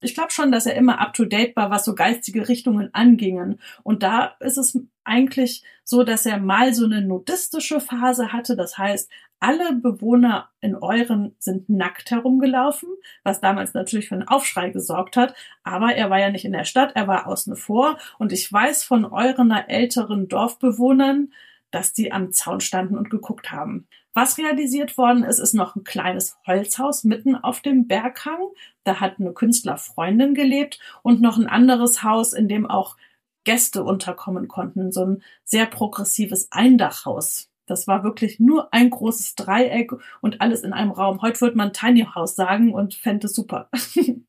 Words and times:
ich 0.00 0.14
glaube 0.14 0.30
schon, 0.30 0.52
dass 0.52 0.66
er 0.66 0.74
immer 0.74 1.00
up 1.00 1.14
to 1.14 1.24
date 1.24 1.56
war, 1.56 1.70
was 1.70 1.84
so 1.84 1.94
geistige 1.94 2.48
Richtungen 2.48 2.90
angingen. 2.92 3.60
Und 3.82 4.02
da 4.02 4.36
ist 4.40 4.58
es 4.58 4.78
eigentlich 5.04 5.62
so, 5.84 6.02
dass 6.02 6.26
er 6.26 6.38
mal 6.38 6.74
so 6.74 6.84
eine 6.84 7.00
nudistische 7.00 7.80
Phase 7.80 8.32
hatte. 8.32 8.56
Das 8.56 8.76
heißt, 8.76 9.10
alle 9.38 9.74
Bewohner 9.74 10.48
in 10.60 10.74
Euren 10.74 11.34
sind 11.38 11.68
nackt 11.68 12.10
herumgelaufen, 12.10 12.88
was 13.22 13.40
damals 13.40 13.74
natürlich 13.74 14.08
für 14.08 14.14
einen 14.14 14.28
Aufschrei 14.28 14.70
gesorgt 14.70 15.16
hat. 15.16 15.34
Aber 15.62 15.94
er 15.94 16.10
war 16.10 16.18
ja 16.18 16.30
nicht 16.30 16.44
in 16.44 16.52
der 16.52 16.64
Stadt, 16.64 16.92
er 16.94 17.06
war 17.06 17.26
außen 17.26 17.56
vor. 17.56 17.98
Und 18.18 18.32
ich 18.32 18.50
weiß 18.50 18.84
von 18.84 19.04
Eurener 19.04 19.68
älteren 19.68 20.28
Dorfbewohnern, 20.28 21.32
dass 21.70 21.92
die 21.92 22.12
am 22.12 22.32
Zaun 22.32 22.60
standen 22.60 22.96
und 22.96 23.10
geguckt 23.10 23.52
haben. 23.52 23.86
Was 24.14 24.38
realisiert 24.38 24.96
worden 24.96 25.24
ist, 25.24 25.38
ist 25.38 25.52
noch 25.52 25.76
ein 25.76 25.84
kleines 25.84 26.36
Holzhaus 26.46 27.04
mitten 27.04 27.36
auf 27.36 27.60
dem 27.60 27.86
Berghang. 27.86 28.48
Da 28.84 29.00
hat 29.00 29.20
eine 29.20 29.32
Künstlerfreundin 29.32 30.34
gelebt 30.34 30.80
und 31.02 31.20
noch 31.20 31.36
ein 31.36 31.46
anderes 31.46 32.02
Haus, 32.02 32.32
in 32.32 32.48
dem 32.48 32.64
auch 32.64 32.96
Gäste 33.44 33.84
unterkommen 33.84 34.48
konnten. 34.48 34.90
So 34.90 35.04
ein 35.04 35.22
sehr 35.44 35.66
progressives 35.66 36.50
Eindachhaus. 36.50 37.50
Das 37.66 37.86
war 37.86 38.04
wirklich 38.04 38.40
nur 38.40 38.72
ein 38.72 38.90
großes 38.90 39.34
Dreieck 39.34 39.92
und 40.20 40.40
alles 40.40 40.62
in 40.62 40.72
einem 40.72 40.92
Raum. 40.92 41.20
Heute 41.20 41.40
würde 41.42 41.56
man 41.56 41.72
Tiny 41.72 42.06
House 42.14 42.36
sagen 42.36 42.72
und 42.72 42.94
fände 42.94 43.26
es 43.26 43.34
super. 43.34 43.68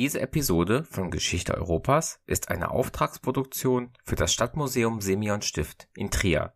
Diese 0.00 0.22
Episode 0.22 0.84
von 0.84 1.10
Geschichte 1.10 1.54
Europas 1.54 2.22
ist 2.24 2.48
eine 2.48 2.70
Auftragsproduktion 2.70 3.92
für 4.02 4.14
das 4.14 4.32
Stadtmuseum 4.32 5.02
Simeon 5.02 5.42
Stift 5.42 5.90
in 5.94 6.10
Trier. 6.10 6.54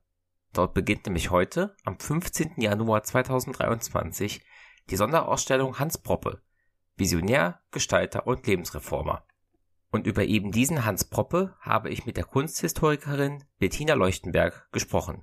Dort 0.55 0.73
beginnt 0.73 1.05
nämlich 1.05 1.31
heute, 1.31 1.77
am 1.85 1.99
15. 1.99 2.55
Januar 2.57 3.03
2023, 3.03 4.43
die 4.89 4.97
Sonderausstellung 4.97 5.79
Hans 5.79 5.99
Proppe, 5.99 6.41
Visionär, 6.97 7.61
Gestalter 7.71 8.27
und 8.27 8.47
Lebensreformer. 8.47 9.27
Und 9.91 10.07
über 10.07 10.25
eben 10.25 10.51
diesen 10.51 10.87
Hans 10.87 11.05
Proppe 11.05 11.55
habe 11.61 11.91
ich 11.91 12.07
mit 12.07 12.17
der 12.17 12.25
Kunsthistorikerin 12.25 13.45
Bettina 13.59 13.93
Leuchtenberg 13.93 14.73
gesprochen. 14.73 15.23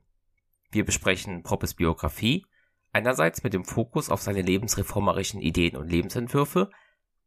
Wir 0.69 0.85
besprechen 0.85 1.41
Proppes 1.41 1.73
Biografie, 1.73 2.45
einerseits 2.93 3.41
mit 3.41 3.53
dem 3.53 3.65
Fokus 3.65 4.11
auf 4.11 4.21
seine 4.21 4.43
lebensreformerischen 4.43 5.41
Ideen 5.41 5.75
und 5.75 5.89
Lebensentwürfe, 5.89 6.69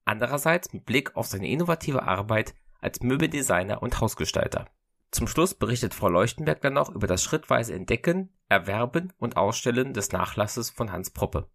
andererseits 0.05 0.73
mit 0.73 0.85
Blick 0.85 1.17
auf 1.17 1.27
seine 1.27 1.49
innovative 1.49 2.03
Arbeit 2.03 2.55
als 2.81 3.01
Möbeldesigner 3.01 3.83
und 3.83 4.01
Hausgestalter. 4.01 4.67
Zum 5.11 5.29
Schluss 5.29 5.55
berichtet 5.55 5.95
Frau 5.95 6.09
Leuchtenberg 6.09 6.61
dann 6.61 6.75
noch 6.75 6.93
über 6.93 7.07
das 7.07 7.23
schrittweise 7.23 7.73
Entdecken, 7.73 8.31
Erwerben 8.49 9.13
und 9.19 9.37
Ausstellen 9.37 9.95
des 9.95 10.13
Nachlasses 10.13 10.71
von 10.71 10.91
Hans 10.93 11.11
Proppe. 11.11 11.49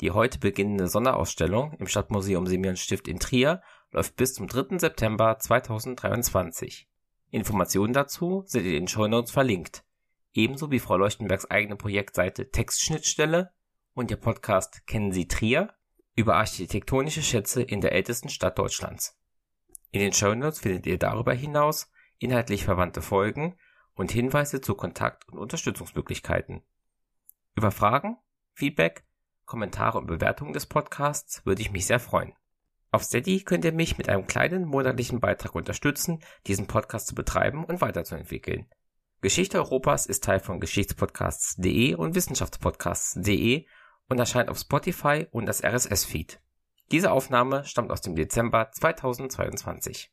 Die 0.00 0.10
heute 0.10 0.38
beginnende 0.38 0.88
Sonderausstellung 0.88 1.74
im 1.78 1.86
Stadtmuseum 1.86 2.46
Simeon 2.46 2.76
Stift 2.76 3.08
in 3.08 3.18
Trier 3.18 3.62
läuft 3.92 4.16
bis 4.16 4.34
zum 4.34 4.46
3. 4.46 4.78
September 4.78 5.38
2023. 5.38 6.88
Informationen 7.30 7.92
dazu 7.92 8.42
sind 8.46 8.64
in 8.64 8.72
den 8.72 8.88
Shownotes 8.88 9.30
verlinkt, 9.30 9.84
ebenso 10.32 10.70
wie 10.70 10.80
Frau 10.80 10.96
Leuchtenbergs 10.96 11.50
eigene 11.50 11.76
Projektseite 11.76 12.50
Textschnittstelle 12.50 13.52
und 13.94 14.10
ihr 14.10 14.16
Podcast 14.18 14.86
Kennen 14.86 15.12
Sie 15.12 15.28
Trier 15.28 15.74
über 16.16 16.36
architektonische 16.36 17.22
Schätze 17.22 17.62
in 17.62 17.80
der 17.80 17.92
ältesten 17.92 18.30
Stadt 18.30 18.58
Deutschlands. 18.58 19.16
In 19.90 20.00
den 20.00 20.12
Shownotes 20.12 20.60
findet 20.60 20.86
ihr 20.86 20.98
darüber 20.98 21.34
hinaus 21.34 21.90
inhaltlich 22.18 22.64
verwandte 22.64 23.02
Folgen 23.02 23.56
und 23.94 24.10
Hinweise 24.10 24.60
zu 24.60 24.74
Kontakt- 24.74 25.28
und 25.28 25.38
Unterstützungsmöglichkeiten. 25.38 26.62
Über 27.54 27.70
Fragen, 27.70 28.16
Feedback, 28.54 29.04
Kommentare 29.44 29.98
und 29.98 30.06
Bewertungen 30.06 30.54
des 30.54 30.66
Podcasts 30.66 31.44
würde 31.44 31.62
ich 31.62 31.70
mich 31.70 31.86
sehr 31.86 32.00
freuen. 32.00 32.32
Auf 32.90 33.04
Steady 33.04 33.42
könnt 33.42 33.64
ihr 33.64 33.72
mich 33.72 33.98
mit 33.98 34.08
einem 34.08 34.26
kleinen 34.26 34.64
monatlichen 34.64 35.20
Beitrag 35.20 35.54
unterstützen, 35.54 36.20
diesen 36.46 36.66
Podcast 36.66 37.08
zu 37.08 37.14
betreiben 37.14 37.64
und 37.64 37.80
weiterzuentwickeln. 37.82 38.66
Geschichte 39.20 39.58
Europas 39.58 40.06
ist 40.06 40.24
Teil 40.24 40.40
von 40.40 40.60
Geschichtspodcasts.de 40.60 41.94
und 41.94 42.14
Wissenschaftspodcasts.de 42.14 43.66
und 44.08 44.18
erscheint 44.18 44.48
auf 44.48 44.58
Spotify 44.58 45.26
und 45.30 45.46
das 45.46 45.62
RSS-Feed. 45.62 46.40
Diese 46.92 47.10
Aufnahme 47.10 47.64
stammt 47.64 47.90
aus 47.90 48.00
dem 48.00 48.14
Dezember 48.14 48.70
2022. 48.70 50.10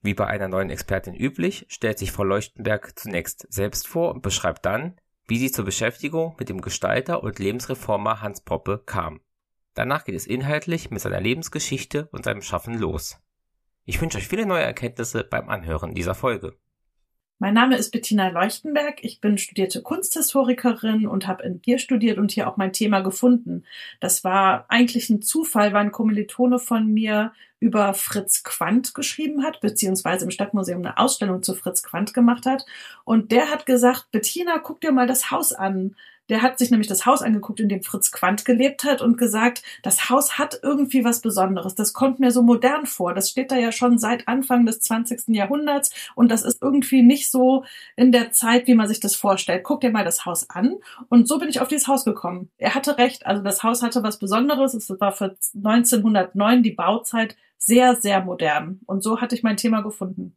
Wie 0.00 0.14
bei 0.14 0.26
einer 0.26 0.48
neuen 0.48 0.70
Expertin 0.70 1.14
üblich, 1.14 1.66
stellt 1.68 1.98
sich 1.98 2.10
Frau 2.12 2.24
Leuchtenberg 2.24 2.98
zunächst 2.98 3.46
selbst 3.52 3.86
vor 3.86 4.12
und 4.12 4.22
beschreibt 4.22 4.64
dann, 4.66 4.96
wie 5.28 5.38
sie 5.38 5.52
zur 5.52 5.64
Beschäftigung 5.64 6.34
mit 6.38 6.48
dem 6.48 6.60
Gestalter 6.60 7.22
und 7.22 7.38
Lebensreformer 7.38 8.20
Hans 8.20 8.40
Poppe 8.40 8.82
kam. 8.84 9.20
Danach 9.74 10.04
geht 10.04 10.16
es 10.16 10.26
inhaltlich 10.26 10.90
mit 10.90 11.00
seiner 11.00 11.20
Lebensgeschichte 11.20 12.08
und 12.10 12.24
seinem 12.24 12.42
Schaffen 12.42 12.76
los. 12.76 13.18
Ich 13.84 14.00
wünsche 14.00 14.18
euch 14.18 14.28
viele 14.28 14.46
neue 14.46 14.62
Erkenntnisse 14.62 15.24
beim 15.24 15.48
Anhören 15.48 15.94
dieser 15.94 16.14
Folge. 16.14 16.56
Mein 17.38 17.54
Name 17.54 17.76
ist 17.76 17.90
Bettina 17.90 18.28
Leuchtenberg. 18.28 19.02
Ich 19.02 19.20
bin 19.20 19.36
studierte 19.36 19.82
Kunsthistorikerin 19.82 21.06
und 21.06 21.26
habe 21.26 21.42
in 21.42 21.60
hier 21.64 21.78
studiert 21.78 22.18
und 22.18 22.30
hier 22.30 22.48
auch 22.48 22.56
mein 22.56 22.72
Thema 22.72 23.00
gefunden. 23.00 23.64
Das 23.98 24.22
war 24.22 24.66
eigentlich 24.68 25.10
ein 25.10 25.22
Zufall, 25.22 25.72
weil 25.72 25.86
ein 25.86 25.92
Kommilitone 25.92 26.60
von 26.60 26.86
mir 26.86 27.32
über 27.58 27.94
Fritz 27.94 28.42
Quandt 28.42 28.94
geschrieben 28.94 29.44
hat, 29.44 29.60
beziehungsweise 29.60 30.24
im 30.24 30.30
Stadtmuseum 30.30 30.80
eine 30.80 30.98
Ausstellung 30.98 31.42
zu 31.42 31.54
Fritz 31.54 31.82
Quandt 31.82 32.14
gemacht 32.14 32.46
hat. 32.46 32.64
Und 33.04 33.32
der 33.32 33.50
hat 33.50 33.66
gesagt, 33.66 34.10
Bettina, 34.10 34.58
guck 34.58 34.80
dir 34.80 34.92
mal 34.92 35.06
das 35.06 35.30
Haus 35.30 35.52
an. 35.52 35.96
Der 36.32 36.40
hat 36.40 36.58
sich 36.58 36.70
nämlich 36.70 36.88
das 36.88 37.04
Haus 37.04 37.20
angeguckt, 37.20 37.60
in 37.60 37.68
dem 37.68 37.82
Fritz 37.82 38.10
Quandt 38.10 38.46
gelebt 38.46 38.84
hat 38.84 39.02
und 39.02 39.18
gesagt, 39.18 39.62
das 39.82 40.08
Haus 40.08 40.38
hat 40.38 40.58
irgendwie 40.62 41.04
was 41.04 41.20
Besonderes. 41.20 41.74
Das 41.74 41.92
kommt 41.92 42.20
mir 42.20 42.30
so 42.30 42.42
modern 42.42 42.86
vor. 42.86 43.12
Das 43.12 43.28
steht 43.28 43.52
da 43.52 43.56
ja 43.56 43.70
schon 43.70 43.98
seit 43.98 44.28
Anfang 44.28 44.64
des 44.64 44.80
20. 44.80 45.36
Jahrhunderts 45.36 45.90
und 46.14 46.30
das 46.30 46.42
ist 46.42 46.62
irgendwie 46.62 47.02
nicht 47.02 47.30
so 47.30 47.64
in 47.96 48.12
der 48.12 48.32
Zeit, 48.32 48.66
wie 48.66 48.74
man 48.74 48.88
sich 48.88 48.98
das 48.98 49.14
vorstellt. 49.14 49.62
Guck 49.62 49.82
dir 49.82 49.90
mal 49.90 50.06
das 50.06 50.24
Haus 50.24 50.48
an. 50.48 50.76
Und 51.10 51.28
so 51.28 51.38
bin 51.38 51.50
ich 51.50 51.60
auf 51.60 51.68
dieses 51.68 51.86
Haus 51.86 52.06
gekommen. 52.06 52.48
Er 52.56 52.74
hatte 52.74 52.96
recht. 52.96 53.26
Also 53.26 53.42
das 53.42 53.62
Haus 53.62 53.82
hatte 53.82 54.02
was 54.02 54.18
Besonderes. 54.18 54.72
Es 54.72 54.88
war 54.88 55.12
für 55.12 55.36
1909 55.54 56.62
die 56.62 56.70
Bauzeit 56.70 57.36
sehr, 57.58 57.94
sehr 57.96 58.24
modern. 58.24 58.80
Und 58.86 59.02
so 59.02 59.20
hatte 59.20 59.34
ich 59.34 59.42
mein 59.42 59.58
Thema 59.58 59.82
gefunden. 59.82 60.34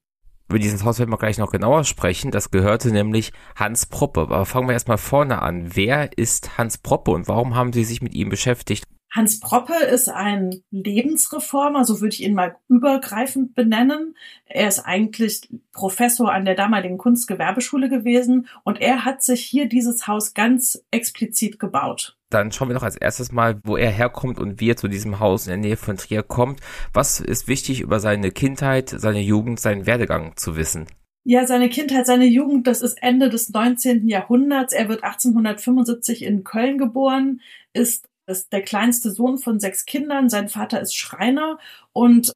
Über 0.48 0.60
dieses 0.60 0.84
Haus 0.84 1.00
werden 1.00 1.12
wir 1.12 1.18
gleich 1.18 1.38
noch 1.38 1.52
genauer 1.52 1.84
sprechen. 1.84 2.32
Das 2.32 2.52
gehörte 2.52 2.92
nämlich 2.92 3.34
Hans 3.56 3.88
Proppe. 3.88 4.22
Aber 4.22 4.46
fangen 4.46 4.68
wir 4.68 4.74
erstmal 4.74 4.98
vorne 4.98 5.42
an. 5.42 5.76
Wer 5.76 6.18
ist 6.18 6.58
Hans 6.58 6.78
Proppe 6.78 7.12
und 7.12 7.28
warum 7.28 7.56
haben 7.56 7.74
Sie 7.74 7.84
sich 7.84 8.02
mit 8.02 8.14
ihm 8.14 8.30
beschäftigt? 8.30 8.86
Hans 9.16 9.40
Proppe 9.40 9.76
ist 9.76 10.10
ein 10.10 10.62
Lebensreformer, 10.72 11.86
so 11.86 12.02
würde 12.02 12.14
ich 12.14 12.24
ihn 12.24 12.34
mal 12.34 12.58
übergreifend 12.68 13.56
benennen. 13.56 14.18
Er 14.46 14.68
ist 14.68 14.80
eigentlich 14.80 15.48
Professor 15.72 16.34
an 16.34 16.44
der 16.44 16.56
damaligen 16.56 16.98
Kunstgewerbeschule 16.98 17.88
gewesen 17.88 18.50
und 18.66 18.82
er 18.82 19.06
hat 19.06 19.24
sich 19.24 19.46
hier 19.46 19.70
dieses 19.70 20.08
Haus 20.08 20.34
ganz 20.34 20.84
explizit 20.92 21.60
gebaut. 21.60 22.18
Dann 22.36 22.52
schauen 22.52 22.68
wir 22.68 22.76
doch 22.76 22.84
als 22.84 22.98
erstes 22.98 23.32
mal, 23.32 23.62
wo 23.64 23.78
er 23.78 23.90
herkommt 23.90 24.40
und 24.40 24.60
wie 24.60 24.70
er 24.70 24.76
zu 24.76 24.90
diesem 24.90 25.22
Haus 25.22 25.48
in 25.48 25.52
der 25.52 25.58
Nähe 25.58 25.78
von 25.78 25.96
Trier 25.96 26.22
kommt. 26.22 26.60
Was 26.92 27.22
ist 27.22 27.48
wichtig 27.48 27.80
über 27.80 28.02
seine 28.02 28.30
Kindheit, 28.30 28.90
seine 28.90 29.22
Jugend, 29.22 29.58
seinen 29.62 29.86
Werdegang 29.86 30.36
zu 30.36 30.58
wissen? 30.58 30.86
Ja, 31.24 31.48
seine 31.48 31.70
Kindheit, 31.70 32.06
seine 32.06 32.26
Jugend, 32.26 32.68
das 32.68 32.82
ist 32.82 33.02
Ende 33.02 33.30
des 33.30 33.52
19. 33.52 34.10
Jahrhunderts. 34.10 34.74
Er 34.74 34.90
wird 34.90 35.06
1875 35.06 36.24
in 36.26 36.44
Köln 36.44 36.78
geboren, 36.78 37.40
ist 37.72 38.06
ist 38.28 38.52
der 38.52 38.64
kleinste 38.64 39.12
Sohn 39.12 39.38
von 39.38 39.62
sechs 39.62 39.86
Kindern. 39.86 40.30
Sein 40.30 40.50
Vater 40.50 40.82
ist 40.82 40.96
Schreiner 40.96 41.58
und 41.94 42.34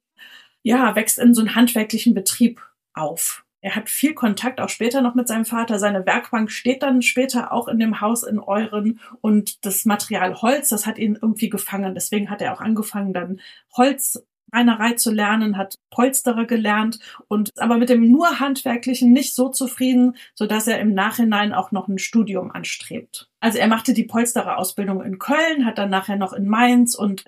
ja, 0.62 0.94
wächst 0.96 1.18
in 1.18 1.34
so 1.34 1.42
einem 1.42 1.54
handwerklichen 1.54 2.14
Betrieb 2.14 2.62
auf. 2.94 3.44
Er 3.60 3.76
hat 3.76 3.88
viel 3.88 4.14
Kontakt 4.14 4.60
auch 4.60 4.68
später 4.68 5.02
noch 5.02 5.14
mit 5.14 5.28
seinem 5.28 5.44
Vater. 5.44 5.78
Seine 5.78 6.06
Werkbank 6.06 6.50
steht 6.50 6.82
dann 6.82 7.02
später 7.02 7.52
auch 7.52 7.68
in 7.68 7.78
dem 7.78 8.00
Haus 8.00 8.22
in 8.22 8.38
Euren 8.38 9.00
und 9.20 9.64
das 9.66 9.84
Material 9.84 10.40
Holz, 10.40 10.70
das 10.70 10.86
hat 10.86 10.98
ihn 10.98 11.18
irgendwie 11.20 11.50
gefangen. 11.50 11.94
Deswegen 11.94 12.30
hat 12.30 12.40
er 12.40 12.54
auch 12.54 12.60
angefangen, 12.60 13.12
dann 13.12 13.40
Holz 13.76 14.24
Reinerei 14.52 14.94
zu 14.94 15.12
lernen, 15.12 15.56
hat 15.56 15.76
Polsterer 15.90 16.44
gelernt 16.44 16.98
und 17.28 17.50
aber 17.58 17.78
mit 17.78 17.88
dem 17.88 18.10
nur 18.10 18.40
handwerklichen 18.40 19.12
nicht 19.12 19.34
so 19.34 19.48
zufrieden, 19.48 20.16
so 20.34 20.46
dass 20.46 20.66
er 20.66 20.80
im 20.80 20.94
Nachhinein 20.94 21.52
auch 21.52 21.70
noch 21.70 21.88
ein 21.88 21.98
Studium 21.98 22.50
anstrebt. 22.50 23.28
Also 23.40 23.58
er 23.58 23.68
machte 23.68 23.94
die 23.94 24.04
Polsterer 24.04 24.58
Ausbildung 24.58 25.02
in 25.02 25.18
Köln, 25.18 25.66
hat 25.66 25.78
dann 25.78 25.90
nachher 25.90 26.16
noch 26.16 26.32
in 26.32 26.48
Mainz 26.48 26.94
und 26.94 27.24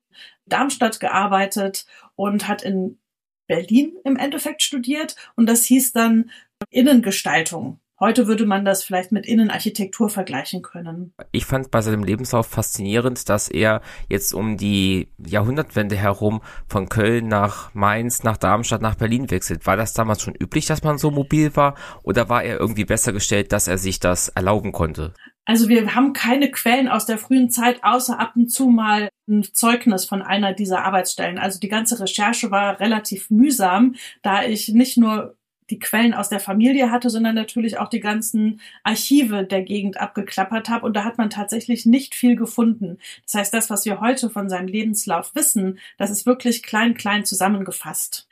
Darmstadt 0.47 1.01
gearbeitet 1.01 1.87
und 2.17 2.49
hat 2.49 2.63
in 2.63 2.99
Berlin 3.47 3.93
im 4.05 4.17
Endeffekt 4.17 4.63
studiert 4.63 5.17
und 5.37 5.47
das 5.47 5.65
hieß 5.65 5.93
dann 5.93 6.31
Innengestaltung. 6.71 7.81
Heute 8.03 8.27
würde 8.27 8.47
man 8.47 8.65
das 8.65 8.83
vielleicht 8.83 9.13
mit 9.13 9.27
Innenarchitektur 9.27 10.09
vergleichen 10.09 10.61
können. 10.61 11.15
Ich 11.31 11.45
fand 11.45 11.71
bei 11.71 11.83
seinem 11.83 12.03
Lebenslauf 12.03 12.49
faszinierend, 12.49 13.29
dass 13.29 13.49
er 13.49 13.81
jetzt 14.09 14.35
um 14.35 14.57
die 14.57 15.07
Jahrhundertwende 15.25 15.95
herum 15.95 16.43
von 16.67 16.89
Köln 16.89 17.29
nach 17.29 17.73
Mainz, 17.75 18.25
nach 18.25 18.39
Darmstadt, 18.39 18.83
nach 18.83 18.97
Berlin 18.97 19.31
wechselt. 19.31 19.69
War 19.69 19.77
das 19.77 19.93
damals 19.93 20.21
schon 20.21 20.35
üblich, 20.35 20.67
dass 20.67 20.83
man 20.83 20.99
so 20.99 21.13
mobil 21.13 21.55
war? 21.55 21.77
Oder 22.03 22.29
war 22.29 22.43
er 22.43 22.59
irgendwie 22.59 22.85
besser 22.85 23.13
gestellt, 23.13 23.53
dass 23.53 23.69
er 23.69 23.79
sich 23.79 24.01
das 24.01 24.31
erlauben 24.31 24.73
konnte? 24.73 25.15
Also 25.45 25.69
wir 25.69 25.95
haben 25.95 26.13
keine 26.13 26.51
Quellen 26.51 26.89
aus 26.89 27.07
der 27.07 27.19
frühen 27.19 27.51
Zeit, 27.51 27.83
außer 27.83 28.19
ab 28.19 28.33
und 28.37 28.49
zu 28.49 28.69
mal 28.69 29.09
ein 29.29 29.43
Zeugnis 29.43 30.05
von 30.05 30.23
einer 30.23 30.53
dieser 30.53 30.85
Arbeitsstellen. 30.85 31.39
Also 31.39 31.59
die 31.59 31.69
ganze 31.69 31.99
Recherche 32.01 32.51
war 32.51 32.79
relativ 32.81 33.31
mühsam, 33.31 33.97
da 34.23 34.45
ich 34.45 34.69
nicht 34.69 34.99
nur 34.99 35.37
die 35.71 35.79
Quellen 35.79 36.13
aus 36.13 36.29
der 36.29 36.41
Familie 36.41 36.91
hatte, 36.91 37.09
sondern 37.09 37.35
natürlich 37.35 37.79
auch 37.79 37.89
die 37.89 38.01
ganzen 38.01 38.61
Archive 38.85 39.45
der 39.45 39.63
Gegend 39.63 39.99
abgeklappert 39.99 40.69
habe. 40.69 40.85
Und 40.85 40.95
da 40.95 41.05
hat 41.05 41.19
man 41.19 41.31
tatsächlich 41.31 41.87
nicht 41.87 42.15
viel 42.15 42.37
gefunden. 42.37 42.99
Das 43.25 43.35
heißt, 43.35 43.55
das, 43.55 43.71
was 43.71 43.85
wir 43.85 44.01
heute 44.01 44.29
von 44.29 44.49
seinem 44.49 44.69
Lebenslauf 44.69 45.35
wissen, 45.35 45.79
das 45.99 46.11
ist 46.11 46.27
wirklich 46.27 46.63
klein, 46.63 46.95
klein 46.95 47.25
zusammengefasst. 47.25 48.29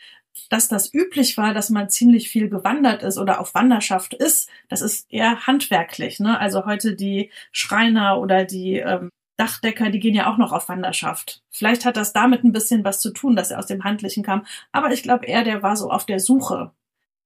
Dass 0.49 0.69
das 0.69 0.93
üblich 0.93 1.37
war, 1.37 1.55
dass 1.55 1.71
man 1.71 1.89
ziemlich 1.89 2.31
viel 2.31 2.49
gewandert 2.49 3.03
ist 3.03 3.19
oder 3.19 3.41
auf 3.41 3.55
Wanderschaft 3.55 4.15
ist, 4.15 4.49
das 4.69 4.81
ist 4.81 5.13
eher 5.13 5.47
handwerklich. 5.47 6.21
Ne? 6.21 6.39
Also 6.39 6.65
heute 6.67 6.95
die 6.97 7.31
Schreiner 7.53 8.19
oder 8.19 8.45
die 8.45 8.77
ähm, 8.77 9.11
Dachdecker, 9.37 9.91
die 9.91 10.01
gehen 10.01 10.15
ja 10.15 10.31
auch 10.31 10.37
noch 10.37 10.53
auf 10.53 10.69
Wanderschaft. 10.69 11.43
Vielleicht 11.51 11.85
hat 11.85 11.97
das 11.97 12.13
damit 12.13 12.45
ein 12.45 12.53
bisschen 12.53 12.85
was 12.85 13.01
zu 13.01 13.11
tun, 13.11 13.37
dass 13.37 13.51
er 13.51 13.59
aus 13.59 13.67
dem 13.67 13.85
Handlichen 13.85 14.23
kam. 14.23 14.45
Aber 14.71 14.93
ich 14.93 15.03
glaube 15.03 15.27
eher, 15.27 15.45
der 15.45 15.63
war 15.63 15.77
so 15.77 15.91
auf 15.91 16.05
der 16.05 16.21
Suche. 16.21 16.73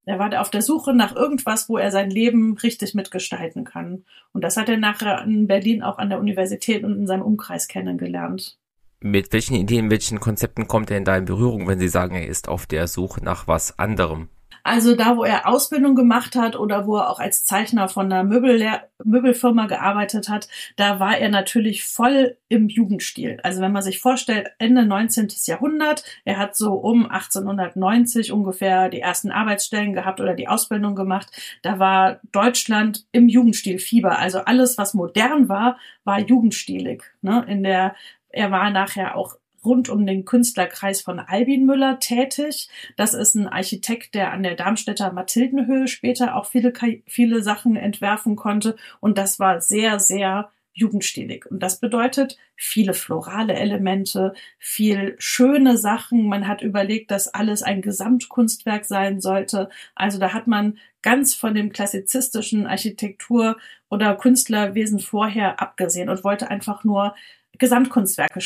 Er 0.06 0.18
war 0.18 0.40
auf 0.40 0.50
der 0.50 0.62
Suche 0.62 0.94
nach 0.94 1.16
irgendwas, 1.16 1.68
wo 1.68 1.78
er 1.78 1.90
sein 1.90 2.10
Leben 2.10 2.56
richtig 2.58 2.94
mitgestalten 2.94 3.64
kann. 3.64 4.04
Und 4.32 4.44
das 4.44 4.56
hat 4.56 4.68
er 4.68 4.76
nachher 4.76 5.22
in 5.24 5.46
Berlin 5.46 5.82
auch 5.82 5.98
an 5.98 6.10
der 6.10 6.20
Universität 6.20 6.84
und 6.84 6.96
in 6.96 7.06
seinem 7.06 7.22
Umkreis 7.22 7.68
kennengelernt. 7.68 8.58
Mit 9.06 9.34
welchen 9.34 9.54
Ideen, 9.54 9.90
welchen 9.90 10.18
Konzepten 10.18 10.66
kommt 10.66 10.90
er 10.90 10.96
in 10.96 11.04
da 11.04 11.14
in 11.14 11.26
Berührung, 11.26 11.68
wenn 11.68 11.78
Sie 11.78 11.88
sagen, 11.88 12.14
er 12.14 12.26
ist 12.26 12.48
auf 12.48 12.64
der 12.64 12.88
Suche 12.88 13.22
nach 13.22 13.46
was 13.46 13.78
anderem? 13.78 14.30
Also 14.62 14.96
da, 14.96 15.18
wo 15.18 15.24
er 15.24 15.46
Ausbildung 15.46 15.94
gemacht 15.94 16.36
hat 16.36 16.56
oder 16.56 16.86
wo 16.86 16.96
er 16.96 17.10
auch 17.10 17.20
als 17.20 17.44
Zeichner 17.44 17.90
von 17.90 18.10
einer 18.10 18.24
Möbellehr 18.24 18.88
Möbelfirma 19.04 19.66
gearbeitet 19.66 20.30
hat, 20.30 20.48
da 20.76 21.00
war 21.00 21.18
er 21.18 21.28
natürlich 21.28 21.84
voll 21.84 22.38
im 22.48 22.70
Jugendstil. 22.70 23.38
Also 23.42 23.60
wenn 23.60 23.72
man 23.72 23.82
sich 23.82 24.00
vorstellt, 24.00 24.48
Ende 24.58 24.86
19. 24.86 25.28
Jahrhundert, 25.44 26.02
er 26.24 26.38
hat 26.38 26.56
so 26.56 26.72
um 26.72 27.04
1890 27.04 28.32
ungefähr 28.32 28.88
die 28.88 29.00
ersten 29.00 29.30
Arbeitsstellen 29.30 29.92
gehabt 29.92 30.22
oder 30.22 30.32
die 30.32 30.48
Ausbildung 30.48 30.94
gemacht, 30.94 31.28
da 31.60 31.78
war 31.78 32.20
Deutschland 32.32 33.04
im 33.12 33.28
Jugendstil 33.28 33.78
Fieber. 33.78 34.18
Also 34.18 34.38
alles, 34.38 34.78
was 34.78 34.94
modern 34.94 35.50
war, 35.50 35.76
war 36.04 36.20
jugendstilig. 36.20 37.02
Ne? 37.20 37.44
In 37.46 37.64
der 37.64 37.94
er 38.34 38.50
war 38.50 38.70
nachher 38.70 39.16
auch 39.16 39.36
rund 39.64 39.88
um 39.88 40.06
den 40.06 40.24
Künstlerkreis 40.24 41.00
von 41.00 41.18
Albin 41.18 41.64
Müller 41.64 41.98
tätig. 41.98 42.68
Das 42.96 43.14
ist 43.14 43.34
ein 43.34 43.48
Architekt, 43.48 44.14
der 44.14 44.32
an 44.32 44.42
der 44.42 44.54
Darmstädter 44.54 45.12
Mathildenhöhe 45.12 45.88
später 45.88 46.36
auch 46.36 46.46
viele, 46.46 46.72
viele 47.06 47.42
Sachen 47.42 47.76
entwerfen 47.76 48.36
konnte. 48.36 48.76
Und 49.00 49.16
das 49.18 49.38
war 49.38 49.60
sehr, 49.60 49.98
sehr 49.98 50.50
jugendstilig. 50.74 51.46
Und 51.46 51.62
das 51.62 51.78
bedeutet 51.78 52.36
viele 52.56 52.94
florale 52.94 53.54
Elemente, 53.54 54.34
viel 54.58 55.14
schöne 55.18 55.78
Sachen. 55.78 56.26
Man 56.26 56.48
hat 56.48 56.62
überlegt, 56.62 57.12
dass 57.12 57.28
alles 57.28 57.62
ein 57.62 57.80
Gesamtkunstwerk 57.80 58.84
sein 58.84 59.20
sollte. 59.20 59.68
Also 59.94 60.18
da 60.18 60.32
hat 60.32 60.48
man 60.48 60.78
ganz 61.00 61.34
von 61.34 61.54
dem 61.54 61.72
klassizistischen 61.72 62.66
Architektur 62.66 63.56
oder 63.88 64.16
Künstlerwesen 64.16 64.98
vorher 64.98 65.62
abgesehen 65.62 66.08
und 66.08 66.24
wollte 66.24 66.50
einfach 66.50 66.82
nur 66.82 67.14
Gesamtkunstwerke 67.58 68.40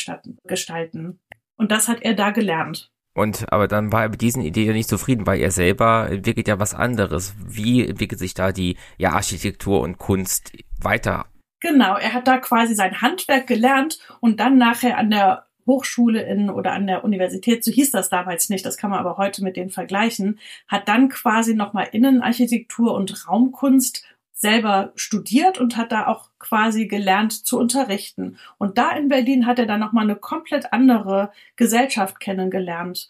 gestalten. 0.44 1.20
Und 1.56 1.72
das 1.72 1.88
hat 1.88 2.02
er 2.02 2.14
da 2.14 2.31
gelernt. 2.31 2.90
Und 3.14 3.52
aber 3.52 3.66
dann 3.66 3.90
war 3.90 4.02
er 4.02 4.08
mit 4.10 4.20
diesen 4.20 4.43
Ideen 4.43 4.75
nicht 4.75 4.88
zufrieden, 4.88 5.26
weil 5.26 5.40
er 5.40 5.50
selber 5.50 6.08
entwickelt 6.08 6.46
ja 6.46 6.60
was 6.60 6.75
anderes. 6.75 7.34
Wie 7.44 7.84
entwickelt 7.87 8.20
sich 8.20 8.34
da 8.34 8.52
die 8.52 8.76
ja, 8.96 9.10
Architektur 9.12 9.81
und 9.81 9.99
Kunst 9.99 10.52
weiter? 10.81 11.26
Genau, 11.60 11.96
er 11.96 12.12
hat 12.12 12.28
da 12.28 12.38
quasi 12.38 12.76
sein 12.76 13.00
Handwerk 13.00 13.49
gelernt 13.49 13.99
und 14.20 14.38
dann 14.38 14.58
nachher 14.58 14.96
an 14.96 15.10
der 15.10 15.49
Hochschule 15.66 16.22
in 16.22 16.49
oder 16.49 16.72
an 16.72 16.87
der 16.87 17.05
Universität, 17.05 17.64
so 17.64 17.70
hieß 17.70 17.90
das 17.90 18.08
damals 18.08 18.49
nicht, 18.49 18.64
das 18.64 18.76
kann 18.76 18.90
man 18.90 19.00
aber 19.00 19.19
heute 19.19 19.44
mit 19.44 19.56
denen 19.56 19.70
vergleichen, 19.70 20.38
hat 20.66 20.88
dann 20.88 21.08
quasi 21.08 21.55
nochmal 21.55 21.88
Innenarchitektur 21.93 22.94
und 22.94 23.28
Raumkunst 23.28 24.05
selber 24.32 24.93
studiert 24.94 25.58
und 25.58 25.76
hat 25.76 25.93
da 25.93 26.06
auch 26.06 26.27
quasi 26.38 26.87
gelernt 26.87 27.46
zu 27.46 27.58
unterrichten. 27.58 28.37
Und 28.58 28.76
da 28.79 28.93
in 28.93 29.08
Berlin 29.08 29.46
hat 29.46 29.58
er 29.58 29.67
dann 29.67 29.81
nochmal 29.81 30.05
eine 30.05 30.14
komplett 30.17 30.73
andere 30.73 31.32
Gesellschaft 31.56 32.20
kennengelernt. 32.20 33.08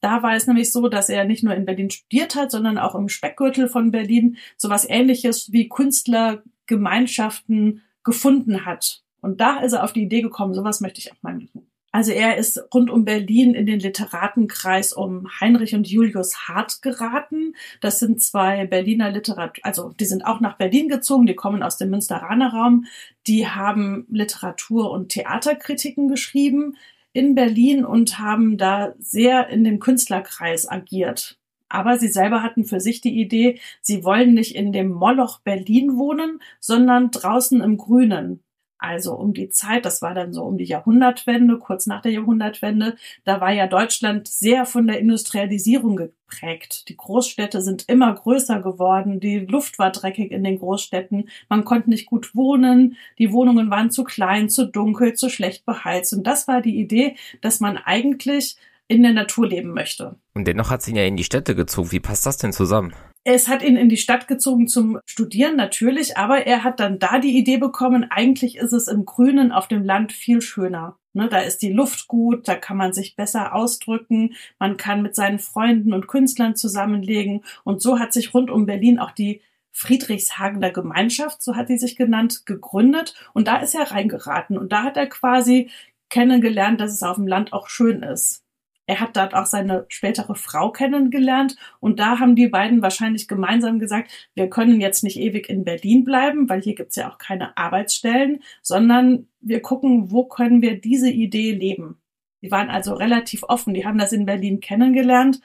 Da 0.00 0.22
war 0.22 0.36
es 0.36 0.46
nämlich 0.46 0.72
so, 0.72 0.86
dass 0.88 1.08
er 1.08 1.24
nicht 1.24 1.42
nur 1.42 1.54
in 1.54 1.64
Berlin 1.64 1.90
studiert 1.90 2.36
hat, 2.36 2.52
sondern 2.52 2.78
auch 2.78 2.94
im 2.94 3.08
Speckgürtel 3.08 3.68
von 3.68 3.90
Berlin 3.90 4.36
sowas 4.56 4.88
ähnliches 4.88 5.50
wie 5.52 5.68
Künstlergemeinschaften 5.68 7.82
gefunden 8.04 8.64
hat. 8.64 9.02
Und 9.20 9.40
da 9.40 9.58
ist 9.58 9.72
er 9.72 9.82
auf 9.82 9.92
die 9.92 10.02
Idee 10.02 10.22
gekommen, 10.22 10.54
sowas 10.54 10.80
möchte 10.80 11.00
ich 11.00 11.10
auch 11.12 11.20
mal 11.22 11.34
machen. 11.34 11.57
Also 11.90 12.12
er 12.12 12.36
ist 12.36 12.60
rund 12.74 12.90
um 12.90 13.04
Berlin 13.04 13.54
in 13.54 13.64
den 13.64 13.80
Literatenkreis 13.80 14.92
um 14.92 15.26
Heinrich 15.40 15.74
und 15.74 15.88
Julius 15.88 16.46
Hart 16.46 16.82
geraten. 16.82 17.54
Das 17.80 17.98
sind 17.98 18.22
zwei 18.22 18.66
Berliner 18.66 19.10
Literatur, 19.10 19.64
also 19.64 19.94
die 19.98 20.04
sind 20.04 20.26
auch 20.26 20.40
nach 20.40 20.58
Berlin 20.58 20.88
gezogen, 20.88 21.26
die 21.26 21.34
kommen 21.34 21.62
aus 21.62 21.78
dem 21.78 21.90
Münsteraner 21.90 22.52
Raum. 22.52 22.84
Die 23.26 23.48
haben 23.48 24.06
Literatur- 24.10 24.90
und 24.90 25.08
Theaterkritiken 25.08 26.08
geschrieben 26.08 26.76
in 27.14 27.34
Berlin 27.34 27.84
und 27.86 28.18
haben 28.18 28.58
da 28.58 28.94
sehr 28.98 29.48
in 29.48 29.64
dem 29.64 29.80
Künstlerkreis 29.80 30.68
agiert. 30.68 31.38
Aber 31.70 31.98
sie 31.98 32.08
selber 32.08 32.42
hatten 32.42 32.64
für 32.64 32.80
sich 32.80 33.00
die 33.00 33.18
Idee, 33.20 33.60
sie 33.80 34.04
wollen 34.04 34.34
nicht 34.34 34.54
in 34.54 34.72
dem 34.72 34.90
Moloch 34.90 35.40
Berlin 35.40 35.96
wohnen, 35.96 36.40
sondern 36.60 37.10
draußen 37.10 37.60
im 37.60 37.76
Grünen. 37.76 38.42
Also 38.78 39.14
um 39.14 39.34
die 39.34 39.48
Zeit, 39.48 39.84
das 39.84 40.02
war 40.02 40.14
dann 40.14 40.32
so 40.32 40.44
um 40.44 40.56
die 40.56 40.64
Jahrhundertwende, 40.64 41.58
kurz 41.58 41.86
nach 41.86 42.00
der 42.00 42.12
Jahrhundertwende, 42.12 42.96
da 43.24 43.40
war 43.40 43.52
ja 43.52 43.66
Deutschland 43.66 44.28
sehr 44.28 44.66
von 44.66 44.86
der 44.86 45.00
Industrialisierung 45.00 45.96
geprägt. 45.96 46.88
Die 46.88 46.96
Großstädte 46.96 47.60
sind 47.60 47.88
immer 47.88 48.14
größer 48.14 48.62
geworden, 48.62 49.18
die 49.18 49.40
Luft 49.40 49.80
war 49.80 49.90
dreckig 49.90 50.30
in 50.30 50.44
den 50.44 50.60
Großstädten, 50.60 51.28
man 51.48 51.64
konnte 51.64 51.90
nicht 51.90 52.06
gut 52.06 52.36
wohnen, 52.36 52.96
die 53.18 53.32
Wohnungen 53.32 53.68
waren 53.68 53.90
zu 53.90 54.04
klein, 54.04 54.48
zu 54.48 54.66
dunkel, 54.66 55.14
zu 55.14 55.28
schlecht 55.28 55.66
beheizt. 55.66 56.12
Und 56.12 56.24
das 56.26 56.46
war 56.46 56.62
die 56.62 56.78
Idee, 56.78 57.16
dass 57.40 57.58
man 57.58 57.78
eigentlich 57.78 58.56
in 58.86 59.02
der 59.02 59.12
Natur 59.12 59.48
leben 59.48 59.74
möchte. 59.74 60.16
Und 60.34 60.46
dennoch 60.46 60.70
hat 60.70 60.82
sie 60.82 60.92
ihn 60.92 60.96
ja 60.96 61.04
in 61.04 61.16
die 61.16 61.24
Städte 61.24 61.54
gezogen. 61.54 61.92
Wie 61.92 62.00
passt 62.00 62.26
das 62.26 62.38
denn 62.38 62.52
zusammen? 62.52 62.94
Es 63.30 63.46
hat 63.46 63.62
ihn 63.62 63.76
in 63.76 63.90
die 63.90 63.98
Stadt 63.98 64.26
gezogen 64.26 64.68
zum 64.68 65.00
Studieren 65.04 65.54
natürlich, 65.54 66.16
aber 66.16 66.46
er 66.46 66.64
hat 66.64 66.80
dann 66.80 66.98
da 66.98 67.18
die 67.18 67.36
Idee 67.36 67.58
bekommen, 67.58 68.06
eigentlich 68.08 68.56
ist 68.56 68.72
es 68.72 68.88
im 68.88 69.04
Grünen 69.04 69.52
auf 69.52 69.68
dem 69.68 69.84
Land 69.84 70.12
viel 70.12 70.40
schöner. 70.40 70.96
Ne, 71.12 71.28
da 71.28 71.40
ist 71.40 71.60
die 71.60 71.70
Luft 71.70 72.08
gut, 72.08 72.48
da 72.48 72.54
kann 72.54 72.78
man 72.78 72.94
sich 72.94 73.16
besser 73.16 73.54
ausdrücken, 73.54 74.34
man 74.58 74.78
kann 74.78 75.02
mit 75.02 75.14
seinen 75.14 75.40
Freunden 75.40 75.92
und 75.92 76.08
Künstlern 76.08 76.56
zusammenlegen 76.56 77.44
und 77.64 77.82
so 77.82 77.98
hat 77.98 78.14
sich 78.14 78.32
rund 78.32 78.50
um 78.50 78.64
Berlin 78.64 78.98
auch 78.98 79.10
die 79.10 79.42
Friedrichshagener 79.72 80.70
Gemeinschaft, 80.70 81.42
so 81.42 81.54
hat 81.54 81.68
die 81.68 81.76
sich 81.76 81.96
genannt, 81.96 82.46
gegründet 82.46 83.14
und 83.34 83.46
da 83.46 83.58
ist 83.58 83.74
er 83.74 83.90
reingeraten 83.90 84.56
und 84.56 84.72
da 84.72 84.84
hat 84.84 84.96
er 84.96 85.06
quasi 85.06 85.68
kennengelernt, 86.08 86.80
dass 86.80 86.94
es 86.94 87.02
auf 87.02 87.16
dem 87.16 87.26
Land 87.26 87.52
auch 87.52 87.68
schön 87.68 88.02
ist. 88.02 88.47
Er 88.88 89.00
hat 89.00 89.18
dort 89.18 89.34
auch 89.34 89.44
seine 89.44 89.84
spätere 89.88 90.34
Frau 90.34 90.72
kennengelernt 90.72 91.56
und 91.78 92.00
da 92.00 92.20
haben 92.20 92.34
die 92.34 92.48
beiden 92.48 92.80
wahrscheinlich 92.80 93.28
gemeinsam 93.28 93.78
gesagt, 93.78 94.10
wir 94.34 94.48
können 94.48 94.80
jetzt 94.80 95.04
nicht 95.04 95.18
ewig 95.18 95.50
in 95.50 95.62
Berlin 95.62 96.04
bleiben, 96.04 96.48
weil 96.48 96.62
hier 96.62 96.74
gibt's 96.74 96.96
ja 96.96 97.12
auch 97.12 97.18
keine 97.18 97.54
Arbeitsstellen, 97.58 98.42
sondern 98.62 99.28
wir 99.42 99.60
gucken, 99.60 100.10
wo 100.10 100.24
können 100.24 100.62
wir 100.62 100.80
diese 100.80 101.10
Idee 101.10 101.52
leben. 101.52 102.00
Die 102.40 102.50
waren 102.50 102.70
also 102.70 102.94
relativ 102.94 103.42
offen, 103.42 103.74
die 103.74 103.84
haben 103.84 103.98
das 103.98 104.12
in 104.12 104.24
Berlin 104.24 104.60
kennengelernt, 104.60 105.42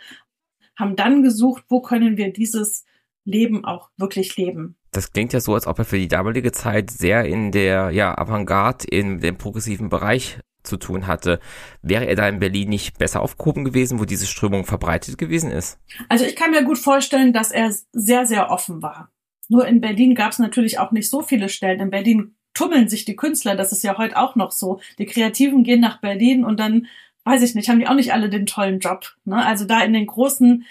haben 0.77 0.95
dann 0.95 1.21
gesucht, 1.21 1.65
wo 1.67 1.81
können 1.81 2.15
wir 2.15 2.31
dieses 2.31 2.85
Leben 3.25 3.65
auch 3.65 3.89
wirklich 3.97 4.37
leben. 4.37 4.77
Das 4.91 5.11
klingt 5.11 5.33
ja 5.33 5.41
so, 5.41 5.53
als 5.53 5.67
ob 5.67 5.79
er 5.79 5.85
für 5.85 5.97
die 5.97 6.07
damalige 6.07 6.53
Zeit 6.53 6.91
sehr 6.91 7.25
in 7.25 7.51
der 7.51 7.89
ja, 7.89 8.17
Avantgarde, 8.17 8.87
in 8.89 9.19
dem 9.19 9.37
progressiven 9.37 9.89
Bereich 9.89 10.39
zu 10.63 10.77
tun 10.77 11.07
hatte. 11.07 11.39
Wäre 11.81 12.05
er 12.05 12.15
da 12.15 12.27
in 12.27 12.39
Berlin 12.39 12.69
nicht 12.69 12.97
besser 12.97 13.21
aufgehoben 13.21 13.65
gewesen, 13.65 13.99
wo 13.99 14.05
diese 14.05 14.25
Strömung 14.25 14.65
verbreitet 14.65 15.17
gewesen 15.17 15.51
ist? 15.51 15.79
Also 16.09 16.25
ich 16.25 16.35
kann 16.35 16.51
mir 16.51 16.63
gut 16.63 16.77
vorstellen, 16.77 17.33
dass 17.33 17.51
er 17.51 17.73
sehr, 17.91 18.25
sehr 18.25 18.49
offen 18.49 18.81
war. 18.81 19.11
Nur 19.49 19.67
in 19.67 19.81
Berlin 19.81 20.15
gab 20.15 20.31
es 20.31 20.39
natürlich 20.39 20.79
auch 20.79 20.91
nicht 20.91 21.09
so 21.09 21.21
viele 21.21 21.49
Stellen. 21.49 21.79
In 21.79 21.89
Berlin 21.89 22.35
tummeln 22.53 22.87
sich 22.87 23.05
die 23.05 23.15
Künstler, 23.15 23.55
das 23.55 23.71
ist 23.71 23.83
ja 23.83 23.97
heute 23.97 24.17
auch 24.17 24.35
noch 24.35 24.51
so. 24.51 24.79
Die 24.97 25.05
Kreativen 25.05 25.63
gehen 25.63 25.79
nach 25.79 25.99
Berlin 25.99 26.45
und 26.45 26.59
dann, 26.59 26.87
weiß 27.25 27.41
ich 27.43 27.55
nicht, 27.55 27.69
haben 27.69 27.79
die 27.79 27.87
auch 27.87 27.95
nicht 27.95 28.13
alle 28.13 28.29
den 28.29 28.45
tollen 28.45 28.79
Job. 28.79 29.15
Ne? 29.25 29.43
Also 29.43 29.65
da 29.65 29.81
in 29.81 29.93
den 29.93 30.07
großen 30.07 30.65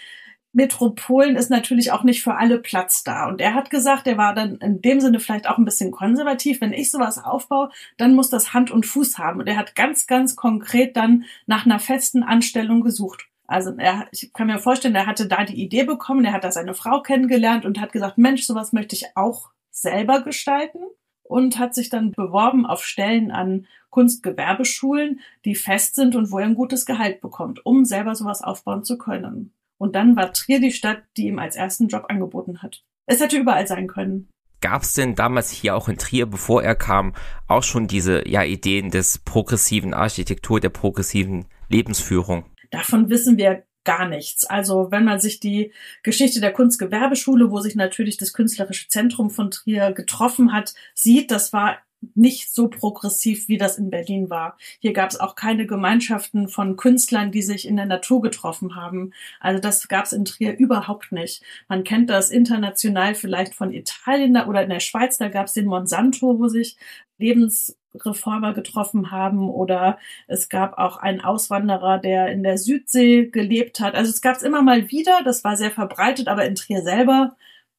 Metropolen 0.52 1.36
ist 1.36 1.50
natürlich 1.50 1.92
auch 1.92 2.02
nicht 2.02 2.22
für 2.22 2.34
alle 2.34 2.58
Platz 2.58 3.04
da. 3.04 3.26
Und 3.28 3.40
er 3.40 3.54
hat 3.54 3.70
gesagt, 3.70 4.06
er 4.06 4.18
war 4.18 4.34
dann 4.34 4.56
in 4.56 4.82
dem 4.82 5.00
Sinne 5.00 5.18
vielleicht 5.18 5.48
auch 5.48 5.58
ein 5.58 5.64
bisschen 5.64 5.90
konservativ. 5.90 6.60
Wenn 6.60 6.72
ich 6.72 6.90
sowas 6.90 7.22
aufbaue, 7.22 7.70
dann 7.96 8.14
muss 8.14 8.28
das 8.30 8.52
Hand 8.52 8.70
und 8.70 8.84
Fuß 8.84 9.18
haben. 9.18 9.40
Und 9.40 9.46
er 9.46 9.56
hat 9.56 9.74
ganz, 9.74 10.06
ganz 10.06 10.36
konkret 10.36 10.96
dann 10.96 11.24
nach 11.46 11.64
einer 11.64 11.78
festen 11.78 12.22
Anstellung 12.22 12.82
gesucht. 12.82 13.26
Also 13.46 13.74
er, 13.76 14.06
ich 14.12 14.32
kann 14.32 14.46
mir 14.46 14.58
vorstellen, 14.58 14.94
er 14.94 15.06
hatte 15.06 15.26
da 15.26 15.44
die 15.44 15.62
Idee 15.62 15.84
bekommen, 15.84 16.24
er 16.24 16.32
hat 16.32 16.44
da 16.44 16.52
seine 16.52 16.74
Frau 16.74 17.02
kennengelernt 17.02 17.64
und 17.64 17.80
hat 17.80 17.92
gesagt, 17.92 18.18
Mensch, 18.18 18.44
sowas 18.44 18.72
möchte 18.72 18.94
ich 18.94 19.16
auch 19.16 19.50
selber 19.70 20.22
gestalten 20.22 20.78
und 21.22 21.58
hat 21.58 21.74
sich 21.74 21.88
dann 21.88 22.12
beworben 22.12 22.66
auf 22.66 22.84
Stellen 22.84 23.30
an 23.30 23.66
Kunstgewerbeschulen, 23.90 25.20
die 25.44 25.54
fest 25.54 25.94
sind 25.94 26.14
und 26.16 26.30
wo 26.30 26.38
er 26.38 26.46
ein 26.46 26.54
gutes 26.54 26.86
Gehalt 26.86 27.20
bekommt, 27.20 27.64
um 27.66 27.84
selber 27.84 28.14
sowas 28.14 28.42
aufbauen 28.42 28.84
zu 28.84 28.96
können. 28.96 29.52
Und 29.82 29.96
dann 29.96 30.14
war 30.14 30.32
Trier 30.32 30.60
die 30.60 30.70
Stadt, 30.70 31.02
die 31.16 31.26
ihm 31.26 31.40
als 31.40 31.56
ersten 31.56 31.88
Job 31.88 32.04
angeboten 32.08 32.62
hat. 32.62 32.84
Es 33.06 33.20
hätte 33.20 33.36
überall 33.36 33.66
sein 33.66 33.88
können. 33.88 34.28
Gab 34.60 34.82
es 34.82 34.94
denn 34.94 35.16
damals 35.16 35.50
hier 35.50 35.74
auch 35.74 35.88
in 35.88 35.98
Trier, 35.98 36.26
bevor 36.26 36.62
er 36.62 36.76
kam, 36.76 37.14
auch 37.48 37.64
schon 37.64 37.88
diese 37.88 38.28
ja, 38.28 38.44
Ideen 38.44 38.92
des 38.92 39.18
progressiven 39.18 39.92
Architektur, 39.92 40.60
der 40.60 40.68
progressiven 40.68 41.46
Lebensführung? 41.68 42.44
Davon 42.70 43.10
wissen 43.10 43.38
wir 43.38 43.64
gar 43.82 44.06
nichts. 44.06 44.44
Also 44.44 44.92
wenn 44.92 45.04
man 45.04 45.18
sich 45.18 45.40
die 45.40 45.72
Geschichte 46.04 46.40
der 46.40 46.52
Kunstgewerbeschule, 46.52 47.50
wo 47.50 47.58
sich 47.58 47.74
natürlich 47.74 48.18
das 48.18 48.32
künstlerische 48.32 48.86
Zentrum 48.86 49.30
von 49.30 49.50
Trier 49.50 49.90
getroffen 49.90 50.52
hat, 50.52 50.74
sieht, 50.94 51.32
das 51.32 51.52
war 51.52 51.78
nicht 52.14 52.52
so 52.52 52.68
progressiv, 52.68 53.48
wie 53.48 53.58
das 53.58 53.78
in 53.78 53.90
Berlin 53.90 54.30
war. 54.30 54.56
Hier 54.80 54.92
gab 54.92 55.10
es 55.10 55.20
auch 55.20 55.34
keine 55.34 55.66
Gemeinschaften 55.66 56.48
von 56.48 56.76
Künstlern, 56.76 57.32
die 57.32 57.42
sich 57.42 57.66
in 57.66 57.76
der 57.76 57.86
Natur 57.86 58.22
getroffen 58.22 58.76
haben. 58.76 59.12
Also 59.40 59.60
das 59.60 59.88
gab 59.88 60.04
es 60.04 60.12
in 60.12 60.24
Trier 60.24 60.56
überhaupt 60.56 61.12
nicht. 61.12 61.42
Man 61.68 61.84
kennt 61.84 62.10
das 62.10 62.30
international 62.30 63.14
vielleicht 63.14 63.54
von 63.54 63.72
Italien 63.72 64.36
oder 64.36 64.62
in 64.62 64.70
der 64.70 64.80
Schweiz, 64.80 65.18
da 65.18 65.28
gab 65.28 65.46
es 65.46 65.52
den 65.52 65.66
Monsanto, 65.66 66.38
wo 66.38 66.48
sich 66.48 66.76
Lebensreformer 67.18 68.52
getroffen 68.52 69.10
haben 69.10 69.48
oder 69.48 69.98
es 70.26 70.48
gab 70.48 70.78
auch 70.78 70.96
einen 70.96 71.20
Auswanderer, 71.20 71.98
der 71.98 72.28
in 72.32 72.42
der 72.42 72.58
Südsee 72.58 73.26
gelebt 73.26 73.80
hat. 73.80 73.94
Also 73.94 74.10
es 74.10 74.20
gab 74.20 74.36
es 74.36 74.42
immer 74.42 74.62
mal 74.62 74.90
wieder, 74.90 75.20
das 75.24 75.44
war 75.44 75.56
sehr 75.56 75.70
verbreitet, 75.70 76.28
aber 76.28 76.44
in 76.44 76.54
Trier 76.56 76.82
selber 76.82 77.36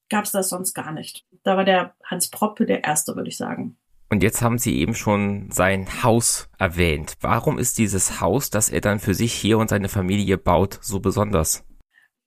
gab 0.10 0.26
es 0.26 0.32
das 0.32 0.50
sonst 0.50 0.74
gar 0.74 0.92
nicht. 0.92 1.26
Da 1.44 1.58
war 1.58 1.66
der 1.66 1.96
Hans 2.04 2.30
Proppe 2.30 2.66
der 2.66 2.84
Erste, 2.84 3.16
würde 3.16 3.30
ich 3.30 3.38
sagen. 3.38 3.78
Und 4.10 4.22
jetzt 4.22 4.42
haben 4.42 4.58
Sie 4.58 4.78
eben 4.78 4.96
schon 4.96 5.50
sein 5.52 6.04
Haus 6.04 6.50
erwähnt. 6.60 7.16
Warum 7.22 7.58
ist 7.58 7.78
dieses 7.78 8.22
Haus, 8.22 8.50
das 8.50 8.70
er 8.70 8.82
dann 8.82 9.00
für 9.00 9.14
sich 9.14 9.34
hier 9.34 9.58
und 9.58 9.70
seine 9.70 9.90
Familie 9.90 10.38
baut, 10.38 10.80
so 10.82 11.00
besonders? 11.00 11.64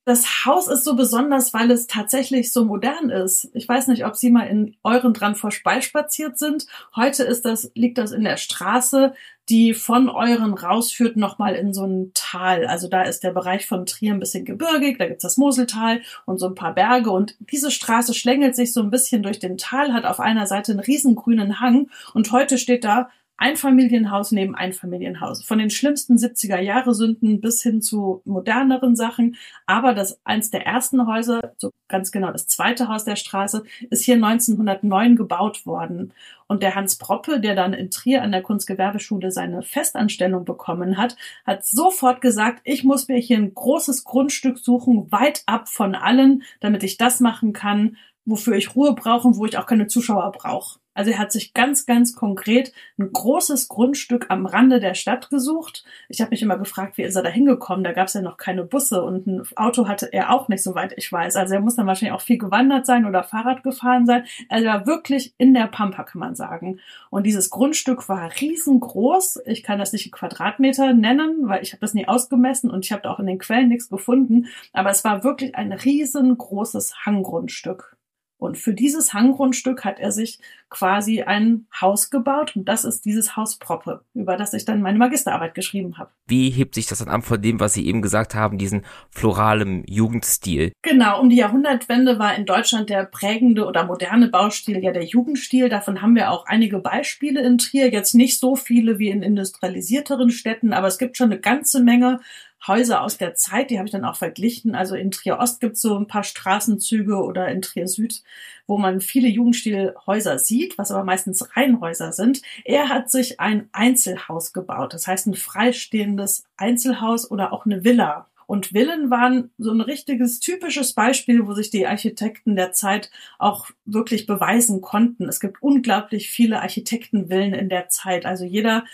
Das 0.07 0.45
Haus 0.45 0.69
ist 0.69 0.85
so 0.85 0.95
besonders, 0.95 1.53
weil 1.53 1.69
es 1.69 1.85
tatsächlich 1.85 2.53
so 2.53 2.63
modern 2.63 3.09
ist. 3.09 3.49
Ich 3.53 3.67
weiß 3.67 3.87
nicht, 3.87 4.05
ob 4.05 4.15
Sie 4.15 4.31
mal 4.31 4.47
in 4.47 4.77
euren 4.81 5.13
dran 5.13 5.35
vorbeispaziert 5.35 6.37
sind. 6.37 6.65
Heute 6.95 7.23
ist 7.23 7.43
das, 7.43 7.71
liegt 7.75 7.97
das 7.97 8.13
in 8.13 8.23
der 8.23 8.37
Straße, 8.37 9.13
die 9.49 9.73
von 9.73 10.09
euren 10.09 10.53
rausführt 10.53 11.15
nochmal 11.15 11.55
in 11.55 11.73
so 11.73 11.85
ein 11.85 12.11
Tal. 12.13 12.65
Also 12.65 12.87
da 12.87 13.03
ist 13.03 13.23
der 13.23 13.31
Bereich 13.31 13.65
von 13.65 13.85
Trier 13.85 14.13
ein 14.13 14.19
bisschen 14.19 14.45
gebirgig, 14.45 14.97
da 14.97 15.07
gibt's 15.07 15.23
das 15.23 15.37
Moseltal 15.37 16.01
und 16.25 16.37
so 16.37 16.47
ein 16.47 16.55
paar 16.55 16.73
Berge 16.73 17.11
und 17.11 17.35
diese 17.39 17.71
Straße 17.71 18.13
schlängelt 18.13 18.55
sich 18.55 18.73
so 18.73 18.81
ein 18.81 18.89
bisschen 18.89 19.23
durch 19.23 19.39
den 19.39 19.57
Tal, 19.57 19.93
hat 19.93 20.05
auf 20.05 20.19
einer 20.19 20.47
Seite 20.47 20.71
einen 20.73 20.81
riesen 20.81 21.15
grünen 21.15 21.59
Hang 21.59 21.89
und 22.13 22.31
heute 22.31 22.57
steht 22.57 22.83
da 22.83 23.09
Einfamilienhaus 23.37 24.31
neben 24.31 24.55
Einfamilienhaus. 24.55 25.43
Von 25.43 25.59
den 25.59 25.69
schlimmsten 25.69 26.17
70er 26.17 26.59
Jahre 26.59 26.93
Sünden 26.95 27.39
bis 27.39 27.61
hin 27.61 27.81
zu 27.81 28.21
moderneren 28.25 28.95
Sachen. 28.95 29.35
Aber 29.67 29.93
das 29.93 30.19
eins 30.23 30.49
der 30.49 30.65
ersten 30.65 31.07
Häuser, 31.07 31.53
so 31.57 31.71
ganz 31.87 32.11
genau 32.11 32.31
das 32.31 32.47
zweite 32.47 32.87
Haus 32.87 33.05
der 33.05 33.15
Straße, 33.15 33.63
ist 33.91 34.03
hier 34.03 34.15
1909 34.15 35.15
gebaut 35.15 35.65
worden. 35.67 36.13
Und 36.47 36.63
der 36.63 36.75
Hans 36.75 36.97
Proppe, 36.97 37.39
der 37.39 37.55
dann 37.55 37.73
in 37.73 37.91
Trier 37.91 38.23
an 38.23 38.31
der 38.31 38.41
Kunstgewerbeschule 38.41 39.31
seine 39.31 39.61
Festanstellung 39.61 40.43
bekommen 40.43 40.97
hat, 40.97 41.15
hat 41.45 41.65
sofort 41.65 42.21
gesagt, 42.21 42.61
ich 42.63 42.83
muss 42.83 43.07
mir 43.07 43.17
hier 43.17 43.37
ein 43.37 43.53
großes 43.53 44.03
Grundstück 44.03 44.57
suchen, 44.57 45.11
weit 45.11 45.43
ab 45.45 45.69
von 45.69 45.93
allen, 45.93 46.43
damit 46.59 46.83
ich 46.83 46.97
das 46.97 47.19
machen 47.19 47.53
kann, 47.53 47.97
wofür 48.25 48.55
ich 48.55 48.75
Ruhe 48.75 48.93
brauche 48.95 49.27
und 49.27 49.37
wo 49.37 49.45
ich 49.45 49.57
auch 49.57 49.65
keine 49.65 49.87
Zuschauer 49.87 50.31
brauche. 50.31 50.79
Also 50.97 51.11
er 51.11 51.19
hat 51.19 51.31
sich 51.31 51.53
ganz, 51.53 51.85
ganz 51.85 52.15
konkret 52.15 52.73
ein 52.97 53.13
großes 53.13 53.67
Grundstück 53.67 54.25
am 54.29 54.47
Rande 54.47 54.79
der 54.79 54.95
Stadt 54.95 55.29
gesucht. 55.29 55.85
Ich 56.09 56.21
habe 56.21 56.31
mich 56.31 56.41
immer 56.41 56.57
gefragt, 56.57 56.97
wie 56.97 57.03
ist 57.03 57.15
er 57.15 57.21
da 57.21 57.29
hingekommen? 57.29 57.83
Da 57.83 57.91
gab 57.91 58.07
es 58.07 58.15
ja 58.15 58.23
noch 58.23 58.37
keine 58.37 58.63
Busse 58.63 59.03
und 59.03 59.27
ein 59.27 59.43
Auto 59.55 59.87
hatte 59.87 60.11
er 60.11 60.33
auch 60.33 60.47
nicht, 60.47 60.63
soweit 60.63 60.95
ich 60.97 61.11
weiß. 61.11 61.35
Also 61.35 61.53
er 61.53 61.59
muss 61.61 61.75
dann 61.75 61.85
wahrscheinlich 61.85 62.15
auch 62.15 62.21
viel 62.21 62.39
gewandert 62.39 62.87
sein 62.87 63.05
oder 63.05 63.23
Fahrrad 63.23 63.61
gefahren 63.61 64.07
sein. 64.07 64.23
Er 64.49 64.65
war 64.65 64.87
wirklich 64.87 65.35
in 65.37 65.53
der 65.53 65.67
Pampa, 65.67 66.01
kann 66.01 66.19
man 66.19 66.33
sagen. 66.33 66.79
Und 67.11 67.27
dieses 67.27 67.51
Grundstück 67.51 68.09
war 68.09 68.31
riesengroß. 68.41 69.41
Ich 69.45 69.61
kann 69.61 69.77
das 69.77 69.93
nicht 69.93 70.07
in 70.07 70.11
Quadratmeter 70.11 70.93
nennen, 70.93 71.47
weil 71.47 71.61
ich 71.61 71.73
habe 71.73 71.81
das 71.81 71.93
nie 71.93 72.07
ausgemessen 72.07 72.71
und 72.71 72.83
ich 72.83 72.91
habe 72.91 73.07
auch 73.07 73.19
in 73.19 73.27
den 73.27 73.37
Quellen 73.37 73.69
nichts 73.69 73.89
gefunden. 73.89 74.47
Aber 74.73 74.89
es 74.89 75.03
war 75.03 75.23
wirklich 75.23 75.53
ein 75.53 75.73
riesengroßes 75.73 77.05
Hanggrundstück. 77.05 77.96
Und 78.37 78.57
für 78.57 78.73
dieses 78.73 79.13
Hanggrundstück 79.13 79.83
hat 79.83 79.99
er 79.99 80.11
sich 80.11 80.39
quasi 80.69 81.23
ein 81.23 81.65
Haus 81.81 82.09
gebaut 82.11 82.55
und 82.55 82.67
das 82.67 82.85
ist 82.85 83.05
dieses 83.05 83.35
Haus 83.35 83.57
Proppe, 83.57 84.01
über 84.13 84.37
das 84.37 84.53
ich 84.53 84.65
dann 84.65 84.81
meine 84.81 84.99
Magisterarbeit 84.99 85.55
geschrieben 85.55 85.97
habe. 85.97 86.11
Wie 86.27 86.49
hebt 86.49 86.75
sich 86.75 86.85
das 86.85 86.99
dann 86.99 87.07
an 87.07 87.21
von 87.21 87.41
dem, 87.41 87.59
was 87.59 87.73
Sie 87.73 87.87
eben 87.87 88.01
gesagt 88.01 88.35
haben, 88.35 88.57
diesen 88.57 88.85
floralen 89.09 89.83
Jugendstil? 89.87 90.71
Genau, 90.83 91.19
um 91.19 91.29
die 91.29 91.37
Jahrhundertwende 91.37 92.19
war 92.19 92.35
in 92.35 92.45
Deutschland 92.45 92.89
der 92.89 93.05
prägende 93.05 93.65
oder 93.65 93.85
moderne 93.85 94.27
Baustil 94.27 94.83
ja 94.83 94.91
der 94.91 95.05
Jugendstil. 95.05 95.69
Davon 95.69 96.01
haben 96.01 96.15
wir 96.15 96.29
auch 96.29 96.45
einige 96.45 96.79
Beispiele 96.79 97.41
in 97.41 97.57
Trier, 97.57 97.91
jetzt 97.91 98.13
nicht 98.13 98.39
so 98.39 98.55
viele 98.55 98.99
wie 98.99 99.09
in 99.09 99.23
industrialisierteren 99.23 100.29
Städten, 100.29 100.73
aber 100.73 100.87
es 100.87 100.97
gibt 100.97 101.17
schon 101.17 101.31
eine 101.31 101.39
ganze 101.39 101.81
Menge 101.81 102.19
Häuser 102.65 103.01
aus 103.01 103.17
der 103.17 103.35
Zeit, 103.35 103.69
die 103.69 103.77
habe 103.77 103.87
ich 103.87 103.91
dann 103.91 104.05
auch 104.05 104.15
verglichen. 104.15 104.75
Also 104.75 104.95
in 104.95 105.11
Trier 105.11 105.39
Ost 105.39 105.59
gibt 105.59 105.75
es 105.75 105.81
so 105.81 105.97
ein 105.97 106.07
paar 106.07 106.23
Straßenzüge 106.23 107.23
oder 107.23 107.47
in 107.49 107.61
Trier 107.61 107.87
Süd, 107.87 108.23
wo 108.65 108.77
man 108.77 108.99
viele 108.99 109.27
Jugendstilhäuser 109.27 110.39
sieht, 110.39 110.77
was 110.77 110.91
aber 110.91 111.03
meistens 111.03 111.55
Reihenhäuser 111.55 112.11
sind. 112.13 112.41
Er 112.65 112.89
hat 112.89 113.11
sich 113.11 113.39
ein 113.39 113.69
Einzelhaus 113.71 114.53
gebaut, 114.53 114.93
das 114.93 115.07
heißt 115.07 115.27
ein 115.27 115.35
freistehendes 115.35 116.45
Einzelhaus 116.57 117.29
oder 117.29 117.53
auch 117.53 117.65
eine 117.65 117.83
Villa. 117.83 118.27
Und 118.47 118.67
Villen 118.67 119.09
waren 119.09 119.51
so 119.57 119.71
ein 119.71 119.81
richtiges 119.81 120.39
typisches 120.39 120.93
Beispiel, 120.93 121.45
wo 121.45 121.53
sich 121.53 121.69
die 121.69 121.85
Architekten 121.85 122.55
der 122.55 122.71
Zeit 122.71 123.11
auch 123.39 123.67
wirklich 123.83 124.25
beweisen 124.25 124.79
konnten. 124.79 125.27
Es 125.27 125.41
gibt 125.41 125.61
unglaublich 125.61 126.29
viele 126.29 126.61
Architektenvillen 126.61 127.53
in 127.53 127.67
der 127.67 127.89
Zeit. 127.89 128.25
Also 128.25 128.45
jeder 128.45 128.85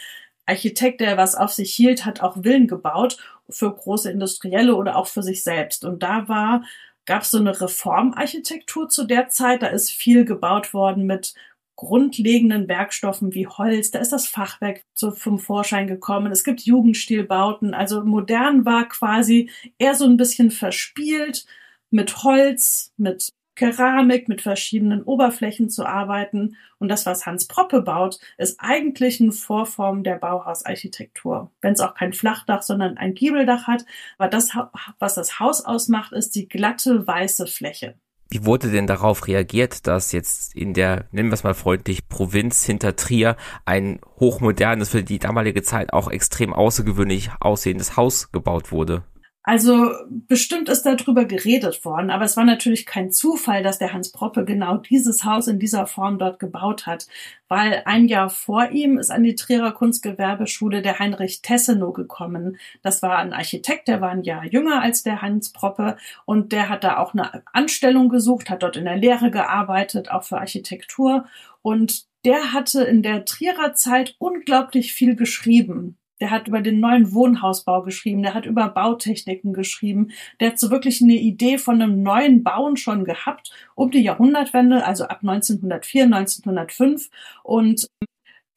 Architekt, 0.45 1.01
der 1.01 1.17
was 1.17 1.35
auf 1.35 1.51
sich 1.51 1.73
hielt, 1.73 2.05
hat 2.05 2.21
auch 2.21 2.43
Villen 2.43 2.67
gebaut 2.67 3.17
für 3.49 3.73
große 3.73 4.11
Industrielle 4.11 4.75
oder 4.75 4.97
auch 4.97 5.07
für 5.07 5.23
sich 5.23 5.43
selbst. 5.43 5.85
Und 5.85 6.03
da 6.03 6.27
war, 6.27 6.63
gab 7.05 7.23
es 7.23 7.31
so 7.31 7.37
eine 7.37 7.59
Reformarchitektur 7.59 8.89
zu 8.89 9.05
der 9.05 9.29
Zeit. 9.29 9.61
Da 9.61 9.67
ist 9.67 9.91
viel 9.91 10.25
gebaut 10.25 10.73
worden 10.73 11.05
mit 11.05 11.33
grundlegenden 11.75 12.67
Werkstoffen 12.67 13.33
wie 13.33 13.47
Holz. 13.47 13.91
Da 13.91 13.99
ist 13.99 14.13
das 14.13 14.27
Fachwerk 14.27 14.83
zum 14.93 15.39
Vorschein 15.39 15.87
gekommen. 15.87 16.31
Es 16.31 16.43
gibt 16.43 16.61
Jugendstilbauten. 16.61 17.73
Also 17.73 18.03
modern 18.03 18.65
war 18.65 18.87
quasi 18.87 19.49
eher 19.77 19.95
so 19.95 20.05
ein 20.05 20.17
bisschen 20.17 20.51
verspielt 20.51 21.45
mit 21.89 22.23
Holz, 22.23 22.93
mit 22.97 23.33
Keramik 23.55 24.27
mit 24.27 24.41
verschiedenen 24.41 25.03
Oberflächen 25.03 25.69
zu 25.69 25.85
arbeiten. 25.85 26.55
Und 26.79 26.89
das, 26.89 27.05
was 27.05 27.25
Hans 27.25 27.47
Proppe 27.47 27.81
baut, 27.81 28.19
ist 28.37 28.59
eigentlich 28.59 29.21
eine 29.21 29.31
Vorform 29.31 30.03
der 30.03 30.15
Bauhausarchitektur. 30.15 31.51
Wenn 31.61 31.73
es 31.73 31.79
auch 31.81 31.93
kein 31.93 32.13
Flachdach, 32.13 32.63
sondern 32.63 32.97
ein 32.97 33.13
Giebeldach 33.13 33.67
hat. 33.67 33.85
Aber 34.17 34.29
das, 34.29 34.51
was 34.99 35.15
das 35.15 35.39
Haus 35.39 35.63
ausmacht, 35.63 36.13
ist 36.13 36.35
die 36.35 36.47
glatte 36.47 37.05
weiße 37.05 37.47
Fläche. 37.47 37.95
Wie 38.33 38.45
wurde 38.45 38.71
denn 38.71 38.87
darauf 38.87 39.27
reagiert, 39.27 39.85
dass 39.85 40.11
jetzt 40.11 40.55
in 40.55 40.73
der, 40.73 41.05
nennen 41.11 41.29
wir 41.29 41.35
es 41.35 41.43
mal 41.43 41.53
freundlich, 41.53 42.07
Provinz 42.09 42.65
hinter 42.65 42.95
Trier 42.95 43.37
ein 43.63 43.99
hochmodernes, 44.19 44.89
für 44.89 45.03
die 45.03 45.19
damalige 45.19 45.61
Zeit 45.61 45.93
auch 45.93 46.09
extrem 46.09 46.51
außergewöhnlich 46.51 47.29
aussehendes 47.39 47.95
Haus 47.95 48.31
gebaut 48.31 48.71
wurde? 48.71 49.03
Also 49.45 49.91
bestimmt 50.09 50.69
ist 50.69 50.83
darüber 50.83 51.25
geredet 51.25 51.83
worden, 51.83 52.11
aber 52.11 52.23
es 52.23 52.37
war 52.37 52.45
natürlich 52.45 52.85
kein 52.85 53.11
Zufall, 53.11 53.61
dass 53.61 53.77
der 53.77 53.91
Hans 53.91 54.13
Proppe 54.13 54.45
genau 54.45 54.77
dieses 54.77 55.25
Haus 55.25 55.49
in 55.49 55.59
dieser 55.59 55.85
Form 55.85 56.17
dort 56.17 56.39
gebaut 56.39 56.87
hat, 56.87 57.07
weil 57.49 57.81
ein 57.85 58.07
Jahr 58.07 58.29
vor 58.29 58.69
ihm 58.69 58.97
ist 58.97 59.11
an 59.11 59.23
die 59.23 59.35
Trierer 59.35 59.73
Kunstgewerbeschule 59.73 60.81
der 60.81 60.97
Heinrich 60.99 61.41
Tessenow 61.41 61.93
gekommen. 61.93 62.57
Das 62.83 63.01
war 63.01 63.17
ein 63.17 63.33
Architekt, 63.33 63.89
der 63.89 63.99
war 63.99 64.11
ein 64.11 64.23
Jahr 64.23 64.45
jünger 64.45 64.81
als 64.81 65.03
der 65.03 65.21
Hans 65.21 65.51
Proppe 65.51 65.97
und 66.23 66.53
der 66.53 66.69
hat 66.69 66.85
da 66.85 66.97
auch 66.97 67.13
eine 67.13 67.43
Anstellung 67.51 68.07
gesucht, 68.07 68.49
hat 68.49 68.63
dort 68.63 68.77
in 68.77 68.85
der 68.85 68.95
Lehre 68.95 69.29
gearbeitet, 69.29 70.09
auch 70.09 70.23
für 70.23 70.37
Architektur 70.37 71.25
und 71.61 72.05
der 72.23 72.53
hatte 72.53 72.83
in 72.83 73.03
der 73.03 73.25
Trierer 73.25 73.73
Zeit 73.73 74.15
unglaublich 74.19 74.93
viel 74.93 75.17
geschrieben 75.17 75.97
der 76.23 76.31
hat 76.31 76.47
über 76.47 76.61
den 76.61 76.79
neuen 76.79 77.11
Wohnhausbau 77.11 77.81
geschrieben, 77.81 78.23
der 78.23 78.33
hat 78.33 78.45
über 78.45 78.69
Bautechniken 78.69 79.51
geschrieben, 79.51 80.11
der 80.39 80.51
hat 80.51 80.59
so 80.59 80.71
wirklich 80.71 81.01
eine 81.01 81.15
Idee 81.15 81.57
von 81.57 81.81
einem 81.81 82.01
neuen 82.01 82.45
Bauen 82.45 82.77
schon 82.77 83.03
gehabt 83.03 83.51
um 83.75 83.91
die 83.91 83.99
Jahrhundertwende, 83.99 84.85
also 84.85 85.03
ab 85.03 85.19
1904, 85.21 86.05
1905 86.05 87.09
und 87.43 87.89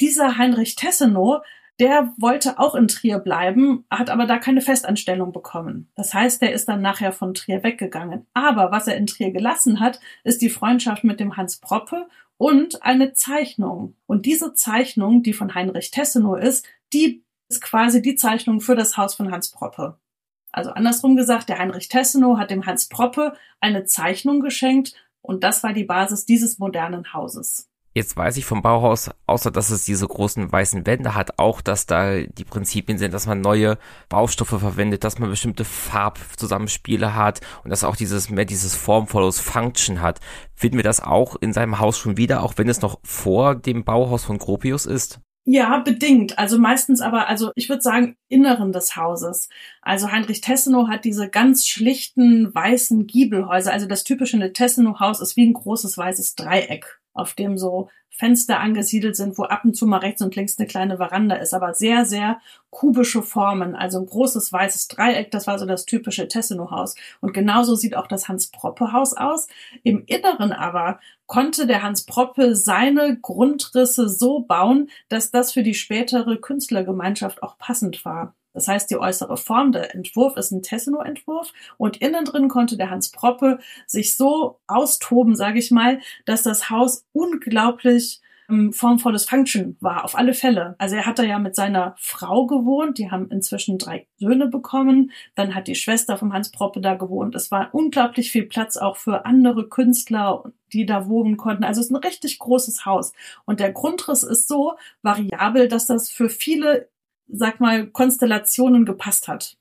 dieser 0.01 0.39
Heinrich 0.39 0.77
Tessenow, 0.77 1.43
der 1.81 2.15
wollte 2.19 2.61
auch 2.61 2.77
in 2.77 2.87
Trier 2.87 3.19
bleiben, 3.19 3.85
hat 3.91 4.11
aber 4.11 4.27
da 4.27 4.39
keine 4.39 4.61
Festanstellung 4.61 5.33
bekommen. 5.33 5.91
Das 5.97 6.15
heißt, 6.15 6.41
der 6.41 6.53
ist 6.53 6.69
dann 6.69 6.83
nachher 6.83 7.11
von 7.11 7.35
Trier 7.35 7.65
weggegangen. 7.65 8.27
Aber 8.33 8.71
was 8.71 8.87
er 8.87 8.97
in 8.97 9.09
Trier 9.09 9.33
gelassen 9.33 9.81
hat, 9.81 9.99
ist 10.23 10.41
die 10.41 10.51
Freundschaft 10.51 11.03
mit 11.03 11.19
dem 11.19 11.37
Hans 11.37 11.57
Proppe 11.57 12.07
und 12.37 12.85
eine 12.85 13.13
Zeichnung. 13.13 13.97
Und 14.07 14.25
diese 14.25 14.55
Zeichnung, 14.55 15.25
die 15.25 15.33
von 15.33 15.57
Heinrich 15.57 15.91
Tessenow 15.91 16.39
ist, 16.39 16.65
die 16.93 17.26
ist 17.49 17.61
quasi 17.61 18.03
die 18.03 18.17
Zeichnung 18.17 18.61
für 18.61 18.75
das 18.75 18.97
Haus 18.97 19.15
von 19.15 19.31
Hans 19.31 19.51
Proppe. 19.51 19.99
Also 20.53 20.71
andersrum 20.71 21.17
gesagt, 21.17 21.49
der 21.49 21.59
Heinrich 21.59 21.89
Tessenow 21.89 22.39
hat 22.39 22.51
dem 22.51 22.67
Hans 22.67 22.89
Proppe 22.89 23.35
eine 23.61 23.85
Zeichnung 23.85 24.41
geschenkt 24.41 24.95
und 25.21 25.45
das 25.45 25.63
war 25.63 25.73
die 25.73 25.85
Basis 25.85 26.25
dieses 26.25 26.59
modernen 26.59 27.13
Hauses. 27.13 27.69
Jetzt 27.97 28.15
weiß 28.15 28.37
ich 28.37 28.45
vom 28.45 28.61
Bauhaus, 28.61 29.11
außer 29.27 29.51
dass 29.51 29.71
es 29.71 29.87
diese 29.87 30.07
großen 30.07 30.53
weißen 30.53 30.87
Wände 30.87 31.15
hat, 31.15 31.39
auch, 31.39 31.63
dass 31.63 31.87
da 31.87 32.21
die 32.21 32.45
Prinzipien 32.45 32.99
sind, 32.99 33.15
dass 33.15 33.27
man 33.27 33.41
neue 33.41 33.79
Baustoffe 34.11 34.61
verwendet, 34.61 35.03
dass 35.03 35.19
man 35.19 35.31
bestimmte 35.31 35.65
Farbzusammenspiele 35.65 37.15
hat 37.15 37.41
und 37.65 37.71
dass 37.71 37.85
auch 37.85 37.97
dieses 37.97 38.29
mehr 38.29 38.45
dieses 38.45 38.75
Form 38.75 39.07
follows 39.07 39.41
Function 39.41 40.03
hat. 40.03 40.21
Finden 40.55 40.77
wir 40.77 40.85
das 40.85 41.01
auch 41.01 41.37
in 41.37 41.55
seinem 41.55 41.79
Haus 41.79 41.97
schon 41.97 42.19
wieder, 42.19 42.43
auch 42.43 42.59
wenn 42.59 42.69
es 42.69 42.83
noch 42.83 43.01
vor 43.03 43.55
dem 43.55 43.85
Bauhaus 43.85 44.25
von 44.25 44.37
Gropius 44.37 44.85
ist? 44.85 45.21
Ja, 45.49 45.79
bedingt. 45.79 46.41
Also 46.41 46.59
meistens 46.59 47.01
aber, 47.01 47.29
also 47.29 47.53
ich 47.55 47.69
würde 47.69 47.81
sagen, 47.81 48.17
Inneren 48.29 48.73
des 48.73 48.97
Hauses. 48.97 49.49
Also 49.81 50.11
Heinrich 50.11 50.41
Tessenow 50.41 50.89
hat 50.89 51.05
diese 51.05 51.29
ganz 51.29 51.69
schlichten 51.69 52.53
weißen 52.53 53.07
Giebelhäuser. 53.07 53.73
Also 53.73 53.87
das 53.87 54.03
typische 54.03 54.53
Tessenow-Haus 54.53 55.21
ist 55.21 55.37
wie 55.37 55.47
ein 55.47 55.53
großes 55.53 55.97
weißes 55.97 56.35
Dreieck, 56.35 57.01
auf 57.17 57.35
dem 57.35 57.59
so 57.59 57.89
Fenster 58.17 58.61
angesiedelt 58.61 59.15
sind, 59.15 59.37
wo 59.37 59.45
ab 59.45 59.65
und 59.65 59.77
zu 59.77 59.87
mal 59.87 59.99
rechts 59.99 60.23
und 60.23 60.35
links 60.37 60.59
eine 60.59 60.67
kleine 60.67 60.97
Veranda 60.97 61.37
ist, 61.37 61.53
aber 61.53 61.75
sehr, 61.75 62.07
sehr 62.07 62.41
kubische 62.71 63.23
Formen. 63.23 63.75
Also 63.75 63.99
ein 63.99 64.07
großes 64.07 64.53
weißes 64.53 64.89
Dreieck, 64.89 65.31
das 65.31 65.47
war 65.47 65.59
so 65.59 65.67
das 65.67 65.85
typische 65.85 66.27
Tessenow-Haus. 66.27 66.95
Und 67.21 67.35
genauso 67.35 67.75
sieht 67.75 67.95
auch 67.95 68.07
das 68.07 68.29
Hans-Proppe-Haus 68.29 69.15
aus. 69.17 69.49
Im 69.83 70.05
Inneren 70.07 70.53
aber 70.53 70.99
konnte 71.27 71.67
der 71.67 71.83
Hans 71.83 72.07
Proppe 72.07 72.57
seine 72.57 73.19
Grundrisse 73.21 74.09
so 74.09 74.41
bauen, 74.41 74.89
dass 75.09 75.31
das 75.31 75.53
für 75.53 75.63
die 75.63 75.75
spätere 75.75 76.37
Künstlergemeinschaft 76.39 77.43
auch 77.43 77.59
passend 77.59 78.05
war. 78.05 78.35
Das 78.57 78.69
heißt, 78.69 78.91
die 78.91 78.97
äußere 78.97 79.37
Form, 79.37 79.71
der 79.71 79.95
Entwurf 79.95 80.39
ist 80.39 80.51
ein 80.51 80.63
Tessenow-Entwurf 80.63 81.53
und 81.77 81.99
innen 81.99 82.25
drin 82.25 82.49
konnte 82.49 82.79
der 82.79 82.89
Hans 82.89 83.11
Proppe 83.11 83.59
sich 83.87 84.17
so 84.17 84.61
austoben, 84.67 85.37
sage 85.37 85.59
ich 85.59 85.71
mal, 85.71 86.01
dass 86.25 86.43
das 86.43 86.71
Haus 86.71 87.05
unglaublich 87.13 88.23
ähm, 88.49 88.73
formvolles 88.73 89.27
Function 89.27 89.77
war, 89.81 90.05
auf 90.05 90.17
alle 90.17 90.33
Fälle. 90.33 90.75
Also 90.79 90.97
er 90.97 91.05
hat 91.05 91.19
da 91.19 91.23
ja 91.23 91.39
mit 91.39 91.55
seiner 91.55 91.95
Frau 91.99 92.47
gewohnt, 92.47 92.97
die 92.97 93.11
haben 93.11 93.31
inzwischen 93.31 93.77
drei 93.77 94.07
Söhne 94.17 94.47
bekommen, 94.49 95.13
dann 95.35 95.55
hat 95.55 95.69
die 95.69 95.75
Schwester 95.75 96.17
vom 96.17 96.33
Hans 96.33 96.51
Proppe 96.51 96.81
da 96.81 96.95
gewohnt. 96.95 97.35
Es 97.35 97.51
war 97.51 97.69
unglaublich 97.75 98.31
viel 98.31 98.47
Platz 98.47 98.79
auch 98.79 98.97
für 98.97 99.27
andere 99.27 99.69
Künstler, 99.69 100.45
die 100.73 100.87
da 100.87 101.09
wohnen 101.09 101.37
konnten. 101.37 101.65
Also 101.65 101.81
es 101.81 101.89
ist 101.89 101.93
ein 101.93 101.97
richtig 101.97 102.39
großes 102.39 102.87
Haus. 102.87 103.13
Und 103.45 103.61
der 103.61 103.73
Grundriss 103.73 104.23
ist 104.23 104.49
so 104.49 104.75
variabel, 105.03 105.69
dass 105.69 105.87
das 105.87 106.09
für 106.09 106.31
viele 106.31 106.89
sag 107.29 107.61
mal, 107.61 107.87
Konstellationen 107.87 108.85
gepasst 108.85 109.29
hat. 109.29 109.57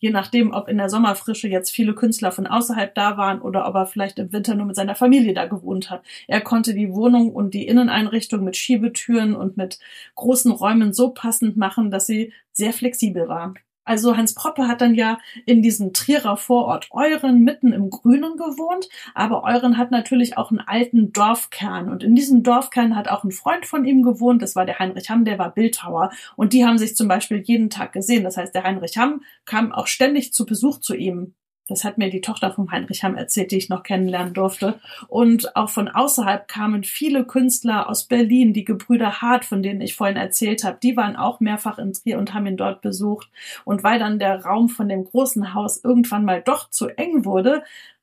Je 0.00 0.10
nachdem, 0.10 0.52
ob 0.52 0.68
in 0.68 0.78
der 0.78 0.90
Sommerfrische 0.90 1.48
jetzt 1.48 1.70
viele 1.70 1.92
Künstler 1.92 2.30
von 2.30 2.46
außerhalb 2.46 2.94
da 2.94 3.16
waren 3.16 3.40
oder 3.40 3.66
ob 3.66 3.74
er 3.74 3.86
vielleicht 3.86 4.18
im 4.20 4.32
Winter 4.32 4.54
nur 4.54 4.66
mit 4.66 4.76
seiner 4.76 4.94
Familie 4.94 5.34
da 5.34 5.46
gewohnt 5.46 5.90
hat. 5.90 6.04
Er 6.28 6.40
konnte 6.40 6.72
die 6.72 6.92
Wohnung 6.92 7.32
und 7.32 7.52
die 7.52 7.66
Inneneinrichtung 7.66 8.44
mit 8.44 8.56
Schiebetüren 8.56 9.34
und 9.34 9.56
mit 9.56 9.80
großen 10.14 10.52
Räumen 10.52 10.92
so 10.92 11.10
passend 11.10 11.56
machen, 11.56 11.90
dass 11.90 12.06
sie 12.06 12.32
sehr 12.52 12.72
flexibel 12.72 13.26
war. 13.28 13.54
Also 13.88 14.18
Hans 14.18 14.34
Proppe 14.34 14.68
hat 14.68 14.82
dann 14.82 14.94
ja 14.94 15.18
in 15.46 15.62
diesem 15.62 15.94
Trierer 15.94 16.36
Vorort 16.36 16.88
Euren 16.90 17.42
mitten 17.42 17.72
im 17.72 17.88
Grünen 17.88 18.36
gewohnt, 18.36 18.86
aber 19.14 19.44
Euren 19.44 19.78
hat 19.78 19.90
natürlich 19.90 20.36
auch 20.36 20.50
einen 20.50 20.60
alten 20.60 21.10
Dorfkern. 21.14 21.88
Und 21.88 22.02
in 22.02 22.14
diesem 22.14 22.42
Dorfkern 22.42 22.94
hat 22.94 23.08
auch 23.08 23.24
ein 23.24 23.30
Freund 23.30 23.64
von 23.64 23.86
ihm 23.86 24.02
gewohnt, 24.02 24.42
das 24.42 24.54
war 24.54 24.66
der 24.66 24.78
Heinrich 24.78 25.08
Hamm, 25.08 25.24
der 25.24 25.38
war 25.38 25.54
Bildhauer. 25.54 26.10
Und 26.36 26.52
die 26.52 26.66
haben 26.66 26.76
sich 26.76 26.96
zum 26.96 27.08
Beispiel 27.08 27.38
jeden 27.38 27.70
Tag 27.70 27.94
gesehen. 27.94 28.24
Das 28.24 28.36
heißt, 28.36 28.54
der 28.54 28.64
Heinrich 28.64 28.98
Hamm 28.98 29.22
kam 29.46 29.72
auch 29.72 29.86
ständig 29.86 30.34
zu 30.34 30.44
Besuch 30.44 30.80
zu 30.80 30.94
ihm 30.94 31.32
das 31.68 31.84
hat 31.84 31.98
mir 31.98 32.10
die 32.10 32.20
Tochter 32.20 32.50
von 32.50 32.70
Heinrich 32.70 33.04
Hamm 33.04 33.16
erzählt, 33.16 33.52
die 33.52 33.58
ich 33.58 33.68
noch 33.68 33.82
kennenlernen 33.82 34.34
durfte. 34.34 34.80
Und 35.06 35.54
auch 35.54 35.68
von 35.68 35.88
außerhalb 35.88 36.48
kamen 36.48 36.82
viele 36.82 37.24
Künstler 37.24 37.88
aus 37.88 38.04
Berlin, 38.04 38.52
die 38.52 38.64
Gebrüder 38.64 39.20
Hart, 39.20 39.44
von 39.44 39.62
denen 39.62 39.80
ich 39.80 39.94
vorhin 39.94 40.16
erzählt 40.16 40.64
habe, 40.64 40.78
die 40.82 40.96
waren 40.96 41.16
auch 41.16 41.40
mehrfach 41.40 41.78
in 41.78 41.92
Trier 41.92 42.18
und 42.18 42.34
haben 42.34 42.46
ihn 42.46 42.56
dort 42.56 42.80
besucht. 42.80 43.28
Und 43.64 43.84
weil 43.84 43.98
dann 43.98 44.18
der 44.18 44.44
Raum 44.44 44.68
von 44.68 44.88
dem 44.88 45.04
großen 45.04 45.54
Haus 45.54 45.84
irgendwann 45.84 46.24
mal 46.24 46.42
doch 46.42 46.70
zu 46.70 46.88
eng 46.88 47.24
wurde, 47.24 47.62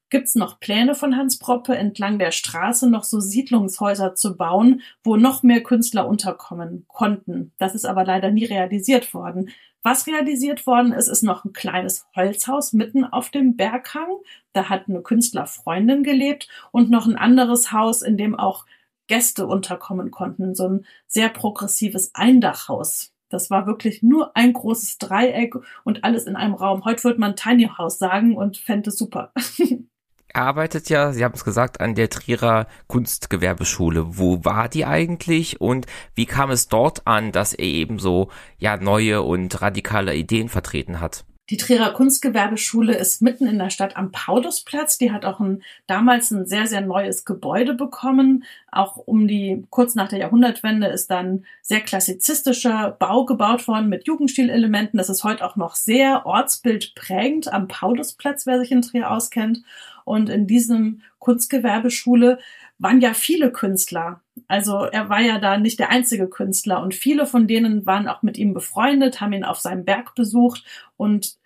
gibt's 0.10 0.36
noch 0.36 0.60
Pläne 0.60 0.95
von 0.95 1.17
Hans 1.17 1.39
Proppe, 1.39 1.75
entlang 1.75 2.19
der 2.19 2.32
Straße 2.32 2.89
noch 2.89 3.04
so 3.04 3.19
Siedlungshäuser 3.19 4.15
zu 4.15 4.38
bauen, 4.38 4.82
wo 5.04 5.17
noch 5.17 5.43
mehr 5.43 5.63
Künstler 5.63 6.08
unterkommen 6.08 6.86
konnten. 6.88 7.51
Das 7.58 7.75
ist 7.75 7.86
aber 7.86 8.06
leider 8.06 8.32
nie 8.32 8.45
realisiert 8.45 9.13
worden. 9.13 9.49
Was 9.86 10.08
realisiert 10.08 10.65
worden 10.65 10.93
ist, 10.93 11.08
ist 11.08 11.21
noch 11.21 11.45
ein 11.45 11.54
kleines 11.54 12.08
Holzhaus 12.15 12.74
mitten 12.74 13.06
auf 13.06 13.30
dem 13.30 13.56
Berghang. 13.56 14.17
Da 14.52 14.67
hat 14.67 14.89
eine 14.89 15.04
Künstlerfreundin 15.04 16.02
gelebt 16.02 16.50
und 16.71 16.89
noch 16.89 17.06
ein 17.06 17.15
anderes 17.15 17.71
Haus, 17.71 18.02
in 18.02 18.17
dem 18.17 18.34
auch 18.34 18.65
Gäste 19.06 19.45
unterkommen 19.45 20.10
konnten. 20.10 20.56
So 20.56 20.67
ein 20.67 20.86
sehr 21.06 21.30
progressives 21.30 22.10
Eindachhaus. 22.15 23.13
Das 23.30 23.52
war 23.52 23.67
wirklich 23.67 24.02
nur 24.02 24.36
ein 24.36 24.54
großes 24.54 24.98
Dreieck 24.98 25.54
und 25.84 26.04
alles 26.04 26.26
in 26.26 26.36
einem 26.36 26.56
Raum. 26.56 26.84
Heute 26.84 27.04
würde 27.04 27.19
man 27.19 27.36
Tiny 27.36 27.69
House 27.78 28.00
sagen 28.00 28.36
und 28.36 28.58
fände 28.58 28.89
es 28.89 28.98
super. 28.98 29.34
arbeitet 30.36 30.89
ja, 30.89 31.12
Sie 31.12 31.24
haben 31.24 31.34
es 31.34 31.45
gesagt, 31.45 31.82
an 31.82 31.95
der 31.95 32.10
Trierer 32.10 32.67
Kunstgewerbeschule. 32.88 34.17
Wo 34.17 34.43
war 34.43 34.69
die 34.69 34.86
eigentlich 34.86 35.62
und 35.62 35.86
wie 36.13 36.26
kam 36.26 36.52
es 36.52 36.67
dort 36.67 37.08
an, 37.08 37.32
dass 37.32 37.54
er 37.54 37.65
eben 37.65 38.00
so 38.00 38.30
ja 38.58 38.78
neue 38.78 39.21
und 39.21 39.62
radikale 39.62 40.15
Ideen 40.15 40.50
vertreten 40.50 41.00
hat? 41.00 41.26
Die 41.52 41.58
Trierer 41.58 41.91
Kunstgewerbeschule 41.91 42.95
ist 42.95 43.21
mitten 43.21 43.45
in 43.45 43.60
der 43.60 43.69
Stadt 43.69 43.98
am 43.98 44.12
Paulusplatz. 44.12 44.98
Die 44.98 45.12
hat 45.12 45.26
auch 45.26 45.39
ein, 45.39 45.62
damals 45.86 46.32
ein 46.32 46.48
sehr, 46.48 46.65
sehr 46.65 46.82
neues 46.82 47.24
Gebäude 47.24 47.76
bekommen. 47.76 48.45
Auch 48.71 48.98
um 48.98 49.28
die, 49.28 49.63
kurz 49.69 49.93
nach 49.93 50.10
der 50.10 50.17
Jahrhundertwende 50.17 50.88
ist 50.88 51.12
dann 51.12 51.45
sehr 51.62 51.82
klassizistischer 51.82 52.95
Bau 52.98 53.26
gebaut 53.26 53.67
worden 53.67 53.89
mit 53.89 54.08
Jugendstilelementen. 54.08 54.98
Das 54.98 55.10
ist 55.10 55.24
heute 55.24 55.45
auch 55.45 55.56
noch 55.56 55.76
sehr 55.76 56.26
ortsbildprägend 56.26 57.54
am 57.54 57.67
Paulusplatz, 57.67 58.48
wer 58.48 58.60
sich 58.60 58.71
in 58.71 58.82
Trier 58.82 59.12
auskennt. 59.12 59.62
Und 60.06 60.30
in 60.30 60.48
diesem 60.48 61.02
Kunstgewerbeschule 61.20 62.39
waren 62.78 63.02
ja 63.02 63.13
viele 63.13 63.52
Künstler. 63.52 64.22
Also 64.48 64.84
er 64.84 65.10
war 65.10 65.22
ja 65.22 65.39
da 65.39 65.58
nicht 65.58 65.80
der 65.80 65.89
einzige 65.89 66.30
Künstler 66.30 66.82
und 66.82 66.94
viele 66.94 67.26
von 67.26 67.48
denen 67.48 67.86
waren 67.86 68.08
auch 68.08 68.22
mit 68.22 68.38
ihm 68.38 68.54
befreundet, 68.54 69.20
haben 69.20 69.34
ihn 69.34 69.44
auf 69.44 69.60
seinem 69.60 69.84
Berg 69.84 70.15
besucht 70.15 70.63
und 70.96 71.38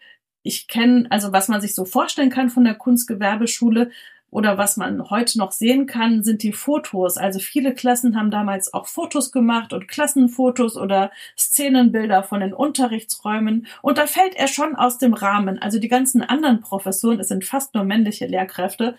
ich 0.44 0.68
kenne, 0.68 1.08
also 1.10 1.32
was 1.32 1.48
man 1.48 1.62
sich 1.62 1.76
so 1.76 1.86
vorstellen 1.86 2.30
kann 2.30 2.50
von 2.50 2.64
der 2.64 2.76
Kunstgewerbeschule, 2.76 3.92
oder 4.32 4.58
was 4.58 4.78
man 4.78 5.10
heute 5.10 5.38
noch 5.38 5.52
sehen 5.52 5.86
kann, 5.86 6.24
sind 6.24 6.44
die 6.44 6.54
Fotos. 6.54 7.18
Also 7.18 7.40
viele 7.40 7.74
Klassen 7.74 8.18
haben 8.18 8.32
damals 8.32 8.74
auch 8.74 8.88
Fotos 8.88 9.32
gemacht 9.32 9.74
und 9.74 9.88
Klassenfotos 9.88 10.78
oder 10.78 11.12
Szenenbilder 11.38 12.24
von 12.24 12.40
den 12.42 12.54
Unterrichtsräumen. 12.54 13.68
Und 13.82 13.98
da 13.98 14.08
fällt 14.08 14.36
er 14.36 14.48
schon 14.48 14.76
aus 14.76 14.98
dem 14.98 15.14
Rahmen. 15.14 15.60
Also 15.60 15.80
die 15.80 15.88
ganzen 15.88 16.22
anderen 16.22 16.62
Professoren, 16.62 17.20
es 17.20 17.30
sind 17.30 17.46
fast 17.46 17.74
nur 17.74 17.84
männliche 17.84 18.28
Lehrkräfte, 18.28 18.96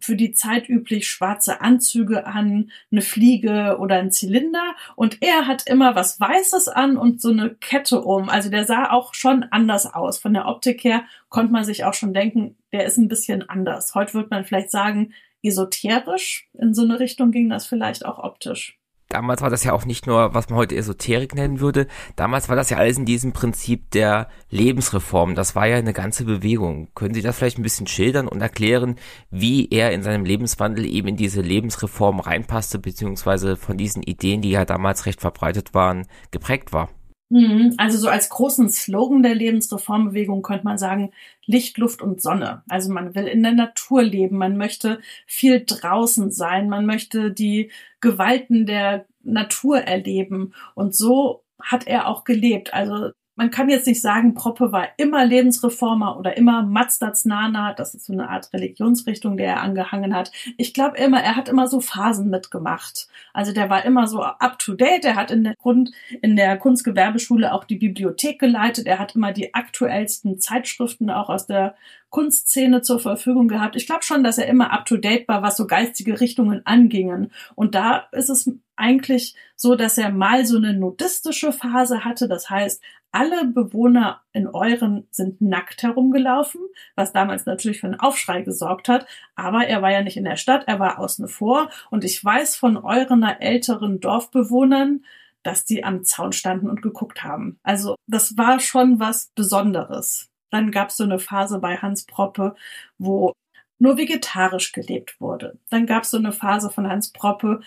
für 0.00 0.16
die 0.16 0.32
Zeit 0.32 0.68
üblich 0.68 1.08
schwarze 1.08 1.60
Anzüge 1.60 2.26
an, 2.26 2.70
eine 2.90 3.02
Fliege 3.02 3.78
oder 3.80 3.96
ein 3.96 4.10
Zylinder 4.10 4.74
und 4.96 5.18
er 5.22 5.46
hat 5.46 5.66
immer 5.66 5.94
was 5.94 6.20
Weißes 6.20 6.68
an 6.68 6.96
und 6.96 7.20
so 7.20 7.30
eine 7.30 7.50
Kette 7.56 8.02
um. 8.02 8.28
Also 8.28 8.48
der 8.50 8.64
sah 8.64 8.90
auch 8.90 9.14
schon 9.14 9.44
anders 9.50 9.92
aus. 9.92 10.18
Von 10.18 10.34
der 10.34 10.46
Optik 10.46 10.84
her 10.84 11.04
konnte 11.28 11.52
man 11.52 11.64
sich 11.64 11.84
auch 11.84 11.94
schon 11.94 12.14
denken, 12.14 12.56
der 12.72 12.84
ist 12.84 12.98
ein 12.98 13.08
bisschen 13.08 13.48
anders. 13.48 13.94
Heute 13.94 14.14
wird 14.14 14.30
man 14.30 14.44
vielleicht 14.44 14.70
sagen, 14.70 15.12
esoterisch. 15.42 16.48
In 16.54 16.74
so 16.74 16.82
eine 16.82 17.00
Richtung 17.00 17.30
ging 17.30 17.48
das 17.48 17.66
vielleicht 17.66 18.04
auch 18.04 18.18
optisch 18.18 18.78
damals 19.08 19.40
war 19.42 19.50
das 19.50 19.64
ja 19.64 19.72
auch 19.72 19.84
nicht 19.84 20.06
nur, 20.06 20.34
was 20.34 20.48
man 20.48 20.58
heute 20.58 20.76
Esoterik 20.76 21.34
nennen 21.34 21.60
würde. 21.60 21.86
Damals 22.16 22.48
war 22.48 22.56
das 22.56 22.70
ja 22.70 22.76
alles 22.76 22.98
in 22.98 23.04
diesem 23.04 23.32
Prinzip 23.32 23.90
der 23.90 24.28
Lebensreform. 24.50 25.34
Das 25.34 25.54
war 25.54 25.66
ja 25.66 25.76
eine 25.76 25.92
ganze 25.92 26.24
Bewegung. 26.24 26.88
Können 26.94 27.14
Sie 27.14 27.22
das 27.22 27.36
vielleicht 27.36 27.58
ein 27.58 27.62
bisschen 27.62 27.86
schildern 27.86 28.28
und 28.28 28.40
erklären, 28.40 28.96
wie 29.30 29.68
er 29.70 29.92
in 29.92 30.02
seinem 30.02 30.24
Lebenswandel 30.24 30.84
eben 30.84 31.08
in 31.08 31.16
diese 31.16 31.40
Lebensreform 31.40 32.20
reinpasste, 32.20 32.78
beziehungsweise 32.78 33.56
von 33.56 33.76
diesen 33.76 34.02
Ideen, 34.02 34.42
die 34.42 34.50
ja 34.50 34.64
damals 34.64 35.06
recht 35.06 35.20
verbreitet 35.20 35.74
waren, 35.74 36.06
geprägt 36.30 36.72
war? 36.72 36.90
Mhm. 37.30 37.74
Also 37.76 37.98
so 37.98 38.08
als 38.08 38.30
großen 38.30 38.70
Slogan 38.70 39.22
der 39.22 39.34
Lebensreformbewegung 39.34 40.42
könnte 40.42 40.64
man 40.64 40.78
sagen, 40.78 41.12
Licht, 41.44 41.76
Luft 41.76 42.00
und 42.00 42.22
Sonne. 42.22 42.62
Also 42.68 42.90
man 42.92 43.14
will 43.14 43.26
in 43.26 43.42
der 43.42 43.52
Natur 43.52 44.02
leben, 44.02 44.38
man 44.38 44.56
möchte 44.56 45.00
viel 45.26 45.62
draußen 45.66 46.30
sein, 46.30 46.68
man 46.70 46.86
möchte 46.86 47.30
die 47.30 47.70
Gewalten 48.00 48.64
der 48.64 49.04
Natur 49.22 49.80
erleben. 49.80 50.54
Und 50.74 50.94
so 50.94 51.44
hat 51.60 51.86
er 51.86 52.08
auch 52.08 52.24
gelebt. 52.24 52.72
Also 52.72 53.10
man 53.38 53.52
kann 53.52 53.68
jetzt 53.68 53.86
nicht 53.86 54.02
sagen, 54.02 54.34
Proppe 54.34 54.72
war 54.72 54.88
immer 54.96 55.24
Lebensreformer 55.24 56.18
oder 56.18 56.36
immer 56.36 56.64
Mazdaznana, 56.64 57.72
das 57.72 57.94
ist 57.94 58.06
so 58.06 58.12
eine 58.12 58.28
Art 58.28 58.52
Religionsrichtung, 58.52 59.36
der 59.36 59.46
er 59.46 59.62
angehangen 59.62 60.12
hat. 60.12 60.32
Ich 60.56 60.74
glaube 60.74 60.98
immer, 60.98 61.22
er 61.22 61.36
hat 61.36 61.48
immer 61.48 61.68
so 61.68 61.80
Phasen 61.80 62.30
mitgemacht. 62.30 63.06
Also 63.32 63.52
der 63.52 63.70
war 63.70 63.84
immer 63.84 64.08
so 64.08 64.22
up 64.24 64.58
to 64.58 64.74
date, 64.74 65.04
er 65.04 65.14
hat 65.14 65.30
in 65.30 65.44
der 65.44 65.54
Grund, 65.54 65.92
in 66.20 66.34
der 66.34 66.56
Kunstgewerbeschule 66.56 67.54
auch 67.54 67.62
die 67.62 67.76
Bibliothek 67.76 68.40
geleitet, 68.40 68.88
er 68.88 68.98
hat 68.98 69.14
immer 69.14 69.32
die 69.32 69.54
aktuellsten 69.54 70.40
Zeitschriften 70.40 71.08
auch 71.08 71.28
aus 71.28 71.46
der 71.46 71.76
Kunstszene 72.10 72.82
zur 72.82 72.98
Verfügung 72.98 73.48
gehabt. 73.48 73.76
Ich 73.76 73.86
glaube 73.86 74.02
schon, 74.02 74.24
dass 74.24 74.38
er 74.38 74.48
immer 74.48 74.72
up 74.72 74.86
to 74.86 74.96
date 74.96 75.28
war, 75.28 75.42
was 75.42 75.56
so 75.56 75.66
geistige 75.66 76.20
Richtungen 76.20 76.62
angingen. 76.64 77.30
Und 77.54 77.74
da 77.74 78.08
ist 78.12 78.30
es 78.30 78.50
eigentlich 78.76 79.34
so, 79.56 79.74
dass 79.74 79.98
er 79.98 80.10
mal 80.10 80.46
so 80.46 80.56
eine 80.56 80.72
nudistische 80.72 81.52
Phase 81.52 82.04
hatte. 82.04 82.28
Das 82.28 82.48
heißt, 82.48 82.82
alle 83.12 83.46
Bewohner 83.46 84.22
in 84.32 84.46
Euren 84.46 85.06
sind 85.10 85.40
nackt 85.40 85.82
herumgelaufen, 85.82 86.60
was 86.94 87.12
damals 87.12 87.46
natürlich 87.46 87.80
für 87.80 87.86
einen 87.86 88.00
Aufschrei 88.00 88.42
gesorgt 88.42 88.88
hat. 88.88 89.06
Aber 89.34 89.66
er 89.66 89.82
war 89.82 89.90
ja 89.90 90.02
nicht 90.02 90.16
in 90.16 90.24
der 90.24 90.36
Stadt, 90.36 90.64
er 90.66 90.78
war 90.78 90.98
außen 90.98 91.28
vor. 91.28 91.70
Und 91.90 92.04
ich 92.04 92.22
weiß 92.24 92.56
von 92.56 92.76
Eurener 92.76 93.40
älteren 93.40 94.00
Dorfbewohnern, 94.00 95.04
dass 95.42 95.64
die 95.64 95.84
am 95.84 96.04
Zaun 96.04 96.32
standen 96.32 96.68
und 96.68 96.82
geguckt 96.82 97.24
haben. 97.24 97.58
Also 97.62 97.94
das 98.06 98.36
war 98.36 98.60
schon 98.60 99.00
was 99.00 99.30
Besonderes. 99.34 100.28
Dann 100.50 100.70
gab 100.70 100.88
es 100.88 100.96
so 100.96 101.04
eine 101.04 101.18
Phase 101.18 101.58
bei 101.58 101.76
Hans 101.76 102.06
Proppe, 102.06 102.54
wo 102.98 103.32
nur 103.78 103.96
vegetarisch 103.96 104.72
gelebt 104.72 105.20
wurde. 105.20 105.58
Dann 105.70 105.86
gab 105.86 106.02
es 106.02 106.10
so 106.10 106.16
eine 106.16 106.32
Phase 106.32 106.70
von 106.70 106.88
Hans 106.88 107.12
Proppe, 107.12 107.60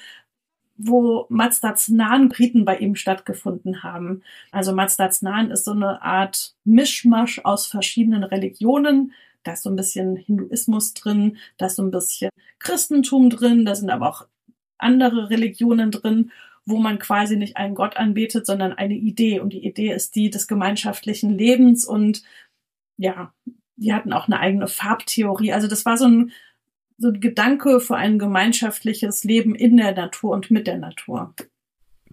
wo 0.77 1.25
nahen 1.89 2.29
Briten 2.29 2.65
bei 2.65 2.77
ihm 2.77 2.95
stattgefunden 2.95 3.83
haben. 3.83 4.23
Also 4.51 4.73
nahen 5.21 5.51
ist 5.51 5.65
so 5.65 5.71
eine 5.71 6.01
Art 6.01 6.55
Mischmasch 6.63 7.39
aus 7.43 7.67
verschiedenen 7.67 8.23
Religionen. 8.23 9.13
Da 9.43 9.53
ist 9.53 9.63
so 9.63 9.69
ein 9.69 9.75
bisschen 9.75 10.15
Hinduismus 10.15 10.93
drin, 10.93 11.37
da 11.57 11.67
ist 11.67 11.75
so 11.75 11.83
ein 11.83 11.91
bisschen 11.91 12.29
Christentum 12.59 13.29
drin, 13.29 13.65
da 13.65 13.75
sind 13.75 13.89
aber 13.89 14.09
auch 14.09 14.27
andere 14.77 15.29
Religionen 15.29 15.91
drin, 15.91 16.31
wo 16.65 16.77
man 16.77 16.99
quasi 16.99 17.37
nicht 17.37 17.57
einen 17.57 17.75
Gott 17.75 17.97
anbetet, 17.97 18.45
sondern 18.45 18.73
eine 18.73 18.95
Idee. 18.95 19.39
Und 19.39 19.53
die 19.53 19.65
Idee 19.65 19.93
ist 19.93 20.15
die 20.15 20.29
des 20.29 20.47
gemeinschaftlichen 20.47 21.37
Lebens 21.37 21.85
und 21.85 22.23
ja, 22.97 23.33
die 23.77 23.93
hatten 23.93 24.13
auch 24.13 24.27
eine 24.27 24.39
eigene 24.39 24.67
Farbtheorie. 24.67 25.53
Also 25.53 25.67
das 25.67 25.85
war 25.85 25.97
so 25.97 26.05
ein 26.07 26.31
so 27.01 27.09
ein 27.09 27.19
Gedanke 27.19 27.79
für 27.79 27.95
ein 27.95 28.19
gemeinschaftliches 28.19 29.23
Leben 29.23 29.55
in 29.55 29.77
der 29.77 29.93
Natur 29.93 30.31
und 30.31 30.51
mit 30.51 30.67
der 30.67 30.77
Natur. 30.77 31.33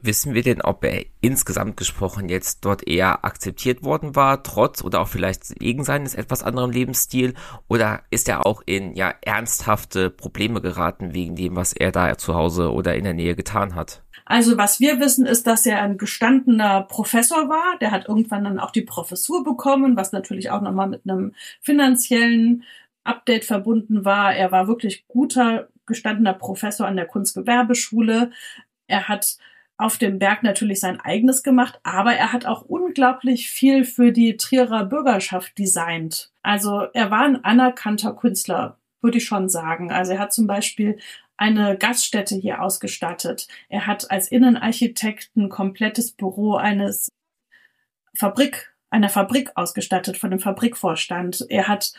Wissen 0.01 0.33
wir 0.33 0.43
denn, 0.43 0.63
ob 0.63 0.85
er 0.85 1.05
insgesamt 1.21 1.77
gesprochen 1.77 2.29
jetzt 2.29 2.65
dort 2.65 2.87
eher 2.87 3.25
akzeptiert 3.25 3.83
worden 3.83 4.15
war, 4.15 4.45
trotz 4.45 4.83
oder 4.83 5.01
auch 5.01 5.09
vielleicht 5.09 5.61
wegen 5.61 5.83
seines 5.83 6.15
etwas 6.15 6.45
anderen 6.45 6.73
Lebensstil, 6.73 7.35
oder 7.67 8.03
ist 8.11 8.29
er 8.29 8.47
auch 8.47 8.63
in 8.65 8.95
ja 8.95 9.13
ernsthafte 9.23 10.09
Probleme 10.09 10.61
geraten 10.61 11.15
wegen 11.15 11.35
dem, 11.35 11.57
was 11.57 11.73
er 11.73 11.91
da 11.91 12.17
zu 12.17 12.35
Hause 12.35 12.73
oder 12.73 12.95
in 12.95 13.05
der 13.05 13.15
Nähe 13.15 13.35
getan 13.35 13.75
hat? 13.75 14.03
Also 14.25 14.57
was 14.57 14.79
wir 14.79 15.01
wissen, 15.01 15.27
ist, 15.27 15.47
dass 15.47 15.67
er 15.67 15.83
ein 15.83 15.99
gestandener 15.99 16.83
Professor 16.83 17.49
war. 17.49 17.79
Der 17.81 17.91
hat 17.91 18.09
irgendwann 18.09 18.45
dann 18.45 18.61
auch 18.61 18.71
die 18.71 18.83
Professur 18.83 19.43
bekommen, 19.43 19.97
was 19.97 20.13
natürlich 20.13 20.51
auch 20.51 20.61
nochmal 20.61 20.89
mit 20.89 21.03
einem 21.09 21.35
finanziellen 21.61 22.63
Update 23.09 23.45
verbunden 23.45 24.05
war. 24.05 24.35
Er 24.35 24.53
war 24.53 24.69
wirklich 24.69 25.07
guter, 25.09 25.69
gestandener 25.87 26.35
Professor 26.35 26.87
an 26.87 26.97
der 26.97 27.07
Kunstgewerbeschule. 27.07 28.31
Er 28.87 29.09
hat 29.09 29.39
auf 29.79 29.97
dem 29.97 30.19
Berg 30.19 30.43
natürlich 30.43 30.81
sein 30.81 31.01
eigenes 31.01 31.43
gemacht, 31.45 31.79
aber 31.85 32.13
er 32.13 32.33
hat 32.33 32.47
auch 32.47 32.63
unglaublich 32.63 33.49
viel 33.49 33.85
für 33.85 34.11
die 34.11 34.37
Trierer 34.37 34.85
Bürgerschaft 34.85 35.57
designt. 35.57 36.33
Also 36.43 36.87
er 36.95 37.11
war 37.13 37.23
ein 37.25 37.45
anerkannter 37.45 38.13
Künstler, 38.15 38.77
würde 39.01 39.19
ich 39.19 39.25
schon 39.25 39.49
sagen. 39.49 39.93
Also 39.93 40.13
er 40.13 40.19
hat 40.19 40.33
zum 40.33 40.49
Beispiel 40.49 40.99
eine 41.37 41.79
Gaststätte 41.79 42.35
hier 42.35 42.61
ausgestattet. 42.61 43.47
Er 43.69 43.87
hat 43.87 44.11
als 44.11 44.31
Innenarchitekt 44.33 45.37
ein 45.37 45.49
komplettes 45.49 46.11
Büro 46.11 46.57
eines 46.57 47.09
Fabrik, 48.17 48.75
einer 48.91 49.09
Fabrik 49.09 49.53
ausgestattet 49.55 50.17
von 50.17 50.31
dem 50.31 50.41
Fabrikvorstand. 50.41 51.47
Er 51.49 51.69
hat 51.69 51.93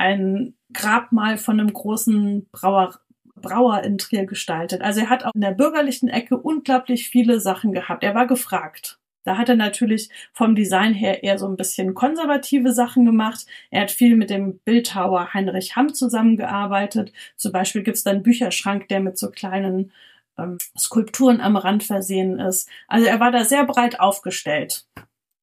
ein 0.00 0.54
Grabmal 0.72 1.36
von 1.36 1.60
einem 1.60 1.72
großen 1.72 2.46
Brauer, 2.52 2.98
Brauer 3.36 3.82
in 3.84 3.98
Trier 3.98 4.24
gestaltet. 4.24 4.80
Also 4.80 5.00
er 5.00 5.10
hat 5.10 5.24
auch 5.24 5.34
in 5.34 5.42
der 5.42 5.52
bürgerlichen 5.52 6.08
Ecke 6.08 6.36
unglaublich 6.36 7.08
viele 7.08 7.40
Sachen 7.40 7.72
gehabt. 7.72 8.02
Er 8.02 8.14
war 8.14 8.26
gefragt. 8.26 8.98
Da 9.24 9.36
hat 9.36 9.50
er 9.50 9.56
natürlich 9.56 10.08
vom 10.32 10.54
Design 10.54 10.94
her 10.94 11.22
eher 11.22 11.38
so 11.38 11.46
ein 11.46 11.56
bisschen 11.56 11.94
konservative 11.94 12.72
Sachen 12.72 13.04
gemacht. 13.04 13.44
Er 13.70 13.82
hat 13.82 13.90
viel 13.90 14.16
mit 14.16 14.30
dem 14.30 14.58
Bildhauer 14.60 15.34
Heinrich 15.34 15.76
Hamm 15.76 15.92
zusammengearbeitet. 15.92 17.12
Zum 17.36 17.52
Beispiel 17.52 17.82
gibt's 17.82 18.06
einen 18.06 18.22
Bücherschrank, 18.22 18.88
der 18.88 19.00
mit 19.00 19.18
so 19.18 19.30
kleinen 19.30 19.92
ähm, 20.38 20.56
Skulpturen 20.78 21.42
am 21.42 21.56
Rand 21.56 21.84
versehen 21.84 22.38
ist. 22.38 22.70
Also 22.88 23.06
er 23.06 23.20
war 23.20 23.30
da 23.30 23.44
sehr 23.44 23.66
breit 23.66 24.00
aufgestellt. 24.00 24.86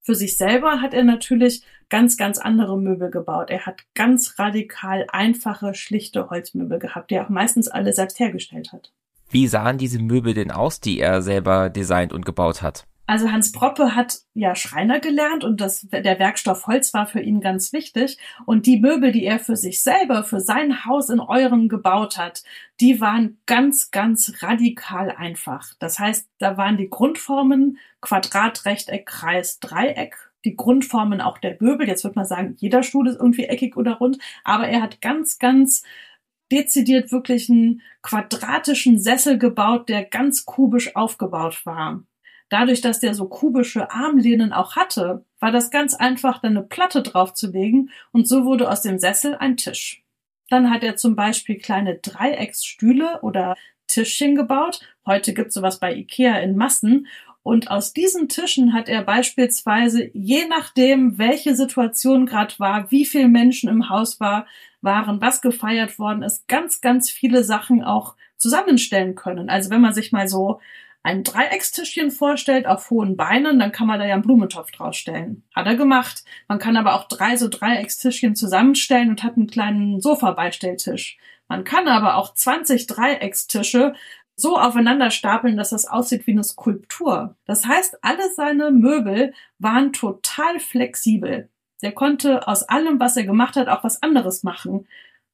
Für 0.08 0.14
sich 0.14 0.38
selber 0.38 0.80
hat 0.80 0.94
er 0.94 1.04
natürlich 1.04 1.62
ganz, 1.90 2.16
ganz 2.16 2.38
andere 2.38 2.78
Möbel 2.78 3.10
gebaut. 3.10 3.50
Er 3.50 3.66
hat 3.66 3.82
ganz 3.94 4.38
radikal 4.38 5.04
einfache, 5.12 5.74
schlichte 5.74 6.30
Holzmöbel 6.30 6.78
gehabt, 6.78 7.10
die 7.10 7.16
er 7.16 7.26
auch 7.26 7.28
meistens 7.28 7.68
alle 7.68 7.92
selbst 7.92 8.18
hergestellt 8.18 8.72
hat. 8.72 8.90
Wie 9.28 9.46
sahen 9.46 9.76
diese 9.76 9.98
Möbel 9.98 10.32
denn 10.32 10.50
aus, 10.50 10.80
die 10.80 10.98
er 10.98 11.20
selber 11.20 11.68
designt 11.68 12.14
und 12.14 12.24
gebaut 12.24 12.62
hat? 12.62 12.86
Also 13.08 13.32
Hans 13.32 13.52
Proppe 13.52 13.94
hat 13.94 14.18
ja 14.34 14.54
Schreiner 14.54 15.00
gelernt 15.00 15.42
und 15.42 15.62
das, 15.62 15.86
der 15.90 16.18
Werkstoff 16.18 16.66
Holz 16.66 16.92
war 16.92 17.06
für 17.06 17.20
ihn 17.20 17.40
ganz 17.40 17.72
wichtig. 17.72 18.18
Und 18.44 18.66
die 18.66 18.78
Möbel, 18.78 19.12
die 19.12 19.24
er 19.24 19.38
für 19.38 19.56
sich 19.56 19.82
selber, 19.82 20.24
für 20.24 20.40
sein 20.40 20.84
Haus 20.84 21.08
in 21.08 21.18
Euren 21.18 21.70
gebaut 21.70 22.18
hat, 22.18 22.42
die 22.80 23.00
waren 23.00 23.38
ganz, 23.46 23.90
ganz 23.92 24.42
radikal 24.42 25.10
einfach. 25.10 25.72
Das 25.78 25.98
heißt, 25.98 26.28
da 26.38 26.58
waren 26.58 26.76
die 26.76 26.90
Grundformen 26.90 27.78
Quadrat, 28.02 28.66
Rechteck, 28.66 29.06
Kreis, 29.06 29.58
Dreieck. 29.58 30.14
Die 30.44 30.54
Grundformen 30.54 31.22
auch 31.22 31.38
der 31.38 31.56
Möbel. 31.60 31.88
Jetzt 31.88 32.04
wird 32.04 32.14
man 32.14 32.26
sagen, 32.26 32.56
jeder 32.58 32.82
Stuhl 32.82 33.08
ist 33.08 33.18
irgendwie 33.18 33.44
eckig 33.44 33.78
oder 33.78 33.94
rund. 33.94 34.18
Aber 34.44 34.68
er 34.68 34.82
hat 34.82 35.00
ganz, 35.00 35.38
ganz 35.38 35.82
dezidiert 36.52 37.10
wirklich 37.10 37.48
einen 37.48 37.80
quadratischen 38.02 38.98
Sessel 38.98 39.38
gebaut, 39.38 39.88
der 39.88 40.04
ganz 40.04 40.44
kubisch 40.44 40.94
aufgebaut 40.94 41.64
war 41.64 42.02
dadurch, 42.48 42.80
dass 42.80 43.00
der 43.00 43.14
so 43.14 43.26
kubische 43.26 43.90
Armlehnen 43.90 44.52
auch 44.52 44.76
hatte, 44.76 45.24
war 45.40 45.52
das 45.52 45.70
ganz 45.70 45.94
einfach, 45.94 46.40
dann 46.40 46.56
eine 46.56 46.66
Platte 46.66 47.02
draufzulegen 47.02 47.90
und 48.12 48.28
so 48.28 48.44
wurde 48.44 48.70
aus 48.70 48.82
dem 48.82 48.98
Sessel 48.98 49.36
ein 49.36 49.56
Tisch. 49.56 50.02
Dann 50.48 50.70
hat 50.70 50.82
er 50.82 50.96
zum 50.96 51.14
Beispiel 51.14 51.58
kleine 51.58 51.96
Dreiecksstühle 51.96 53.20
oder 53.22 53.56
Tischchen 53.86 54.34
gebaut. 54.34 54.80
Heute 55.06 55.34
gibt's 55.34 55.54
sowas 55.54 55.78
bei 55.78 55.94
Ikea 55.94 56.38
in 56.38 56.56
Massen. 56.56 57.06
Und 57.42 57.70
aus 57.70 57.92
diesen 57.92 58.28
Tischen 58.28 58.74
hat 58.74 58.88
er 58.88 59.02
beispielsweise, 59.02 60.10
je 60.12 60.46
nachdem, 60.48 61.18
welche 61.18 61.54
Situation 61.54 62.26
gerade 62.26 62.54
war, 62.58 62.90
wie 62.90 63.06
viele 63.06 63.28
Menschen 63.28 63.70
im 63.70 63.88
Haus 63.88 64.20
war, 64.20 64.46
waren, 64.82 65.20
was 65.20 65.40
gefeiert 65.40 65.98
worden 65.98 66.22
ist, 66.22 66.46
ganz, 66.46 66.80
ganz 66.80 67.10
viele 67.10 67.44
Sachen 67.44 67.82
auch 67.82 68.16
zusammenstellen 68.36 69.14
können. 69.14 69.48
Also 69.48 69.70
wenn 69.70 69.80
man 69.80 69.94
sich 69.94 70.12
mal 70.12 70.28
so 70.28 70.60
ein 71.02 71.22
Dreieckstischchen 71.22 72.10
vorstellt 72.10 72.66
auf 72.66 72.90
hohen 72.90 73.16
Beinen, 73.16 73.58
dann 73.58 73.72
kann 73.72 73.86
man 73.86 73.98
da 73.98 74.06
ja 74.06 74.14
einen 74.14 74.22
Blumentopf 74.22 74.70
draufstellen. 74.72 75.44
Hat 75.54 75.66
er 75.66 75.76
gemacht. 75.76 76.24
Man 76.48 76.58
kann 76.58 76.76
aber 76.76 76.94
auch 76.94 77.08
drei 77.08 77.36
so 77.36 77.48
Dreieckstischchen 77.48 78.34
zusammenstellen 78.34 79.10
und 79.10 79.22
hat 79.22 79.36
einen 79.36 79.46
kleinen 79.46 80.00
Sofa-Beistelltisch. 80.00 81.18
Man 81.48 81.64
kann 81.64 81.88
aber 81.88 82.16
auch 82.16 82.34
20 82.34 82.86
Dreieckstische 82.86 83.94
so 84.36 84.58
aufeinander 84.58 85.10
stapeln, 85.10 85.56
dass 85.56 85.70
das 85.70 85.86
aussieht 85.86 86.26
wie 86.26 86.32
eine 86.32 86.44
Skulptur. 86.44 87.36
Das 87.44 87.66
heißt, 87.66 87.98
alle 88.02 88.30
seine 88.36 88.70
Möbel 88.70 89.32
waren 89.58 89.92
total 89.92 90.60
flexibel. 90.60 91.48
Der 91.82 91.92
konnte 91.92 92.46
aus 92.46 92.62
allem, 92.64 93.00
was 93.00 93.16
er 93.16 93.24
gemacht 93.24 93.56
hat, 93.56 93.68
auch 93.68 93.82
was 93.82 94.02
anderes 94.02 94.42
machen. 94.42 94.86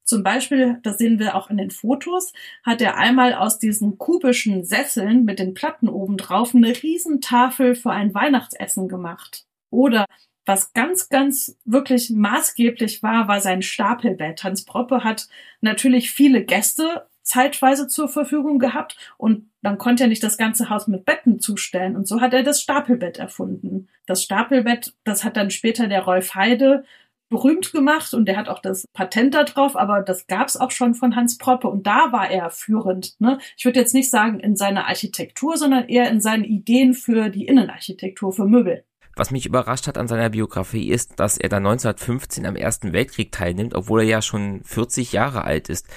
Zum 0.05 0.23
Beispiel, 0.23 0.79
das 0.83 0.99
sehen 0.99 1.19
wir 1.19 1.35
auch 1.35 1.49
in 1.49 1.57
den 1.57 1.71
Fotos, 1.71 2.31
hat 2.63 2.81
er 2.81 2.97
einmal 2.97 3.33
aus 3.33 3.59
diesen 3.59 3.97
kubischen 3.97 4.63
Sesseln 4.63 5.25
mit 5.25 5.39
den 5.39 5.53
Platten 5.55 5.89
oben 5.89 6.15
drauf 6.17 6.53
eine 6.55 6.81
Riesentafel 6.81 7.75
für 7.75 7.91
ein 7.91 8.13
Weihnachtsessen 8.13 8.87
gemacht. 8.87 9.45
Oder 9.71 10.05
was 10.45 10.73
ganz, 10.73 11.09
ganz 11.09 11.57
wirklich 11.65 12.11
maßgeblich 12.11 13.01
war, 13.01 13.27
war 13.27 13.41
sein 13.41 13.63
Stapelbett. 13.63 14.43
Hans 14.43 14.63
Proppe 14.63 15.03
hat 15.03 15.27
natürlich 15.61 16.11
viele 16.11 16.45
Gäste 16.45 17.07
zeitweise 17.23 17.87
zur 17.87 18.07
Verfügung 18.07 18.59
gehabt 18.59 18.97
und 19.17 19.49
dann 19.63 19.79
konnte 19.79 20.03
er 20.03 20.09
nicht 20.09 20.23
das 20.23 20.37
ganze 20.37 20.69
Haus 20.69 20.87
mit 20.87 21.05
Betten 21.05 21.39
zustellen 21.39 21.95
und 21.95 22.07
so 22.07 22.21
hat 22.21 22.35
er 22.35 22.43
das 22.43 22.61
Stapelbett 22.61 23.17
erfunden. 23.17 23.89
Das 24.05 24.21
Stapelbett, 24.21 24.93
das 25.03 25.23
hat 25.23 25.35
dann 25.35 25.49
später 25.49 25.87
der 25.87 26.03
Rolf 26.03 26.35
Heide 26.35 26.85
berühmt 27.35 27.73
gemacht 27.73 28.13
und 28.13 28.25
der 28.25 28.37
hat 28.37 28.47
auch 28.47 28.59
das 28.59 28.85
Patent 28.93 29.33
da 29.33 29.43
drauf, 29.43 29.75
aber 29.75 30.01
das 30.01 30.27
gab's 30.27 30.55
auch 30.55 30.71
schon 30.71 30.95
von 30.95 31.17
Hans 31.17 31.37
Proppe 31.37 31.67
und 31.67 31.85
da 31.85 32.11
war 32.11 32.29
er 32.29 32.49
führend. 32.49 33.19
Ne? 33.19 33.39
Ich 33.57 33.65
würde 33.65 33.79
jetzt 33.79 33.93
nicht 33.93 34.09
sagen 34.09 34.39
in 34.39 34.55
seiner 34.55 34.87
Architektur, 34.87 35.57
sondern 35.57 35.89
eher 35.89 36.09
in 36.09 36.21
seinen 36.21 36.45
Ideen 36.45 36.93
für 36.93 37.29
die 37.29 37.45
Innenarchitektur, 37.45 38.31
für 38.31 38.45
Möbel. 38.45 38.85
Was 39.17 39.31
mich 39.31 39.45
überrascht 39.45 39.87
hat 39.87 39.97
an 39.97 40.07
seiner 40.07 40.29
Biografie 40.29 40.89
ist, 40.89 41.19
dass 41.19 41.37
er 41.37 41.49
dann 41.49 41.65
1915 41.65 42.45
am 42.45 42.55
Ersten 42.55 42.93
Weltkrieg 42.93 43.31
teilnimmt, 43.31 43.75
obwohl 43.75 44.01
er 44.01 44.07
ja 44.07 44.21
schon 44.21 44.61
40 44.63 45.11
Jahre 45.11 45.43
alt 45.43 45.67
ist. 45.67 45.87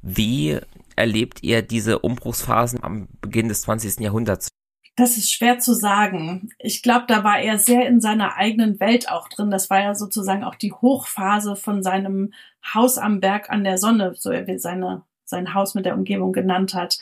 Wie 0.00 0.58
erlebt 0.94 1.42
er 1.42 1.60
diese 1.60 1.98
Umbruchsphasen 1.98 2.82
am 2.82 3.08
Beginn 3.20 3.48
des 3.48 3.62
20. 3.62 4.00
Jahrhunderts? 4.00 4.48
Das 4.96 5.18
ist 5.18 5.30
schwer 5.30 5.58
zu 5.58 5.74
sagen. 5.74 6.48
Ich 6.58 6.82
glaube, 6.82 7.04
da 7.06 7.22
war 7.22 7.38
er 7.38 7.58
sehr 7.58 7.86
in 7.86 8.00
seiner 8.00 8.36
eigenen 8.36 8.80
Welt 8.80 9.10
auch 9.10 9.28
drin. 9.28 9.50
Das 9.50 9.68
war 9.68 9.80
ja 9.80 9.94
sozusagen 9.94 10.42
auch 10.42 10.54
die 10.54 10.72
Hochphase 10.72 11.54
von 11.54 11.82
seinem 11.82 12.32
Haus 12.74 12.96
am 12.96 13.20
Berg 13.20 13.50
an 13.50 13.62
der 13.62 13.76
Sonne, 13.76 14.14
so 14.16 14.30
er 14.30 14.58
seine, 14.58 15.04
sein 15.24 15.52
Haus 15.52 15.74
mit 15.74 15.84
der 15.84 15.94
Umgebung 15.94 16.32
genannt 16.32 16.72
hat. 16.72 16.98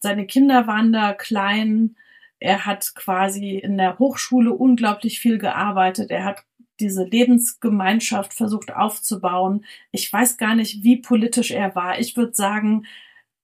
Seine 0.00 0.24
Kinder 0.26 0.68
waren 0.68 0.92
da 0.92 1.14
klein. 1.14 1.96
Er 2.38 2.64
hat 2.64 2.94
quasi 2.94 3.58
in 3.58 3.76
der 3.76 3.98
Hochschule 3.98 4.52
unglaublich 4.52 5.18
viel 5.18 5.38
gearbeitet. 5.38 6.12
Er 6.12 6.24
hat 6.24 6.44
diese 6.78 7.04
Lebensgemeinschaft 7.04 8.34
versucht 8.34 8.72
aufzubauen. 8.72 9.64
Ich 9.90 10.12
weiß 10.12 10.36
gar 10.36 10.54
nicht, 10.54 10.84
wie 10.84 10.98
politisch 10.98 11.50
er 11.50 11.74
war. 11.74 11.98
Ich 11.98 12.16
würde 12.16 12.34
sagen, 12.34 12.86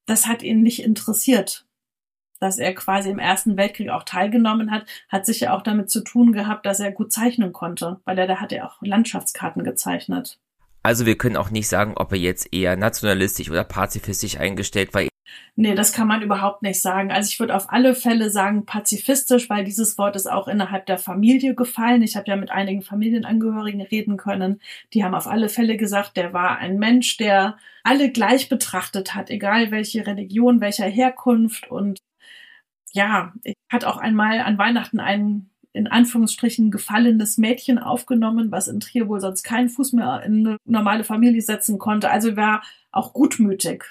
das 0.07 0.27
hat 0.29 0.43
ihn 0.43 0.63
nicht 0.63 0.83
interessiert. 0.85 1.68
Dass 2.40 2.59
er 2.59 2.74
quasi 2.74 3.11
im 3.11 3.18
Ersten 3.18 3.57
Weltkrieg 3.57 3.90
auch 3.90 4.05
teilgenommen 4.05 4.70
hat, 4.70 4.87
hat 5.09 5.27
sicher 5.27 5.55
auch 5.55 5.62
damit 5.62 5.90
zu 5.90 6.03
tun 6.03 6.33
gehabt, 6.33 6.66
dass 6.66 6.81
er 6.81 6.92
gut 6.92 7.12
zeichnen 7.12 7.53
konnte, 7.53 8.01
weil 8.05 8.18
er 8.18 8.27
da 8.27 8.37
hat 8.40 8.53
er 8.53 8.66
auch 8.66 8.77
Landschaftskarten 8.81 9.64
gezeichnet. 9.64 10.38
Also 10.83 11.05
wir 11.05 11.18
können 11.18 11.37
auch 11.37 11.51
nicht 11.51 11.68
sagen, 11.68 11.94
ob 11.96 12.12
er 12.12 12.18
jetzt 12.18 12.53
eher 12.53 12.77
nationalistisch 12.77 13.51
oder 13.51 13.64
pazifistisch 13.64 14.38
eingestellt 14.38 14.94
war. 14.94 15.03
Nee, 15.57 15.74
das 15.74 15.92
kann 15.92 16.07
man 16.07 16.22
überhaupt 16.22 16.62
nicht 16.62 16.81
sagen. 16.81 17.11
Also 17.11 17.31
ich 17.31 17.40
würde 17.40 17.55
auf 17.55 17.70
alle 17.72 17.94
Fälle 17.94 18.31
sagen 18.31 18.64
pazifistisch, 18.64 19.51
weil 19.51 19.64
dieses 19.64 19.98
Wort 19.98 20.14
ist 20.16 20.31
auch 20.31 20.46
innerhalb 20.46 20.87
der 20.87 20.98
Familie 20.98 21.55
gefallen. 21.55 22.03
Ich 22.03 22.16
habe 22.16 22.29
ja 22.29 22.37
mit 22.37 22.51
einigen 22.51 22.83
Familienangehörigen 22.83 23.83
reden 23.83 24.16
können. 24.16 24.61
Die 24.92 25.05
haben 25.05 25.14
auf 25.14 25.27
alle 25.27 25.48
Fälle 25.48 25.77
gesagt, 25.77 26.16
der 26.16 26.33
war 26.33 26.59
ein 26.59 26.79
Mensch, 26.79 27.16
der 27.16 27.57
alle 27.83 28.11
gleich 28.11 28.48
betrachtet 28.48 29.14
hat, 29.14 29.31
egal 29.31 29.70
welche 29.70 30.07
Religion, 30.07 30.61
welcher 30.61 30.87
Herkunft. 30.87 31.70
Und 31.70 31.98
ja, 32.92 33.33
hat 33.68 33.85
auch 33.85 33.98
einmal 33.98 34.40
an 34.40 34.59
Weihnachten 34.59 35.01
ein 35.01 35.51
in 35.72 35.87
Anführungsstrichen 35.87 36.70
gefallenes 36.70 37.38
Mädchen 37.38 37.79
aufgenommen, 37.79 38.51
was 38.51 38.68
in 38.68 38.81
Trier 38.81 39.09
wohl 39.09 39.20
sonst 39.20 39.42
keinen 39.42 39.68
Fuß 39.68 39.92
mehr 39.92 40.22
in 40.24 40.46
eine 40.46 40.57
normale 40.64 41.05
Familie 41.05 41.42
setzen 41.42 41.79
konnte. 41.79 42.11
Also 42.11 42.37
war 42.37 42.62
auch 42.90 43.12
gutmütig 43.12 43.85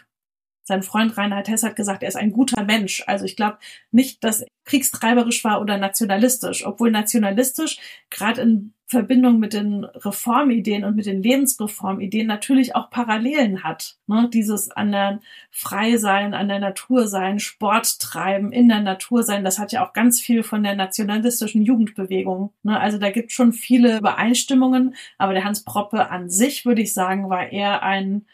sein 0.67 0.83
Freund 0.83 1.17
Reinhard 1.17 1.47
Hess 1.47 1.63
hat 1.63 1.77
gesagt, 1.77 2.03
er 2.03 2.09
ist 2.09 2.17
ein 2.17 2.33
guter 2.33 2.63
Mensch. 2.63 3.01
Also 3.07 3.23
ich 3.23 3.37
glaube 3.37 3.57
nicht, 3.91 4.21
dass 4.25 4.41
er 4.41 4.47
kriegstreiberisch 4.65 5.45
war 5.45 5.61
oder 5.61 5.77
nationalistisch, 5.77 6.65
obwohl 6.65 6.91
nationalistisch 6.91 7.79
gerade 8.09 8.41
in 8.41 8.73
Verbindung 8.85 9.39
mit 9.39 9.53
den 9.53 9.85
Reformideen 9.85 10.83
und 10.83 10.97
mit 10.97 11.05
den 11.05 11.23
Lebensreformideen 11.23 12.27
natürlich 12.27 12.75
auch 12.75 12.89
Parallelen 12.89 13.63
hat. 13.63 13.97
Ne? 14.07 14.29
Dieses 14.33 14.69
an 14.69 14.91
der 14.91 15.21
Freisein, 15.51 16.33
an 16.33 16.49
der 16.49 16.59
Natur 16.59 17.07
sein, 17.07 17.39
Sport 17.39 17.99
treiben, 18.01 18.51
in 18.51 18.67
der 18.67 18.81
Natur 18.81 19.23
sein, 19.23 19.45
das 19.45 19.59
hat 19.59 19.71
ja 19.71 19.87
auch 19.87 19.93
ganz 19.93 20.19
viel 20.19 20.43
von 20.43 20.63
der 20.63 20.75
nationalistischen 20.75 21.61
Jugendbewegung. 21.61 22.51
Ne? 22.63 22.77
Also 22.77 22.97
da 22.97 23.09
gibt 23.09 23.31
schon 23.31 23.53
viele 23.53 23.99
Übereinstimmungen, 23.99 24.95
aber 25.17 25.33
der 25.33 25.45
Hans 25.45 25.63
Proppe 25.63 26.09
an 26.09 26.29
sich, 26.29 26.65
würde 26.65 26.81
ich 26.81 26.93
sagen, 26.93 27.29
war 27.29 27.51
eher 27.53 27.83
ein 27.83 28.25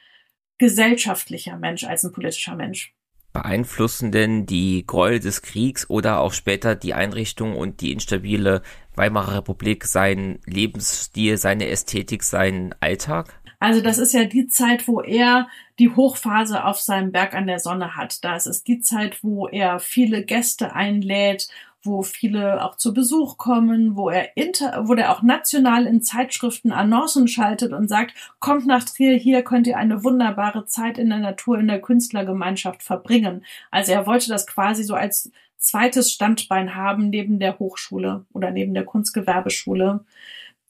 gesellschaftlicher 0.63 1.57
Mensch 1.57 1.83
als 1.83 2.05
ein 2.05 2.13
politischer 2.13 2.55
Mensch. 2.55 2.93
Beeinflussen 3.33 4.13
denn 4.13 4.45
die 4.45 4.85
Gräuel 4.87 5.19
des 5.19 5.41
Kriegs 5.41 5.89
oder 5.89 6.21
auch 6.21 6.31
später 6.31 6.73
die 6.73 6.93
Einrichtung 6.93 7.57
und 7.57 7.81
die 7.81 7.91
instabile 7.91 8.61
Weimarer 8.95 9.39
Republik 9.39 9.83
seinen 9.83 10.39
Lebensstil, 10.45 11.37
seine 11.37 11.67
Ästhetik, 11.67 12.23
seinen 12.23 12.73
Alltag? 12.79 13.41
Also 13.59 13.81
das 13.81 13.97
ist 13.97 14.13
ja 14.13 14.23
die 14.23 14.47
Zeit, 14.47 14.87
wo 14.87 15.01
er 15.01 15.49
die 15.79 15.89
Hochphase 15.89 16.63
auf 16.63 16.79
seinem 16.79 17.11
Berg 17.11 17.33
an 17.33 17.47
der 17.47 17.59
Sonne 17.59 17.97
hat. 17.97 18.23
Das 18.23 18.47
ist 18.47 18.65
die 18.69 18.79
Zeit, 18.79 19.21
wo 19.21 19.49
er 19.49 19.79
viele 19.79 20.23
Gäste 20.23 20.73
einlädt 20.73 21.49
wo 21.83 22.01
viele 22.01 22.63
auch 22.63 22.77
zu 22.77 22.93
Besuch 22.93 23.37
kommen, 23.37 23.95
wo 23.95 24.09
er 24.09 24.35
inter, 24.37 24.87
wo 24.87 24.93
er 24.93 25.11
auch 25.11 25.21
national 25.21 25.85
in 25.85 26.01
Zeitschriften 26.01 26.71
Annoncen 26.71 27.27
schaltet 27.27 27.73
und 27.73 27.89
sagt, 27.89 28.13
kommt 28.39 28.65
nach 28.65 28.83
Trier, 28.83 29.17
hier 29.17 29.43
könnt 29.43 29.67
ihr 29.67 29.77
eine 29.77 30.03
wunderbare 30.03 30.65
Zeit 30.65 30.97
in 30.97 31.09
der 31.09 31.19
Natur, 31.19 31.59
in 31.59 31.67
der 31.67 31.81
Künstlergemeinschaft 31.81 32.83
verbringen. 32.83 33.45
Also 33.69 33.91
er 33.91 34.07
wollte 34.07 34.29
das 34.29 34.47
quasi 34.47 34.83
so 34.83 34.95
als 34.95 35.31
zweites 35.57 36.11
Standbein 36.11 36.75
haben 36.75 37.09
neben 37.09 37.39
der 37.39 37.59
Hochschule 37.59 38.25
oder 38.33 38.51
neben 38.51 38.73
der 38.73 38.85
Kunstgewerbeschule. 38.85 40.05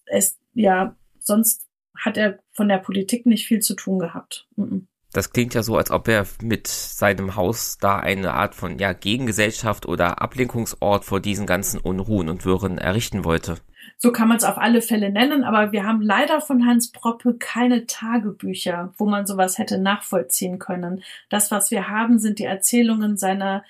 Es, 0.06 0.38
ja, 0.54 0.96
sonst 1.20 1.68
hat 1.98 2.18
er 2.18 2.40
von 2.52 2.68
der 2.68 2.78
Politik 2.78 3.26
nicht 3.26 3.48
viel 3.48 3.60
zu 3.60 3.76
tun 3.76 4.00
gehabt. 4.00 4.48
Mm 4.56 4.64
-mm. 4.64 4.82
Das 5.14 5.32
klingt 5.32 5.54
ja 5.54 5.62
so, 5.62 5.78
als 5.78 5.92
ob 5.92 6.08
er 6.08 6.26
mit 6.42 6.68
seinem 6.68 7.36
Haus 7.36 7.78
da 7.80 7.98
eine 7.98 8.34
Art 8.34 8.56
von 8.56 8.80
ja, 8.80 8.94
Gegengesellschaft 8.94 9.86
oder 9.86 10.22
Ablenkungsort 10.22 11.06
vor 11.06 11.20
diesen 11.20 11.46
ganzen 11.46 11.80
Unruhen 11.80 12.30
und 12.30 12.46
Wirren 12.46 12.80
errichten 12.80 13.24
wollte. 13.24 13.58
So 13.98 14.12
kann 14.12 14.28
man 14.28 14.38
es 14.38 14.44
auf 14.44 14.58
alle 14.58 14.82
Fälle 14.82 15.12
nennen, 15.12 15.44
aber 15.44 15.72
wir 15.72 15.86
haben 15.86 16.02
leider 16.02 16.42
von 16.42 16.66
Hans 16.66 16.92
Proppe 16.92 17.36
keine 17.38 17.86
Tagebücher, 17.86 18.94
wo 18.98 19.06
man 19.06 19.28
sowas 19.28 19.60
hätte 19.60 19.78
nachvollziehen 19.78 20.58
können. 20.58 21.04
Das, 21.30 21.52
was 21.52 21.70
wir 21.70 21.90
haben, 21.90 22.18
sind 22.18 22.40
die 22.40 22.46
Erzählungen 22.46 23.16
seiner 23.16 23.64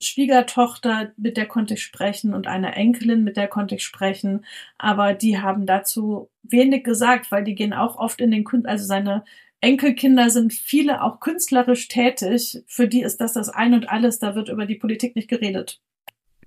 Schwiegertochter, 0.00 1.12
mit 1.16 1.36
der 1.36 1.46
konnte 1.46 1.74
ich 1.74 1.82
sprechen, 1.82 2.34
und 2.34 2.46
einer 2.46 2.76
Enkelin, 2.76 3.24
mit 3.24 3.36
der 3.36 3.48
konnte 3.48 3.74
ich 3.74 3.82
sprechen, 3.82 4.44
aber 4.78 5.14
die 5.14 5.40
haben 5.40 5.66
dazu 5.66 6.30
wenig 6.42 6.84
gesagt, 6.84 7.32
weil 7.32 7.44
die 7.44 7.54
gehen 7.54 7.72
auch 7.72 7.96
oft 7.96 8.20
in 8.20 8.30
den 8.30 8.44
Künstler, 8.44 8.70
also 8.70 8.84
seine 8.84 9.24
Enkelkinder 9.60 10.30
sind 10.30 10.52
viele 10.52 11.02
auch 11.02 11.20
künstlerisch 11.20 11.88
tätig. 11.88 12.62
Für 12.66 12.88
die 12.88 13.02
ist 13.02 13.20
das 13.20 13.32
das 13.32 13.48
Ein 13.48 13.74
und 13.74 13.88
Alles. 13.88 14.18
Da 14.18 14.34
wird 14.34 14.48
über 14.48 14.66
die 14.66 14.76
Politik 14.76 15.16
nicht 15.16 15.28
geredet. 15.28 15.80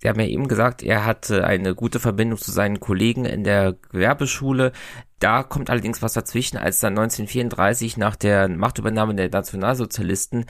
Sie 0.01 0.07
haben 0.07 0.19
ja 0.19 0.27
eben 0.27 0.47
gesagt, 0.47 0.81
er 0.81 1.05
hatte 1.05 1.43
eine 1.43 1.75
gute 1.75 1.99
Verbindung 1.99 2.39
zu 2.39 2.51
seinen 2.51 2.79
Kollegen 2.79 3.25
in 3.25 3.43
der 3.43 3.73
Gewerbeschule. 3.73 4.71
Da 5.19 5.43
kommt 5.43 5.69
allerdings 5.69 6.01
was 6.01 6.13
dazwischen, 6.13 6.57
als 6.57 6.79
dann 6.79 6.97
1934 6.97 7.97
nach 7.97 8.15
der 8.15 8.47
Machtübernahme 8.47 9.15
der 9.15 9.29
Nationalsozialisten 9.29 10.45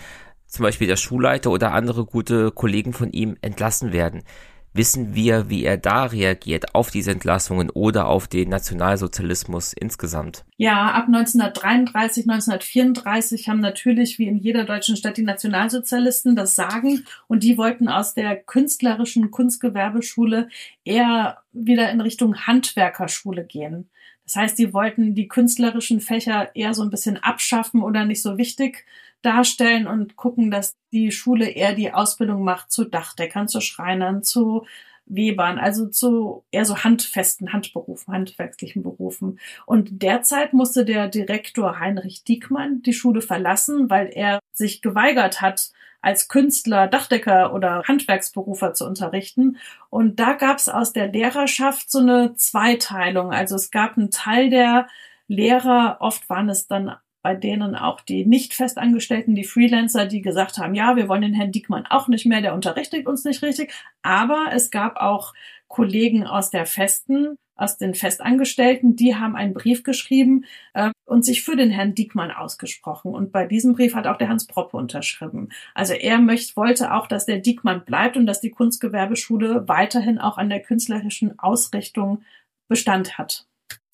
zum 0.45 0.63
Beispiel 0.63 0.87
der 0.87 0.97
Schulleiter 0.97 1.51
oder 1.51 1.73
andere 1.73 2.05
gute 2.05 2.51
Kollegen 2.51 2.93
von 2.93 3.11
ihm 3.11 3.37
entlassen 3.41 3.91
werden. 3.91 4.23
Wissen 4.73 5.15
wir, 5.15 5.49
wie 5.49 5.63
er 5.63 5.77
da 5.77 6.05
reagiert 6.05 6.75
auf 6.75 6.91
diese 6.91 7.11
Entlassungen 7.11 7.71
oder 7.71 8.07
auf 8.07 8.27
den 8.27 8.49
Nationalsozialismus 8.49 9.73
insgesamt? 9.73 10.45
Ja, 10.57 10.91
ab 10.91 11.07
1933, 11.07 12.29
1934 12.29 13.49
haben 13.49 13.59
natürlich 13.59 14.19
wie 14.19 14.27
in 14.27 14.37
jeder 14.37 14.65
deutschen 14.65 14.95
Stadt 14.95 15.17
die 15.17 15.23
Nationalsozialisten 15.23 16.35
das 16.35 16.55
Sagen 16.55 17.05
und 17.27 17.43
die 17.43 17.57
wollten 17.57 17.87
aus 17.87 18.13
der 18.13 18.35
künstlerischen 18.35 19.31
Kunstgewerbeschule 19.31 20.49
eher 20.85 21.39
wieder 21.51 21.89
in 21.89 22.01
Richtung 22.01 22.35
Handwerkerschule 22.35 23.45
gehen. 23.45 23.89
Das 24.25 24.35
heißt, 24.35 24.59
die 24.59 24.73
wollten 24.73 25.15
die 25.15 25.27
künstlerischen 25.27 26.01
Fächer 26.01 26.55
eher 26.55 26.75
so 26.75 26.83
ein 26.83 26.91
bisschen 26.91 27.17
abschaffen 27.17 27.81
oder 27.81 28.05
nicht 28.05 28.21
so 28.21 28.37
wichtig 28.37 28.85
darstellen 29.21 29.87
und 29.87 30.15
gucken, 30.15 30.51
dass 30.51 30.77
die 30.91 31.11
Schule 31.11 31.49
eher 31.49 31.73
die 31.73 31.93
Ausbildung 31.93 32.43
macht 32.43 32.71
zu 32.71 32.85
Dachdeckern, 32.85 33.47
zu 33.47 33.61
Schreinern, 33.61 34.23
zu 34.23 34.65
Webern, 35.09 35.57
also 35.57 35.87
zu 35.87 36.45
eher 36.51 36.65
so 36.65 36.77
handfesten 36.77 37.51
Handberufen, 37.51 38.13
handwerklichen 38.13 38.83
Berufen. 38.83 39.39
Und 39.65 40.03
derzeit 40.03 40.53
musste 40.53 40.85
der 40.85 41.07
Direktor 41.07 41.79
Heinrich 41.79 42.23
Diekmann 42.23 42.81
die 42.83 42.93
Schule 42.93 43.21
verlassen, 43.21 43.89
weil 43.89 44.11
er 44.13 44.39
sich 44.53 44.81
geweigert 44.81 45.41
hat, 45.41 45.71
als 46.01 46.29
Künstler, 46.29 46.87
Dachdecker 46.87 47.53
oder 47.53 47.83
Handwerksberufer 47.85 48.73
zu 48.73 48.85
unterrichten. 48.85 49.57
Und 49.89 50.19
da 50.19 50.33
gab 50.33 50.57
es 50.57 50.69
aus 50.69 50.93
der 50.93 51.07
Lehrerschaft 51.07 51.91
so 51.91 51.99
eine 51.99 52.35
Zweiteilung. 52.35 53.33
Also 53.33 53.55
es 53.55 53.71
gab 53.71 53.97
einen 53.97 54.11
Teil 54.11 54.49
der 54.49 54.87
Lehrer, 55.27 55.97
oft 55.99 56.29
waren 56.29 56.49
es 56.49 56.67
dann 56.67 56.95
bei 57.21 57.35
denen 57.35 57.75
auch 57.75 58.01
die 58.01 58.25
nicht 58.25 58.53
festangestellten, 58.53 59.35
die 59.35 59.43
Freelancer, 59.43 60.05
die 60.05 60.21
gesagt 60.21 60.57
haben, 60.57 60.73
ja, 60.73 60.95
wir 60.95 61.07
wollen 61.09 61.21
den 61.21 61.33
Herrn 61.33 61.51
Diekmann 61.51 61.85
auch 61.85 62.07
nicht 62.07 62.25
mehr, 62.25 62.41
der 62.41 62.53
unterrichtet 62.53 63.07
uns 63.07 63.25
nicht 63.25 63.41
richtig. 63.41 63.73
Aber 64.01 64.47
es 64.53 64.71
gab 64.71 64.97
auch 64.97 65.33
Kollegen 65.67 66.25
aus 66.25 66.49
der 66.49 66.65
festen, 66.65 67.37
aus 67.59 67.77
den 67.77 67.93
Festangestellten, 67.93 68.95
die 68.95 69.15
haben 69.15 69.35
einen 69.35 69.53
Brief 69.53 69.83
geschrieben 69.83 70.45
äh, 70.73 70.91
und 71.05 71.25
sich 71.25 71.43
für 71.43 71.57
den 71.57 71.69
Herrn 71.69 71.93
Diekmann 71.93 72.31
ausgesprochen. 72.31 73.13
Und 73.13 73.31
bei 73.33 73.45
diesem 73.45 73.73
Brief 73.73 73.95
hat 73.95 74.07
auch 74.07 74.17
der 74.17 74.29
Hans 74.29 74.47
Proppe 74.47 74.77
unterschrieben. 74.77 75.49
Also 75.75 75.93
er 75.93 76.19
möchte, 76.19 76.55
wollte 76.55 76.93
auch, 76.93 77.07
dass 77.07 77.25
der 77.25 77.39
Diekmann 77.39 77.83
bleibt 77.83 78.15
und 78.15 78.25
dass 78.25 78.39
die 78.39 78.51
Kunstgewerbeschule 78.51 79.67
weiterhin 79.67 80.19
auch 80.19 80.37
an 80.37 80.49
der 80.49 80.61
künstlerischen 80.61 81.37
Ausrichtung 81.37 82.23
Bestand 82.69 83.17
hat. 83.17 83.48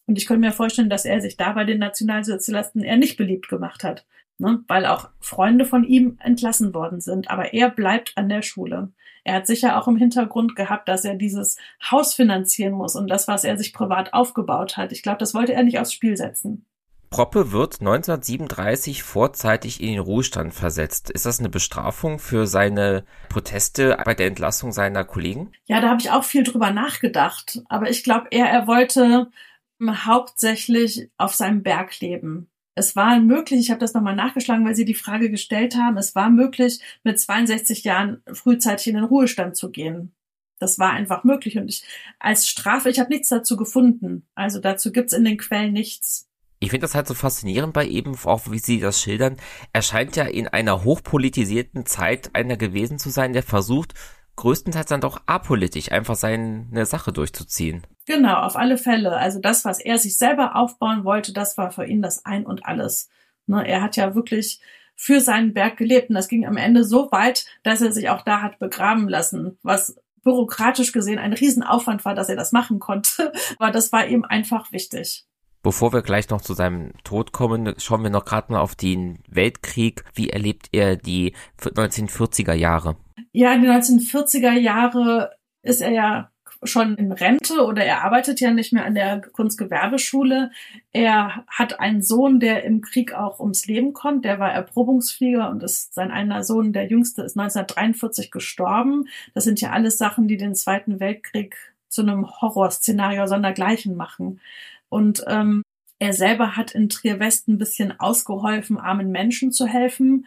Und 0.08 0.18
ich 0.18 0.26
könnte 0.26 0.46
mir 0.46 0.54
vorstellen, 0.54 0.90
dass 0.90 1.06
er 1.06 1.22
sich 1.22 1.38
da 1.38 1.54
bei 1.54 1.64
den 1.64 1.80
Nationalsozialisten 1.80 2.84
eher 2.84 2.98
nicht 2.98 3.18
beliebt 3.18 3.48
gemacht 3.48 3.84
hat, 3.84 4.06
ne? 4.38 4.64
weil 4.68 4.86
auch 4.86 5.10
Freunde 5.20 5.66
von 5.66 5.84
ihm 5.84 6.18
entlassen 6.20 6.74
worden 6.74 7.02
sind. 7.02 7.30
Aber 7.30 7.54
er 7.54 7.70
bleibt 7.70 8.14
an 8.16 8.30
der 8.30 8.42
Schule. 8.42 8.92
Er 9.24 9.36
hat 9.36 9.48
sicher 9.48 9.82
auch 9.82 9.88
im 9.88 9.98
Hintergrund 9.98 10.56
gehabt, 10.56 10.88
dass 10.88 11.04
er 11.04 11.16
dieses 11.16 11.58
Haus 11.90 12.14
finanzieren 12.14 12.74
muss 12.74 12.96
und 12.96 13.08
das, 13.08 13.28
was 13.28 13.44
er 13.44 13.58
sich 13.58 13.74
privat 13.74 14.14
aufgebaut 14.14 14.78
hat. 14.78 14.92
Ich 14.92 15.02
glaube, 15.02 15.18
das 15.18 15.34
wollte 15.34 15.54
er 15.54 15.64
nicht 15.64 15.80
aufs 15.80 15.94
Spiel 15.94 16.16
setzen. 16.16 16.66
Proppe 17.10 17.52
wird 17.52 17.80
1937 17.80 19.02
vorzeitig 19.02 19.82
in 19.82 19.94
den 19.94 20.00
Ruhestand 20.00 20.54
versetzt. 20.54 21.10
Ist 21.10 21.26
das 21.26 21.40
eine 21.40 21.50
Bestrafung 21.50 22.20
für 22.20 22.46
seine 22.46 23.04
Proteste 23.30 23.98
bei 24.04 24.14
der 24.14 24.28
Entlassung 24.28 24.72
seiner 24.72 25.06
Kollegen? 25.06 25.52
Ja, 25.66 25.82
da 25.82 25.90
habe 25.90 26.02
ich 26.02 26.12
auch 26.12 26.24
viel 26.24 26.44
drüber 26.44 26.72
nachgedacht. 26.72 27.62
Aber 27.70 27.90
ich 27.90 28.04
glaube 28.04 28.28
eher, 28.32 28.48
er 28.48 28.68
wollte 28.68 29.32
hauptsächlich 29.82 31.10
auf 31.18 31.34
seinem 31.34 31.64
Berg 31.64 32.00
leben. 32.00 32.50
Es 32.76 32.96
war 32.96 33.20
möglich, 33.20 33.62
ich 33.62 33.70
habe 33.70 33.80
das 33.80 33.94
nochmal 33.94 34.16
nachgeschlagen, 34.16 34.66
weil 34.66 34.76
Sie 34.76 34.86
die 34.86 34.94
Frage 34.94 35.32
gestellt 35.32 35.76
haben, 35.78 35.98
es 35.98 36.14
war 36.14 36.30
möglich, 36.30 36.82
mit 37.04 37.20
62 37.20 37.86
Jahren 37.86 38.22
frühzeitig 38.34 38.88
in 38.88 38.96
den 38.96 39.06
Ruhestand 39.06 39.56
zu 39.56 39.72
gehen. 39.72 40.14
Das 40.60 40.80
war 40.80 40.92
einfach 40.92 41.24
möglich 41.24 41.58
und 41.58 41.68
ich 41.68 41.84
als 42.20 42.48
Strafe, 42.48 42.90
ich 42.90 43.00
habe 43.00 43.10
nichts 43.10 43.30
dazu 43.30 43.58
gefunden. 43.58 44.28
Also 44.36 44.60
dazu 44.60 44.92
gibt's 44.92 45.14
in 45.14 45.26
den 45.26 45.38
Quellen 45.38 45.74
nichts. 45.74 46.30
Ich 46.60 46.72
finde 46.72 46.86
das 46.86 46.96
halt 46.96 47.08
so 47.08 47.14
faszinierend 47.14 47.74
bei 47.74 47.88
eben, 47.88 48.18
auch 48.24 48.50
wie 48.50 48.60
Sie 48.60 48.80
das 48.80 49.02
schildern. 49.02 49.38
Er 49.74 49.82
scheint 49.82 50.16
ja 50.16 50.24
in 50.26 50.48
einer 50.48 50.84
hochpolitisierten 50.84 51.86
Zeit 51.86 52.34
einer 52.34 52.56
gewesen 52.58 52.98
zu 52.98 53.10
sein, 53.10 53.34
der 53.34 53.44
versucht, 53.44 53.94
größtenteils 54.36 54.88
dann 54.88 55.02
doch 55.02 55.22
apolitisch 55.26 55.92
einfach 55.92 56.16
seine 56.16 56.86
Sache 56.86 57.12
durchzuziehen. 57.12 57.86
Genau, 58.06 58.36
auf 58.36 58.56
alle 58.56 58.78
Fälle. 58.78 59.18
Also 59.18 59.40
das, 59.40 59.66
was 59.66 59.80
er 59.80 59.98
sich 59.98 60.18
selber 60.18 60.56
aufbauen 60.56 61.04
wollte, 61.04 61.34
das 61.34 61.58
war 61.58 61.72
für 61.72 61.86
ihn 61.86 62.02
das 62.02 62.26
Ein 62.26 62.46
und 62.46 62.66
alles. 62.66 63.10
Ne, 63.48 63.68
er 63.68 63.82
hat 63.82 63.96
ja 63.96 64.16
wirklich 64.16 64.60
für 64.96 65.20
seinen 65.20 65.54
Berg 65.54 65.78
gelebt 65.78 66.10
und 66.10 66.16
das 66.16 66.28
ging 66.28 66.46
am 66.46 66.58
Ende 66.58 66.84
so 66.84 67.12
weit, 67.12 67.46
dass 67.64 67.82
er 67.82 67.92
sich 67.92 68.10
auch 68.10 68.22
da 68.22 68.42
hat 68.42 68.60
begraben 68.60 69.10
lassen, 69.10 69.58
was 69.62 69.98
bürokratisch 70.24 70.92
gesehen 70.92 71.20
ein 71.20 71.34
Riesenaufwand 71.34 72.04
war, 72.06 72.16
dass 72.16 72.30
er 72.30 72.36
das 72.36 72.52
machen 72.52 72.80
konnte. 72.80 73.32
Aber 73.60 73.72
das 73.72 73.92
war 73.92 74.08
ihm 74.08 74.24
einfach 74.24 74.72
wichtig. 74.72 75.26
Bevor 75.62 75.94
wir 75.94 76.04
gleich 76.04 76.30
noch 76.30 76.42
zu 76.42 76.54
seinem 76.54 76.92
Tod 77.04 77.32
kommen, 77.32 77.74
schauen 77.78 78.04
wir 78.04 78.12
noch 78.12 78.26
gerade 78.26 78.52
mal 78.52 78.60
auf 78.60 78.76
den 78.76 79.20
Weltkrieg. 79.28 80.04
Wie 80.14 80.30
erlebt 80.30 80.70
er 80.72 80.96
die 80.96 81.34
1940er 81.60 82.54
Jahre? 82.54 82.98
Ja, 83.38 83.58
die 83.58 83.68
1940er 83.68 84.54
Jahre 84.54 85.36
ist 85.62 85.82
er 85.82 85.92
ja 85.92 86.32
schon 86.64 86.96
in 86.96 87.12
Rente 87.12 87.66
oder 87.66 87.84
er 87.84 88.06
arbeitet 88.06 88.40
ja 88.40 88.52
nicht 88.52 88.72
mehr 88.72 88.86
an 88.86 88.96
der 88.96 89.20
Kunstgewerbeschule. 89.20 90.52
Er 90.94 91.44
hat 91.50 91.82
einen 91.82 92.02
Sohn, 92.02 92.40
der 92.40 92.64
im 92.64 92.80
Krieg 92.80 93.14
auch 93.14 93.42
ums 93.42 93.68
Leben 93.68 93.92
kommt. 93.92 94.24
Der 94.24 94.40
war 94.40 94.54
Erprobungsflieger 94.54 95.50
und 95.50 95.64
ist 95.64 95.94
sein 95.94 96.12
einer 96.12 96.46
Sohn, 96.46 96.72
der 96.72 96.88
jüngste, 96.88 97.24
ist 97.24 97.38
1943 97.38 98.32
gestorben. 98.32 99.10
Das 99.34 99.44
sind 99.44 99.60
ja 99.60 99.72
alles 99.72 99.98
Sachen, 99.98 100.30
die 100.30 100.38
den 100.38 100.56
Zweiten 100.56 101.02
Weltkrieg 101.02 101.58
zu 101.90 102.04
einem 102.04 102.26
Horrorszenario 102.40 103.28
sondergleichen 103.28 103.98
machen. 103.98 104.40
Und 104.88 105.26
ähm, 105.28 105.62
er 106.00 106.14
selber 106.14 106.56
hat 106.56 106.72
in 106.72 106.88
Trier 106.88 107.20
West 107.20 107.50
ein 107.50 107.58
bisschen 107.58 108.00
ausgeholfen, 108.00 108.78
armen 108.78 109.12
Menschen 109.12 109.52
zu 109.52 109.68
helfen. 109.68 110.26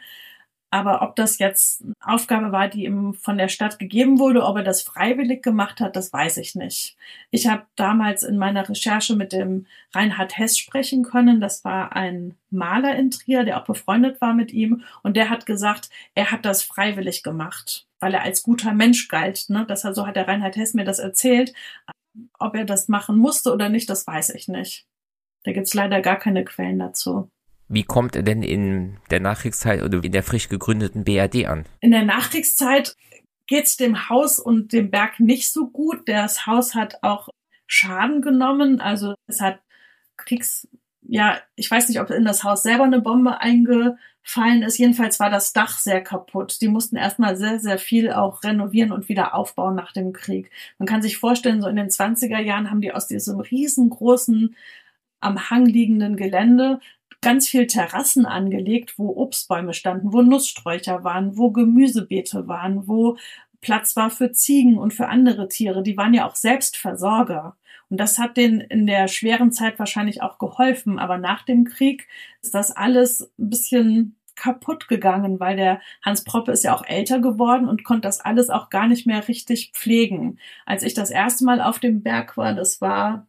Aber 0.70 1.00
ob 1.00 1.16
das 1.16 1.38
jetzt 1.38 1.82
eine 1.82 1.94
Aufgabe 2.00 2.52
war, 2.52 2.68
die 2.68 2.84
ihm 2.84 3.14
von 3.14 3.38
der 3.38 3.48
Stadt 3.48 3.78
gegeben 3.78 4.18
wurde, 4.18 4.44
ob 4.44 4.58
er 4.58 4.62
das 4.62 4.82
freiwillig 4.82 5.42
gemacht 5.42 5.80
hat, 5.80 5.96
das 5.96 6.12
weiß 6.12 6.36
ich 6.36 6.54
nicht. 6.54 6.96
Ich 7.30 7.46
habe 7.46 7.66
damals 7.74 8.22
in 8.22 8.36
meiner 8.36 8.68
Recherche 8.68 9.16
mit 9.16 9.32
dem 9.32 9.66
Reinhard 9.94 10.36
Hess 10.36 10.58
sprechen 10.58 11.04
können. 11.04 11.40
Das 11.40 11.64
war 11.64 11.96
ein 11.96 12.36
Maler 12.50 12.96
in 12.96 13.10
Trier, 13.10 13.44
der 13.44 13.58
auch 13.60 13.64
befreundet 13.64 14.20
war 14.20 14.34
mit 14.34 14.52
ihm. 14.52 14.84
Und 15.02 15.16
der 15.16 15.30
hat 15.30 15.46
gesagt, 15.46 15.88
er 16.14 16.30
hat 16.30 16.44
das 16.44 16.62
freiwillig 16.62 17.22
gemacht, 17.22 17.86
weil 17.98 18.12
er 18.12 18.22
als 18.22 18.42
guter 18.42 18.74
Mensch 18.74 19.08
galt. 19.08 19.46
Ne? 19.48 19.64
Das, 19.66 19.82
so 19.82 20.06
hat 20.06 20.16
der 20.16 20.28
Reinhard 20.28 20.56
Hess 20.56 20.74
mir 20.74 20.84
das 20.84 20.98
erzählt. 20.98 21.54
Ob 22.38 22.54
er 22.54 22.66
das 22.66 22.88
machen 22.88 23.16
musste 23.16 23.54
oder 23.54 23.70
nicht, 23.70 23.88
das 23.88 24.06
weiß 24.06 24.30
ich 24.30 24.48
nicht. 24.48 24.86
Da 25.44 25.52
gibt's 25.52 25.72
leider 25.72 26.02
gar 26.02 26.16
keine 26.16 26.44
Quellen 26.44 26.78
dazu. 26.78 27.30
Wie 27.68 27.84
kommt 27.84 28.16
er 28.16 28.22
denn 28.22 28.42
in 28.42 28.98
der 29.10 29.20
Nachkriegszeit 29.20 29.82
oder 29.82 30.02
in 30.02 30.12
der 30.12 30.22
frisch 30.22 30.48
gegründeten 30.48 31.04
BRD 31.04 31.46
an? 31.46 31.66
In 31.80 31.90
der 31.90 32.04
Nachkriegszeit 32.04 32.96
geht's 33.46 33.76
dem 33.76 34.08
Haus 34.08 34.38
und 34.38 34.72
dem 34.72 34.90
Berg 34.90 35.20
nicht 35.20 35.52
so 35.52 35.68
gut. 35.68 36.08
Das 36.08 36.46
Haus 36.46 36.74
hat 36.74 37.02
auch 37.02 37.28
Schaden 37.66 38.22
genommen. 38.22 38.80
Also 38.80 39.14
es 39.26 39.40
hat 39.40 39.60
Kriegs, 40.16 40.66
ja, 41.02 41.38
ich 41.56 41.70
weiß 41.70 41.88
nicht, 41.88 42.00
ob 42.00 42.10
in 42.10 42.24
das 42.24 42.42
Haus 42.42 42.62
selber 42.62 42.84
eine 42.84 43.02
Bombe 43.02 43.40
eingefallen 43.40 44.62
ist. 44.62 44.78
Jedenfalls 44.78 45.20
war 45.20 45.28
das 45.28 45.52
Dach 45.52 45.78
sehr 45.78 46.02
kaputt. 46.02 46.60
Die 46.62 46.68
mussten 46.68 46.96
erstmal 46.96 47.36
sehr, 47.36 47.58
sehr 47.58 47.78
viel 47.78 48.12
auch 48.12 48.42
renovieren 48.44 48.92
und 48.92 49.10
wieder 49.10 49.34
aufbauen 49.34 49.74
nach 49.74 49.92
dem 49.92 50.14
Krieg. 50.14 50.50
Man 50.78 50.86
kann 50.86 51.02
sich 51.02 51.18
vorstellen, 51.18 51.60
so 51.60 51.68
in 51.68 51.76
den 51.76 51.88
20er 51.88 52.40
Jahren 52.40 52.70
haben 52.70 52.80
die 52.80 52.92
aus 52.92 53.06
diesem 53.06 53.40
riesengroßen 53.40 54.56
am 55.20 55.50
Hang 55.50 55.66
liegenden 55.66 56.16
Gelände 56.16 56.80
ganz 57.20 57.48
viel 57.48 57.66
Terrassen 57.66 58.26
angelegt, 58.26 58.98
wo 58.98 59.16
Obstbäume 59.16 59.74
standen, 59.74 60.12
wo 60.12 60.22
Nusssträucher 60.22 61.04
waren, 61.04 61.36
wo 61.36 61.50
Gemüsebeete 61.50 62.48
waren, 62.48 62.86
wo 62.86 63.16
Platz 63.60 63.96
war 63.96 64.10
für 64.10 64.32
Ziegen 64.32 64.78
und 64.78 64.94
für 64.94 65.08
andere 65.08 65.48
Tiere. 65.48 65.82
Die 65.82 65.96
waren 65.96 66.14
ja 66.14 66.28
auch 66.28 66.36
selbst 66.36 66.76
Versorger. 66.76 67.56
Und 67.90 67.98
das 67.98 68.18
hat 68.18 68.36
denen 68.36 68.60
in 68.60 68.86
der 68.86 69.08
schweren 69.08 69.50
Zeit 69.50 69.78
wahrscheinlich 69.78 70.22
auch 70.22 70.38
geholfen. 70.38 70.98
Aber 70.98 71.18
nach 71.18 71.42
dem 71.42 71.64
Krieg 71.64 72.06
ist 72.42 72.54
das 72.54 72.70
alles 72.70 73.32
ein 73.38 73.50
bisschen 73.50 74.16
kaputt 74.36 74.86
gegangen, 74.88 75.40
weil 75.40 75.56
der 75.56 75.80
Hans 76.02 76.22
Proppe 76.22 76.52
ist 76.52 76.62
ja 76.62 76.74
auch 76.74 76.84
älter 76.86 77.18
geworden 77.18 77.68
und 77.68 77.82
konnte 77.84 78.02
das 78.02 78.20
alles 78.20 78.50
auch 78.50 78.70
gar 78.70 78.86
nicht 78.86 79.06
mehr 79.06 79.26
richtig 79.26 79.72
pflegen. 79.74 80.38
Als 80.64 80.84
ich 80.84 80.94
das 80.94 81.10
erste 81.10 81.44
Mal 81.44 81.60
auf 81.60 81.80
dem 81.80 82.02
Berg 82.02 82.36
war, 82.36 82.54
das 82.54 82.80
war 82.80 83.26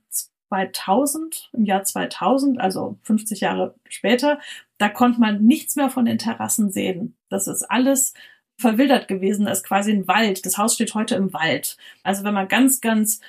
2000, 0.50 1.50
im 1.54 1.66
Jahr 1.66 1.84
2000, 1.84 2.60
also 2.60 2.98
50 3.04 3.42
Jahre 3.42 3.76
später, 3.88 4.40
da 4.78 4.90
konnte 4.90 5.20
man 5.20 5.44
nichts 5.44 5.76
mehr 5.76 5.90
von 5.90 6.06
den 6.06 6.18
Terrassen 6.18 6.72
sehen. 6.72 7.16
Das 7.30 7.48
ist 7.48 7.64
alles 7.64 8.14
verwildert 8.58 9.08
gewesen, 9.08 9.46
das 9.46 9.60
ist 9.60 9.64
quasi 9.66 9.92
ein 9.92 10.08
Wald. 10.08 10.46
Das 10.46 10.58
Haus 10.58 10.74
steht 10.74 10.94
heute 10.94 11.16
im 11.16 11.32
Wald. 11.34 11.78
Also 12.04 12.24
wenn 12.24 12.34
man 12.34 12.48
ganz, 12.48 12.82
ganz 12.82 13.22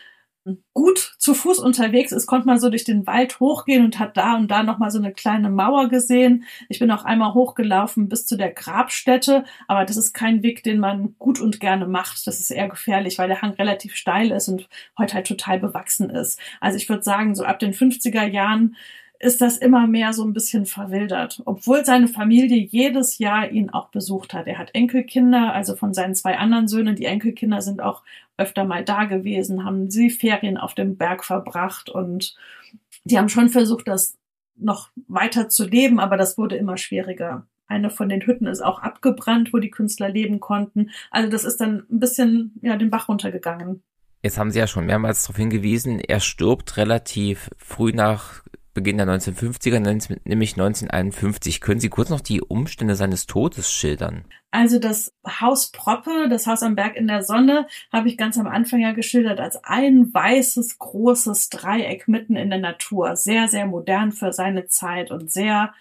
gut 0.72 1.14
zu 1.18 1.34
Fuß 1.34 1.58
unterwegs 1.58 2.12
ist, 2.12 2.26
konnte 2.26 2.46
man 2.46 2.58
so 2.58 2.70
durch 2.70 2.84
den 2.84 3.06
Wald 3.06 3.40
hochgehen 3.40 3.84
und 3.84 3.98
hat 3.98 4.16
da 4.16 4.36
und 4.36 4.50
da 4.50 4.62
nochmal 4.62 4.90
so 4.90 4.98
eine 4.98 5.12
kleine 5.12 5.50
Mauer 5.50 5.88
gesehen. 5.88 6.44
Ich 6.68 6.78
bin 6.78 6.90
auch 6.90 7.04
einmal 7.04 7.34
hochgelaufen 7.34 8.08
bis 8.08 8.26
zu 8.26 8.36
der 8.36 8.52
Grabstätte, 8.52 9.44
aber 9.68 9.84
das 9.84 9.96
ist 9.96 10.14
kein 10.14 10.42
Weg, 10.42 10.62
den 10.62 10.80
man 10.80 11.14
gut 11.18 11.40
und 11.40 11.60
gerne 11.60 11.86
macht. 11.86 12.26
Das 12.26 12.40
ist 12.40 12.50
eher 12.50 12.68
gefährlich, 12.68 13.18
weil 13.18 13.28
der 13.28 13.42
Hang 13.42 13.52
relativ 13.52 13.94
steil 13.94 14.30
ist 14.30 14.48
und 14.48 14.68
heute 14.98 15.14
halt 15.14 15.26
total 15.26 15.58
bewachsen 15.58 16.08
ist. 16.08 16.40
Also 16.60 16.76
ich 16.78 16.88
würde 16.88 17.02
sagen, 17.02 17.34
so 17.34 17.44
ab 17.44 17.58
den 17.58 17.74
50er 17.74 18.24
Jahren 18.24 18.76
ist 19.20 19.42
das 19.42 19.58
immer 19.58 19.86
mehr 19.86 20.14
so 20.14 20.24
ein 20.24 20.32
bisschen 20.32 20.64
verwildert, 20.64 21.42
obwohl 21.44 21.84
seine 21.84 22.08
Familie 22.08 22.56
jedes 22.56 23.18
Jahr 23.18 23.50
ihn 23.50 23.68
auch 23.68 23.90
besucht 23.90 24.32
hat. 24.32 24.46
Er 24.46 24.56
hat 24.56 24.74
Enkelkinder, 24.74 25.52
also 25.52 25.76
von 25.76 25.92
seinen 25.92 26.14
zwei 26.14 26.38
anderen 26.38 26.68
Söhnen. 26.68 26.96
Die 26.96 27.04
Enkelkinder 27.04 27.60
sind 27.60 27.82
auch 27.82 28.02
öfter 28.38 28.64
mal 28.64 28.82
da 28.82 29.04
gewesen, 29.04 29.64
haben 29.64 29.90
sie 29.90 30.08
Ferien 30.08 30.56
auf 30.56 30.74
dem 30.74 30.96
Berg 30.96 31.22
verbracht 31.22 31.90
und 31.90 32.34
die 33.04 33.18
haben 33.18 33.28
schon 33.28 33.50
versucht, 33.50 33.88
das 33.88 34.16
noch 34.56 34.88
weiter 35.06 35.50
zu 35.50 35.66
leben, 35.66 36.00
aber 36.00 36.16
das 36.16 36.38
wurde 36.38 36.56
immer 36.56 36.78
schwieriger. 36.78 37.46
Eine 37.66 37.90
von 37.90 38.08
den 38.08 38.22
Hütten 38.22 38.46
ist 38.46 38.62
auch 38.62 38.80
abgebrannt, 38.80 39.52
wo 39.52 39.58
die 39.58 39.70
Künstler 39.70 40.08
leben 40.08 40.40
konnten. 40.40 40.90
Also 41.10 41.30
das 41.30 41.44
ist 41.44 41.58
dann 41.60 41.84
ein 41.90 42.00
bisschen 42.00 42.54
ja 42.62 42.76
den 42.76 42.90
Bach 42.90 43.08
runtergegangen. 43.08 43.82
Jetzt 44.22 44.38
haben 44.38 44.50
Sie 44.50 44.58
ja 44.58 44.66
schon 44.66 44.86
mehrmals 44.86 45.22
darauf 45.22 45.36
hingewiesen, 45.36 45.98
er 45.98 46.20
stirbt 46.20 46.76
relativ 46.76 47.50
früh 47.56 47.92
nach 47.92 48.42
Beginn 48.72 48.98
der 48.98 49.06
1950er, 49.06 49.80
nämlich 50.24 50.52
1951. 50.52 51.60
Können 51.60 51.80
Sie 51.80 51.88
kurz 51.88 52.08
noch 52.08 52.20
die 52.20 52.40
Umstände 52.40 52.94
seines 52.94 53.26
Todes 53.26 53.72
schildern? 53.72 54.24
Also 54.52 54.78
das 54.78 55.12
Haus 55.26 55.70
Proppe, 55.70 56.28
das 56.28 56.46
Haus 56.46 56.62
am 56.62 56.76
Berg 56.76 56.96
in 56.96 57.08
der 57.08 57.22
Sonne, 57.22 57.66
habe 57.92 58.08
ich 58.08 58.16
ganz 58.16 58.38
am 58.38 58.46
Anfang 58.46 58.80
ja 58.80 58.92
geschildert 58.92 59.40
als 59.40 59.62
ein 59.64 60.12
weißes, 60.12 60.78
großes 60.78 61.50
Dreieck 61.50 62.08
mitten 62.08 62.36
in 62.36 62.50
der 62.50 62.60
Natur. 62.60 63.16
Sehr, 63.16 63.48
sehr 63.48 63.66
modern 63.66 64.12
für 64.12 64.32
seine 64.32 64.66
Zeit 64.66 65.10
und 65.10 65.30
sehr 65.30 65.72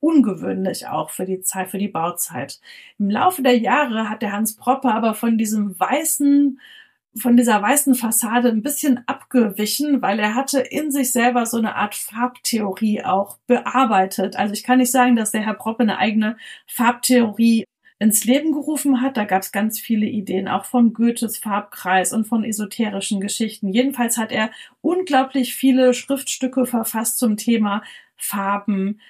ungewöhnlich 0.00 0.86
auch 0.86 1.10
für 1.10 1.24
die 1.24 1.40
Zeit, 1.40 1.70
für 1.70 1.78
die 1.78 1.88
Bauzeit. 1.88 2.60
Im 2.98 3.10
Laufe 3.10 3.42
der 3.42 3.58
Jahre 3.58 4.08
hat 4.08 4.22
der 4.22 4.32
Hans 4.32 4.56
Proppe 4.56 4.92
aber 4.92 5.14
von 5.14 5.38
diesem 5.38 5.78
weißen, 5.78 6.60
von 7.16 7.36
dieser 7.36 7.60
weißen 7.60 7.94
Fassade 7.94 8.48
ein 8.48 8.62
bisschen 8.62 9.02
abgewichen, 9.06 10.02
weil 10.02 10.18
er 10.18 10.34
hatte 10.34 10.60
in 10.60 10.90
sich 10.90 11.12
selber 11.12 11.46
so 11.46 11.56
eine 11.56 11.76
Art 11.76 11.94
Farbtheorie 11.94 13.02
auch 13.02 13.38
bearbeitet. 13.46 14.36
Also 14.36 14.54
ich 14.54 14.62
kann 14.62 14.78
nicht 14.78 14.92
sagen, 14.92 15.16
dass 15.16 15.32
der 15.32 15.44
Herr 15.44 15.54
Proppe 15.54 15.82
eine 15.82 15.98
eigene 15.98 16.36
Farbtheorie 16.66 17.64
ins 17.98 18.24
Leben 18.24 18.52
gerufen 18.52 19.00
hat. 19.00 19.16
Da 19.16 19.24
gab 19.24 19.42
es 19.42 19.52
ganz 19.52 19.80
viele 19.80 20.06
Ideen, 20.06 20.48
auch 20.48 20.64
von 20.64 20.92
Goethes 20.92 21.38
Farbkreis 21.38 22.12
und 22.12 22.26
von 22.26 22.44
esoterischen 22.44 23.20
Geschichten. 23.20 23.68
Jedenfalls 23.68 24.16
hat 24.18 24.30
er 24.32 24.50
unglaublich 24.80 25.54
viele 25.54 25.94
Schriftstücke 25.94 26.66
verfasst 26.66 27.18
zum 27.18 27.36
Thema 27.36 27.82
Farben, 28.16 29.00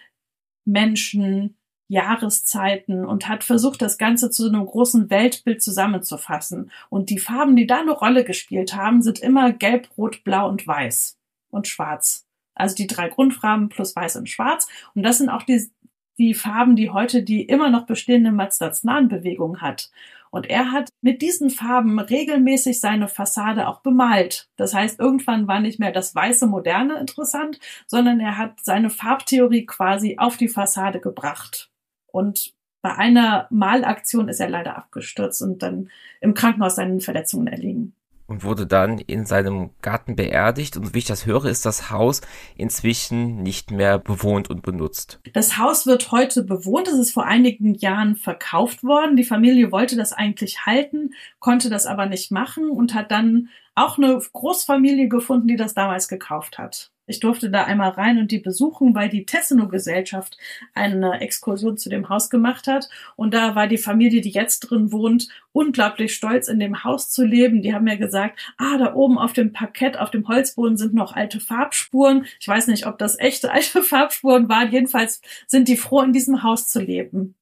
Menschen, 0.64 1.56
Jahreszeiten 1.88 3.04
und 3.04 3.28
hat 3.28 3.44
versucht, 3.44 3.82
das 3.82 3.98
Ganze 3.98 4.30
zu 4.30 4.46
einem 4.46 4.64
großen 4.64 5.10
Weltbild 5.10 5.62
zusammenzufassen. 5.62 6.70
Und 6.90 7.10
die 7.10 7.18
Farben, 7.18 7.56
die 7.56 7.66
da 7.66 7.80
eine 7.80 7.92
Rolle 7.92 8.24
gespielt 8.24 8.74
haben, 8.76 9.02
sind 9.02 9.18
immer 9.18 9.52
gelb, 9.52 9.88
rot, 9.96 10.22
blau 10.22 10.48
und 10.48 10.66
weiß 10.66 11.16
und 11.50 11.66
schwarz. 11.66 12.26
Also 12.54 12.74
die 12.74 12.86
drei 12.86 13.08
Grundfarben 13.08 13.68
plus 13.70 13.96
weiß 13.96 14.16
und 14.16 14.28
schwarz. 14.28 14.68
Und 14.94 15.02
das 15.02 15.18
sind 15.18 15.30
auch 15.30 15.44
die, 15.44 15.70
die 16.18 16.34
Farben, 16.34 16.76
die 16.76 16.90
heute 16.90 17.22
die 17.22 17.42
immer 17.42 17.70
noch 17.70 17.86
bestehende 17.86 18.32
Mazdaznan-Bewegung 18.32 19.60
hat. 19.60 19.90
Und 20.30 20.50
er 20.50 20.72
hat 20.72 20.90
mit 21.00 21.22
diesen 21.22 21.48
Farben 21.48 21.98
regelmäßig 21.98 22.80
seine 22.80 23.08
Fassade 23.08 23.66
auch 23.66 23.80
bemalt. 23.80 24.50
Das 24.56 24.74
heißt, 24.74 25.00
irgendwann 25.00 25.48
war 25.48 25.60
nicht 25.60 25.78
mehr 25.78 25.92
das 25.92 26.14
weiße 26.14 26.46
Moderne 26.46 26.98
interessant, 26.98 27.58
sondern 27.86 28.20
er 28.20 28.36
hat 28.36 28.58
seine 28.62 28.90
Farbtheorie 28.90 29.64
quasi 29.64 30.18
auf 30.18 30.36
die 30.36 30.48
Fassade 30.48 31.00
gebracht. 31.00 31.70
Und 32.18 32.52
bei 32.82 32.96
einer 32.96 33.46
Malaktion 33.50 34.28
ist 34.28 34.40
er 34.40 34.48
leider 34.50 34.76
abgestürzt 34.76 35.40
und 35.40 35.62
dann 35.62 35.88
im 36.20 36.34
Krankenhaus 36.34 36.74
seinen 36.74 37.00
Verletzungen 37.00 37.46
erliegen. 37.46 37.94
Und 38.26 38.42
wurde 38.42 38.66
dann 38.66 38.98
in 38.98 39.24
seinem 39.24 39.70
Garten 39.82 40.16
beerdigt. 40.16 40.76
Und 40.76 40.94
wie 40.94 40.98
ich 40.98 41.04
das 41.04 41.26
höre, 41.26 41.44
ist 41.44 41.64
das 41.64 41.90
Haus 41.90 42.22
inzwischen 42.56 43.42
nicht 43.44 43.70
mehr 43.70 44.00
bewohnt 44.00 44.50
und 44.50 44.62
benutzt. 44.62 45.20
Das 45.32 45.58
Haus 45.58 45.86
wird 45.86 46.10
heute 46.10 46.42
bewohnt. 46.42 46.88
Es 46.88 46.98
ist 46.98 47.12
vor 47.12 47.24
einigen 47.24 47.76
Jahren 47.76 48.16
verkauft 48.16 48.82
worden. 48.82 49.16
Die 49.16 49.24
Familie 49.24 49.70
wollte 49.70 49.96
das 49.96 50.12
eigentlich 50.12 50.66
halten, 50.66 51.14
konnte 51.38 51.70
das 51.70 51.86
aber 51.86 52.06
nicht 52.06 52.32
machen 52.32 52.68
und 52.68 52.94
hat 52.94 53.12
dann 53.12 53.48
auch 53.76 53.96
eine 53.96 54.20
Großfamilie 54.32 55.08
gefunden, 55.08 55.46
die 55.46 55.56
das 55.56 55.72
damals 55.72 56.08
gekauft 56.08 56.58
hat. 56.58 56.90
Ich 57.08 57.20
durfte 57.20 57.50
da 57.50 57.64
einmal 57.64 57.90
rein 57.90 58.18
und 58.18 58.30
die 58.30 58.38
besuchen, 58.38 58.94
weil 58.94 59.08
die 59.08 59.26
Tesseno-Gesellschaft 59.26 60.38
eine 60.74 61.20
Exkursion 61.20 61.76
zu 61.76 61.88
dem 61.88 62.08
Haus 62.08 62.30
gemacht 62.30 62.66
hat. 62.66 62.88
Und 63.16 63.34
da 63.34 63.54
war 63.54 63.66
die 63.66 63.78
Familie, 63.78 64.20
die 64.20 64.30
jetzt 64.30 64.60
drin 64.60 64.92
wohnt, 64.92 65.28
unglaublich 65.52 66.14
stolz, 66.14 66.48
in 66.48 66.60
dem 66.60 66.84
Haus 66.84 67.10
zu 67.10 67.24
leben. 67.24 67.62
Die 67.62 67.74
haben 67.74 67.84
mir 67.84 67.96
gesagt, 67.96 68.38
ah, 68.58 68.78
da 68.78 68.94
oben 68.94 69.18
auf 69.18 69.32
dem 69.32 69.52
Parkett, 69.52 69.98
auf 69.98 70.10
dem 70.10 70.28
Holzboden 70.28 70.76
sind 70.76 70.94
noch 70.94 71.16
alte 71.16 71.40
Farbspuren. 71.40 72.26
Ich 72.38 72.46
weiß 72.46 72.68
nicht, 72.68 72.86
ob 72.86 72.98
das 72.98 73.18
echte 73.18 73.50
alte 73.52 73.82
Farbspuren 73.82 74.48
waren. 74.48 74.70
Jedenfalls 74.70 75.20
sind 75.46 75.68
die 75.68 75.76
froh, 75.76 76.02
in 76.02 76.12
diesem 76.12 76.42
Haus 76.42 76.68
zu 76.68 76.80
leben. 76.80 77.34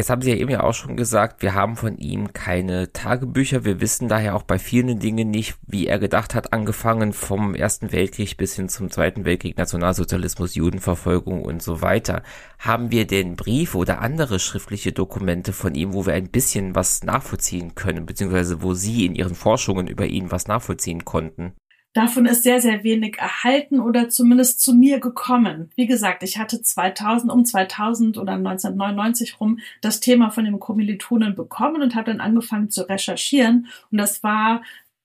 Jetzt 0.00 0.08
haben 0.08 0.22
Sie 0.22 0.30
ja 0.30 0.36
eben 0.36 0.48
ja 0.48 0.62
auch 0.62 0.72
schon 0.72 0.96
gesagt, 0.96 1.42
wir 1.42 1.52
haben 1.52 1.76
von 1.76 1.98
ihm 1.98 2.32
keine 2.32 2.90
Tagebücher. 2.90 3.66
Wir 3.66 3.82
wissen 3.82 4.08
daher 4.08 4.34
auch 4.34 4.44
bei 4.44 4.58
vielen 4.58 4.98
Dingen 4.98 5.28
nicht, 5.28 5.58
wie 5.66 5.88
er 5.88 5.98
gedacht 5.98 6.34
hat, 6.34 6.54
angefangen 6.54 7.12
vom 7.12 7.54
Ersten 7.54 7.92
Weltkrieg 7.92 8.38
bis 8.38 8.54
hin 8.54 8.70
zum 8.70 8.90
Zweiten 8.90 9.26
Weltkrieg, 9.26 9.58
Nationalsozialismus, 9.58 10.54
Judenverfolgung 10.54 11.42
und 11.42 11.62
so 11.62 11.82
weiter. 11.82 12.22
Haben 12.58 12.90
wir 12.90 13.06
denn 13.06 13.36
Briefe 13.36 13.76
oder 13.76 14.00
andere 14.00 14.38
schriftliche 14.38 14.92
Dokumente 14.92 15.52
von 15.52 15.74
ihm, 15.74 15.92
wo 15.92 16.06
wir 16.06 16.14
ein 16.14 16.30
bisschen 16.30 16.74
was 16.74 17.02
nachvollziehen 17.04 17.74
können, 17.74 18.06
beziehungsweise 18.06 18.62
wo 18.62 18.72
Sie 18.72 19.04
in 19.04 19.14
Ihren 19.14 19.34
Forschungen 19.34 19.86
über 19.86 20.06
ihn 20.06 20.30
was 20.30 20.48
nachvollziehen 20.48 21.04
konnten? 21.04 21.52
Davon 21.92 22.26
ist 22.26 22.44
sehr, 22.44 22.60
sehr 22.60 22.84
wenig 22.84 23.18
erhalten 23.18 23.80
oder 23.80 24.08
zumindest 24.08 24.60
zu 24.60 24.74
mir 24.74 25.00
gekommen. 25.00 25.70
Wie 25.74 25.86
gesagt, 25.86 26.22
ich 26.22 26.38
hatte 26.38 26.62
2000, 26.62 27.32
um 27.32 27.44
2000 27.44 28.16
oder 28.16 28.34
1999 28.34 29.40
rum 29.40 29.58
das 29.80 29.98
Thema 29.98 30.30
von 30.30 30.44
dem 30.44 30.60
Kommilitonen 30.60 31.34
bekommen 31.34 31.82
und 31.82 31.96
habe 31.96 32.12
dann 32.12 32.20
angefangen 32.20 32.70
zu 32.70 32.88
recherchieren. 32.88 33.66
Und 33.90 33.98
das 33.98 34.22
war 34.22 34.62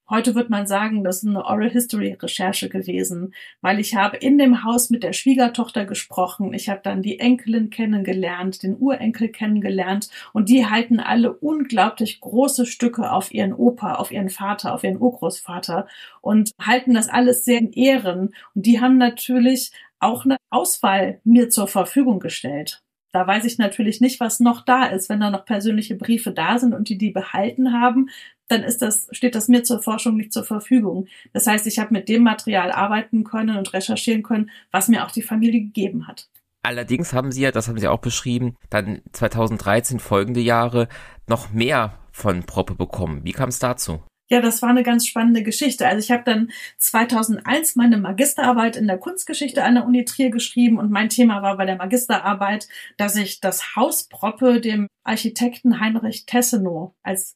Heute 0.07 0.35
wird 0.35 0.51
man 0.51 0.67
sagen, 0.67 1.03
das 1.03 1.23
ist 1.23 1.27
eine 1.27 1.45
Oral 1.45 1.71
History 1.71 2.13
Recherche 2.13 2.69
gewesen, 2.69 3.33
weil 3.61 3.79
ich 3.79 3.95
habe 3.95 4.17
in 4.17 4.37
dem 4.37 4.63
Haus 4.63 4.91
mit 4.91 5.01
der 5.01 5.13
Schwiegertochter 5.13 5.85
gesprochen. 5.85 6.53
Ich 6.53 6.69
habe 6.69 6.81
dann 6.83 7.01
die 7.01 7.19
Enkelin 7.19 7.71
kennengelernt, 7.71 8.61
den 8.61 8.77
Urenkel 8.77 9.29
kennengelernt 9.29 10.09
und 10.31 10.49
die 10.49 10.67
halten 10.67 10.99
alle 10.99 11.33
unglaublich 11.33 12.21
große 12.21 12.67
Stücke 12.67 13.11
auf 13.11 13.33
ihren 13.33 13.53
Opa, 13.53 13.95
auf 13.95 14.11
ihren 14.11 14.29
Vater, 14.29 14.75
auf 14.75 14.83
ihren 14.83 15.01
Urgroßvater 15.01 15.87
und 16.21 16.51
halten 16.61 16.93
das 16.93 17.09
alles 17.09 17.43
sehr 17.43 17.57
in 17.57 17.71
Ehren. 17.71 18.35
Und 18.53 18.65
die 18.67 18.79
haben 18.79 18.99
natürlich 18.99 19.71
auch 19.99 20.23
eine 20.23 20.37
Auswahl 20.51 21.19
mir 21.23 21.49
zur 21.49 21.67
Verfügung 21.67 22.19
gestellt. 22.19 22.83
Da 23.15 23.25
weiß 23.25 23.45
ich 23.45 23.57
natürlich 23.57 24.01
nicht, 24.01 24.19
was 24.19 24.41
noch 24.41 24.65
da 24.65 24.87
ist. 24.87 25.07
Wenn 25.07 25.21
da 25.21 25.29
noch 25.29 25.45
persönliche 25.45 25.95
Briefe 25.95 26.31
da 26.31 26.59
sind 26.59 26.75
und 26.75 26.89
die 26.89 26.97
die 26.97 27.11
behalten 27.11 27.71
haben, 27.71 28.09
dann 28.47 28.63
ist 28.63 28.81
das, 28.81 29.07
steht 29.11 29.35
das 29.35 29.47
mir 29.47 29.63
zur 29.63 29.81
Forschung 29.81 30.15
nicht 30.15 30.33
zur 30.33 30.43
Verfügung. 30.43 31.07
Das 31.33 31.47
heißt, 31.47 31.65
ich 31.67 31.79
habe 31.79 31.93
mit 31.93 32.09
dem 32.09 32.23
Material 32.23 32.71
arbeiten 32.71 33.23
können 33.23 33.57
und 33.57 33.73
recherchieren 33.73 34.23
können, 34.23 34.49
was 34.71 34.87
mir 34.87 35.05
auch 35.05 35.11
die 35.11 35.23
Familie 35.23 35.61
gegeben 35.61 36.07
hat. 36.07 36.29
Allerdings 36.63 37.13
haben 37.13 37.31
Sie 37.31 37.41
ja, 37.41 37.51
das 37.51 37.67
haben 37.67 37.79
Sie 37.79 37.87
auch 37.87 37.99
beschrieben, 37.99 38.55
dann 38.69 39.01
2013 39.11 39.99
folgende 39.99 40.41
Jahre 40.41 40.87
noch 41.27 41.51
mehr 41.51 41.99
von 42.11 42.43
Proppe 42.43 42.73
bekommen. 42.73 43.21
Wie 43.23 43.33
kam 43.33 43.49
es 43.49 43.59
dazu? 43.59 44.01
Ja, 44.27 44.41
das 44.41 44.63
war 44.63 44.69
eine 44.69 44.81
ganz 44.81 45.05
spannende 45.05 45.43
Geschichte. 45.43 45.87
Also 45.87 45.99
ich 45.99 46.09
habe 46.09 46.23
dann 46.25 46.49
2001 46.79 47.75
meine 47.75 47.97
Magisterarbeit 47.97 48.75
in 48.75 48.87
der 48.87 48.97
Kunstgeschichte 48.97 49.63
an 49.63 49.75
der 49.75 49.85
Uni 49.85 50.03
Trier 50.03 50.31
geschrieben 50.31 50.79
und 50.79 50.89
mein 50.89 51.09
Thema 51.09 51.43
war 51.43 51.57
bei 51.57 51.65
der 51.65 51.75
Magisterarbeit, 51.75 52.67
dass 52.97 53.15
ich 53.15 53.39
das 53.39 53.75
Haus 53.75 54.07
Proppe 54.07 54.59
dem 54.59 54.87
Architekten 55.03 55.79
Heinrich 55.79 56.25
Tessenow 56.25 56.95
als 57.03 57.35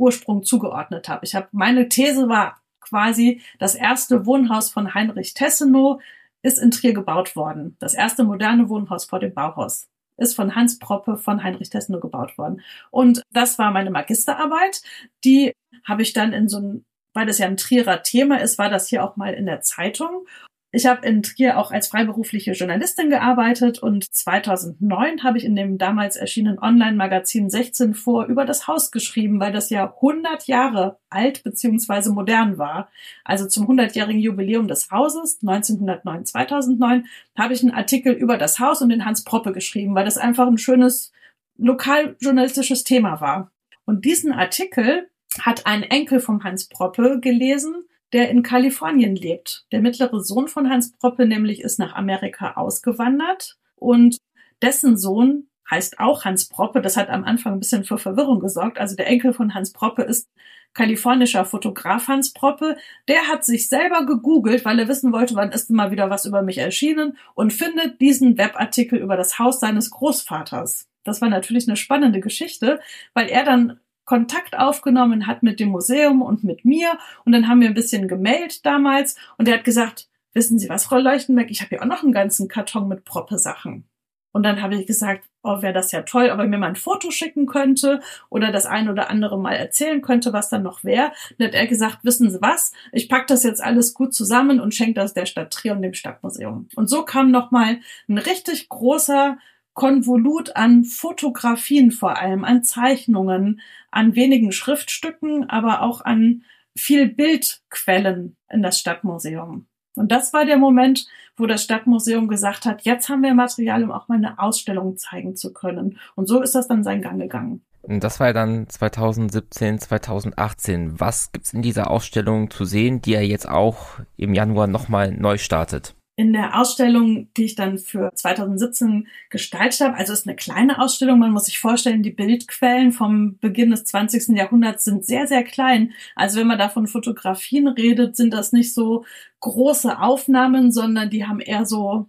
Ursprung 0.00 0.42
zugeordnet 0.42 1.08
habe. 1.08 1.24
Ich 1.24 1.34
habe 1.34 1.48
meine 1.52 1.88
These 1.88 2.28
war 2.28 2.60
quasi 2.80 3.40
das 3.58 3.74
erste 3.74 4.26
Wohnhaus 4.26 4.70
von 4.70 4.94
Heinrich 4.94 5.34
Tessenow 5.34 6.02
ist 6.42 6.58
in 6.58 6.70
Trier 6.70 6.94
gebaut 6.94 7.36
worden. 7.36 7.76
Das 7.78 7.94
erste 7.94 8.24
moderne 8.24 8.68
Wohnhaus 8.68 9.04
vor 9.04 9.20
dem 9.20 9.34
Bauhaus 9.34 9.88
ist 10.16 10.34
von 10.34 10.54
Hans 10.54 10.78
Proppe 10.78 11.16
von 11.16 11.42
Heinrich 11.42 11.70
Tessenow 11.70 12.00
gebaut 12.00 12.36
worden. 12.38 12.62
Und 12.90 13.22
das 13.32 13.58
war 13.58 13.70
meine 13.70 13.90
Magisterarbeit. 13.90 14.82
Die 15.24 15.52
habe 15.84 16.02
ich 16.02 16.12
dann 16.12 16.32
in 16.32 16.48
so 16.48 16.58
ein, 16.58 16.84
weil 17.14 17.26
das 17.26 17.38
ja 17.38 17.46
ein 17.46 17.56
Trierer 17.56 18.02
Thema 18.02 18.40
ist, 18.40 18.58
war 18.58 18.70
das 18.70 18.88
hier 18.88 19.04
auch 19.04 19.16
mal 19.16 19.34
in 19.34 19.46
der 19.46 19.60
Zeitung. 19.60 20.26
Ich 20.72 20.86
habe 20.86 21.04
in 21.04 21.24
Trier 21.24 21.58
auch 21.58 21.72
als 21.72 21.88
freiberufliche 21.88 22.52
Journalistin 22.52 23.10
gearbeitet 23.10 23.80
und 23.80 24.14
2009 24.14 25.24
habe 25.24 25.36
ich 25.36 25.44
in 25.44 25.56
dem 25.56 25.78
damals 25.78 26.14
erschienenen 26.14 26.60
Online-Magazin 26.60 27.50
16 27.50 27.94
vor 27.94 28.26
über 28.26 28.44
das 28.44 28.68
Haus 28.68 28.92
geschrieben, 28.92 29.40
weil 29.40 29.50
das 29.50 29.70
ja 29.70 29.92
100 29.92 30.46
Jahre 30.46 30.98
alt 31.08 31.42
bzw. 31.42 32.10
modern 32.10 32.56
war. 32.56 32.88
Also 33.24 33.48
zum 33.48 33.68
100-jährigen 33.68 34.20
Jubiläum 34.20 34.68
des 34.68 34.92
Hauses 34.92 35.40
1909, 35.42 36.26
2009 36.26 37.06
habe 37.36 37.52
ich 37.52 37.62
einen 37.62 37.74
Artikel 37.74 38.12
über 38.12 38.38
das 38.38 38.60
Haus 38.60 38.80
und 38.80 38.90
den 38.90 39.04
Hans 39.04 39.24
Proppe 39.24 39.52
geschrieben, 39.52 39.96
weil 39.96 40.04
das 40.04 40.18
einfach 40.18 40.46
ein 40.46 40.58
schönes 40.58 41.10
lokaljournalistisches 41.56 42.84
Thema 42.84 43.20
war. 43.20 43.50
Und 43.86 44.04
diesen 44.04 44.30
Artikel 44.30 45.08
hat 45.40 45.66
ein 45.66 45.82
Enkel 45.82 46.20
vom 46.20 46.44
Hans 46.44 46.68
Proppe 46.68 47.18
gelesen 47.20 47.86
der 48.12 48.30
in 48.30 48.42
Kalifornien 48.42 49.16
lebt. 49.16 49.66
Der 49.72 49.80
mittlere 49.80 50.20
Sohn 50.22 50.48
von 50.48 50.68
Hans 50.68 50.92
Proppe 50.92 51.26
nämlich 51.26 51.60
ist 51.60 51.78
nach 51.78 51.94
Amerika 51.94 52.52
ausgewandert 52.52 53.56
und 53.76 54.18
dessen 54.62 54.96
Sohn 54.96 55.48
heißt 55.70 56.00
auch 56.00 56.24
Hans 56.24 56.48
Proppe. 56.48 56.82
Das 56.82 56.96
hat 56.96 57.08
am 57.08 57.24
Anfang 57.24 57.54
ein 57.54 57.60
bisschen 57.60 57.84
für 57.84 57.98
Verwirrung 57.98 58.40
gesorgt. 58.40 58.78
Also 58.78 58.96
der 58.96 59.06
Enkel 59.06 59.32
von 59.32 59.54
Hans 59.54 59.72
Proppe 59.72 60.02
ist 60.02 60.28
kalifornischer 60.74 61.44
Fotograf 61.44 62.08
Hans 62.08 62.32
Proppe. 62.32 62.76
Der 63.08 63.28
hat 63.28 63.44
sich 63.44 63.68
selber 63.68 64.04
gegoogelt, 64.06 64.64
weil 64.64 64.78
er 64.78 64.88
wissen 64.88 65.12
wollte, 65.12 65.34
wann 65.34 65.52
ist 65.52 65.70
mal 65.70 65.90
wieder 65.90 66.10
was 66.10 66.24
über 66.24 66.42
mich 66.42 66.58
erschienen 66.58 67.16
und 67.34 67.52
findet 67.52 68.00
diesen 68.00 68.36
Webartikel 68.38 68.98
über 68.98 69.16
das 69.16 69.38
Haus 69.38 69.60
seines 69.60 69.90
Großvaters. 69.90 70.88
Das 71.04 71.20
war 71.20 71.28
natürlich 71.28 71.66
eine 71.66 71.76
spannende 71.76 72.20
Geschichte, 72.20 72.80
weil 73.14 73.28
er 73.28 73.44
dann 73.44 73.80
Kontakt 74.10 74.58
aufgenommen 74.58 75.28
hat 75.28 75.44
mit 75.44 75.60
dem 75.60 75.68
Museum 75.68 76.20
und 76.20 76.42
mit 76.42 76.64
mir. 76.64 76.98
Und 77.24 77.30
dann 77.30 77.46
haben 77.46 77.60
wir 77.60 77.68
ein 77.68 77.74
bisschen 77.74 78.08
gemailt 78.08 78.66
damals. 78.66 79.14
Und 79.38 79.46
er 79.46 79.54
hat 79.54 79.64
gesagt, 79.64 80.08
wissen 80.32 80.58
Sie 80.58 80.68
was, 80.68 80.86
Frau 80.86 80.98
Leuchtenberg, 80.98 81.48
ich 81.48 81.60
habe 81.60 81.68
hier 81.68 81.82
auch 81.82 81.86
noch 81.86 82.02
einen 82.02 82.10
ganzen 82.10 82.48
Karton 82.48 82.88
mit 82.88 83.04
Proppe-Sachen. 83.04 83.84
Und 84.32 84.42
dann 84.42 84.62
habe 84.62 84.74
ich 84.74 84.88
gesagt, 84.88 85.28
oh, 85.44 85.62
wäre 85.62 85.72
das 85.72 85.92
ja 85.92 86.02
toll, 86.02 86.30
ob 86.32 86.40
er 86.40 86.48
mir 86.48 86.58
mal 86.58 86.66
ein 86.66 86.74
Foto 86.74 87.12
schicken 87.12 87.46
könnte 87.46 88.00
oder 88.30 88.50
das 88.50 88.66
ein 88.66 88.88
oder 88.88 89.10
andere 89.10 89.38
mal 89.38 89.54
erzählen 89.54 90.02
könnte, 90.02 90.32
was 90.32 90.48
dann 90.48 90.64
noch 90.64 90.82
wäre. 90.82 91.12
Dann 91.38 91.46
hat 91.46 91.54
er 91.54 91.68
gesagt, 91.68 91.98
wissen 92.02 92.32
Sie 92.32 92.42
was, 92.42 92.72
ich 92.90 93.08
pack 93.08 93.28
das 93.28 93.44
jetzt 93.44 93.62
alles 93.62 93.94
gut 93.94 94.12
zusammen 94.12 94.58
und 94.58 94.74
schenke 94.74 94.94
das 94.94 95.14
der 95.14 95.26
Stadt 95.26 95.52
Trier 95.52 95.74
und 95.74 95.82
dem 95.82 95.94
Stadtmuseum. 95.94 96.66
Und 96.74 96.90
so 96.90 97.04
kam 97.04 97.30
nochmal 97.30 97.78
ein 98.08 98.18
richtig 98.18 98.68
großer 98.68 99.38
Konvolut 99.80 100.56
an 100.56 100.84
Fotografien 100.84 101.90
vor 101.90 102.18
allem, 102.18 102.44
an 102.44 102.62
Zeichnungen, 102.62 103.62
an 103.90 104.14
wenigen 104.14 104.52
Schriftstücken, 104.52 105.48
aber 105.48 105.80
auch 105.80 106.02
an 106.02 106.42
viel 106.76 107.08
Bildquellen 107.08 108.36
in 108.50 108.62
das 108.62 108.78
Stadtmuseum. 108.78 109.64
Und 109.96 110.12
das 110.12 110.34
war 110.34 110.44
der 110.44 110.58
Moment, 110.58 111.06
wo 111.34 111.46
das 111.46 111.64
Stadtmuseum 111.64 112.28
gesagt 112.28 112.66
hat, 112.66 112.82
jetzt 112.82 113.08
haben 113.08 113.22
wir 113.22 113.32
Material, 113.32 113.82
um 113.82 113.90
auch 113.90 114.06
mal 114.08 114.16
eine 114.16 114.38
Ausstellung 114.38 114.98
zeigen 114.98 115.34
zu 115.34 115.50
können. 115.54 115.98
Und 116.14 116.26
so 116.26 116.42
ist 116.42 116.54
das 116.54 116.68
dann 116.68 116.84
seinen 116.84 117.00
Gang 117.00 117.18
gegangen. 117.18 117.64
Das 117.82 118.20
war 118.20 118.26
ja 118.26 118.32
dann 118.34 118.68
2017, 118.68 119.78
2018. 119.78 121.00
Was 121.00 121.32
gibt's 121.32 121.54
in 121.54 121.62
dieser 121.62 121.90
Ausstellung 121.90 122.50
zu 122.50 122.66
sehen, 122.66 123.00
die 123.00 123.14
er 123.14 123.26
jetzt 123.26 123.48
auch 123.48 123.98
im 124.18 124.34
Januar 124.34 124.66
nochmal 124.66 125.10
neu 125.10 125.38
startet? 125.38 125.94
In 126.20 126.34
der 126.34 126.60
Ausstellung, 126.60 127.32
die 127.34 127.46
ich 127.46 127.54
dann 127.54 127.78
für 127.78 128.12
2017 128.14 129.08
gestaltet 129.30 129.80
habe. 129.80 129.96
Also 129.96 130.12
ist 130.12 130.26
eine 130.26 130.36
kleine 130.36 130.78
Ausstellung. 130.78 131.18
Man 131.18 131.32
muss 131.32 131.46
sich 131.46 131.58
vorstellen, 131.58 132.02
die 132.02 132.10
Bildquellen 132.10 132.92
vom 132.92 133.38
Beginn 133.38 133.70
des 133.70 133.84
20. 133.84 134.36
Jahrhunderts 134.36 134.84
sind 134.84 135.06
sehr, 135.06 135.26
sehr 135.26 135.44
klein. 135.44 135.94
Also 136.14 136.38
wenn 136.38 136.46
man 136.46 136.58
da 136.58 136.68
von 136.68 136.86
Fotografien 136.86 137.68
redet, 137.68 138.16
sind 138.16 138.34
das 138.34 138.52
nicht 138.52 138.74
so 138.74 139.06
große 139.40 139.98
Aufnahmen, 139.98 140.72
sondern 140.72 141.08
die 141.08 141.24
haben 141.24 141.40
eher 141.40 141.64
so, 141.64 142.06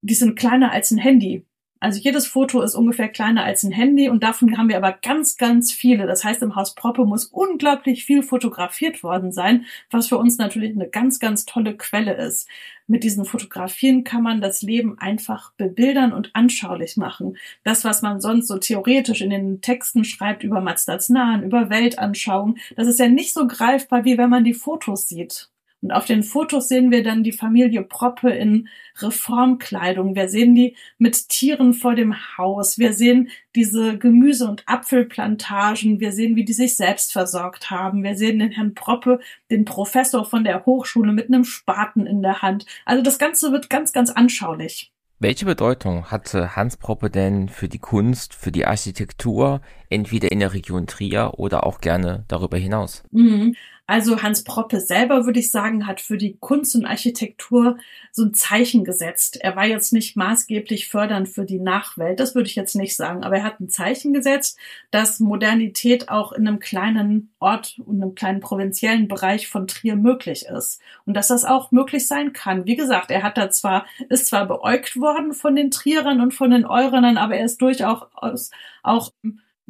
die 0.00 0.14
sind 0.14 0.36
kleiner 0.36 0.72
als 0.72 0.90
ein 0.90 0.98
Handy. 0.98 1.46
Also 1.82 1.98
jedes 1.98 2.28
Foto 2.28 2.62
ist 2.62 2.76
ungefähr 2.76 3.08
kleiner 3.08 3.42
als 3.42 3.64
ein 3.64 3.72
Handy 3.72 4.08
und 4.08 4.22
davon 4.22 4.56
haben 4.56 4.68
wir 4.68 4.76
aber 4.76 4.92
ganz, 4.92 5.36
ganz 5.36 5.72
viele. 5.72 6.06
Das 6.06 6.22
heißt, 6.22 6.40
im 6.42 6.54
Haus 6.54 6.76
Proppe 6.76 7.04
muss 7.04 7.24
unglaublich 7.24 8.04
viel 8.04 8.22
fotografiert 8.22 9.02
worden 9.02 9.32
sein, 9.32 9.66
was 9.90 10.06
für 10.06 10.16
uns 10.16 10.38
natürlich 10.38 10.76
eine 10.76 10.88
ganz, 10.88 11.18
ganz 11.18 11.44
tolle 11.44 11.76
Quelle 11.76 12.14
ist. 12.14 12.48
Mit 12.86 13.02
diesen 13.02 13.24
Fotografien 13.24 14.04
kann 14.04 14.22
man 14.22 14.40
das 14.40 14.62
Leben 14.62 14.96
einfach 15.00 15.54
bebildern 15.54 16.12
und 16.12 16.30
anschaulich 16.34 16.96
machen. 16.96 17.36
Das, 17.64 17.84
was 17.84 18.00
man 18.00 18.20
sonst 18.20 18.46
so 18.46 18.58
theoretisch 18.58 19.20
in 19.20 19.30
den 19.30 19.60
Texten 19.60 20.04
schreibt 20.04 20.44
über 20.44 20.60
Mazdatsnahen, 20.60 21.42
über 21.42 21.68
Weltanschauung, 21.68 22.58
das 22.76 22.86
ist 22.86 23.00
ja 23.00 23.08
nicht 23.08 23.34
so 23.34 23.48
greifbar, 23.48 24.04
wie 24.04 24.18
wenn 24.18 24.30
man 24.30 24.44
die 24.44 24.54
Fotos 24.54 25.08
sieht. 25.08 25.51
Und 25.82 25.90
auf 25.90 26.06
den 26.06 26.22
Fotos 26.22 26.68
sehen 26.68 26.92
wir 26.92 27.02
dann 27.02 27.24
die 27.24 27.32
Familie 27.32 27.82
Proppe 27.82 28.30
in 28.30 28.68
Reformkleidung. 28.98 30.14
Wir 30.14 30.28
sehen 30.28 30.54
die 30.54 30.76
mit 30.96 31.28
Tieren 31.28 31.74
vor 31.74 31.96
dem 31.96 32.14
Haus. 32.38 32.78
Wir 32.78 32.92
sehen 32.92 33.30
diese 33.56 33.98
Gemüse- 33.98 34.48
und 34.48 34.62
Apfelplantagen. 34.66 35.98
Wir 35.98 36.12
sehen, 36.12 36.36
wie 36.36 36.44
die 36.44 36.52
sich 36.52 36.76
selbst 36.76 37.12
versorgt 37.12 37.70
haben. 37.70 38.04
Wir 38.04 38.16
sehen 38.16 38.38
den 38.38 38.52
Herrn 38.52 38.74
Proppe, 38.74 39.18
den 39.50 39.64
Professor 39.64 40.24
von 40.24 40.44
der 40.44 40.64
Hochschule 40.66 41.12
mit 41.12 41.26
einem 41.26 41.44
Spaten 41.44 42.06
in 42.06 42.22
der 42.22 42.42
Hand. 42.42 42.64
Also 42.84 43.02
das 43.02 43.18
Ganze 43.18 43.50
wird 43.50 43.68
ganz, 43.68 43.92
ganz 43.92 44.10
anschaulich. 44.10 44.92
Welche 45.18 45.44
Bedeutung 45.44 46.06
hatte 46.10 46.56
Hans 46.56 46.76
Proppe 46.76 47.08
denn 47.08 47.48
für 47.48 47.68
die 47.68 47.78
Kunst, 47.78 48.34
für 48.34 48.50
die 48.50 48.66
Architektur, 48.66 49.60
entweder 49.88 50.32
in 50.32 50.40
der 50.40 50.52
Region 50.52 50.88
Trier 50.88 51.34
oder 51.36 51.64
auch 51.64 51.80
gerne 51.80 52.24
darüber 52.26 52.56
hinaus? 52.56 53.04
Mhm. 53.12 53.54
Also 53.92 54.22
Hans 54.22 54.42
Proppe 54.42 54.80
selber, 54.80 55.26
würde 55.26 55.40
ich 55.40 55.50
sagen, 55.50 55.86
hat 55.86 56.00
für 56.00 56.16
die 56.16 56.38
Kunst 56.40 56.74
und 56.74 56.86
Architektur 56.86 57.76
so 58.10 58.22
ein 58.22 58.32
Zeichen 58.32 58.84
gesetzt. 58.84 59.36
Er 59.42 59.54
war 59.54 59.66
jetzt 59.66 59.92
nicht 59.92 60.16
maßgeblich 60.16 60.88
fördernd 60.88 61.28
für 61.28 61.44
die 61.44 61.58
Nachwelt, 61.58 62.18
das 62.18 62.34
würde 62.34 62.48
ich 62.48 62.54
jetzt 62.54 62.74
nicht 62.74 62.96
sagen, 62.96 63.22
aber 63.22 63.36
er 63.36 63.44
hat 63.44 63.60
ein 63.60 63.68
Zeichen 63.68 64.14
gesetzt, 64.14 64.58
dass 64.90 65.20
Modernität 65.20 66.08
auch 66.08 66.32
in 66.32 66.48
einem 66.48 66.58
kleinen 66.58 67.34
Ort 67.38 67.80
und 67.84 68.00
einem 68.00 68.14
kleinen 68.14 68.40
provinziellen 68.40 69.08
Bereich 69.08 69.48
von 69.48 69.66
Trier 69.66 69.96
möglich 69.96 70.46
ist 70.46 70.80
und 71.04 71.12
dass 71.12 71.28
das 71.28 71.44
auch 71.44 71.70
möglich 71.70 72.06
sein 72.06 72.32
kann. 72.32 72.64
Wie 72.64 72.76
gesagt, 72.76 73.10
er 73.10 73.22
hat 73.22 73.36
da 73.36 73.50
zwar, 73.50 73.84
ist 74.08 74.28
zwar 74.28 74.46
beäugt 74.46 74.98
worden 74.98 75.34
von 75.34 75.54
den 75.54 75.70
Trierern 75.70 76.22
und 76.22 76.32
von 76.32 76.50
den 76.50 76.64
Eurenern, 76.64 77.18
aber 77.18 77.36
er 77.36 77.44
ist 77.44 77.60
durchaus 77.60 78.50
auch 78.82 79.10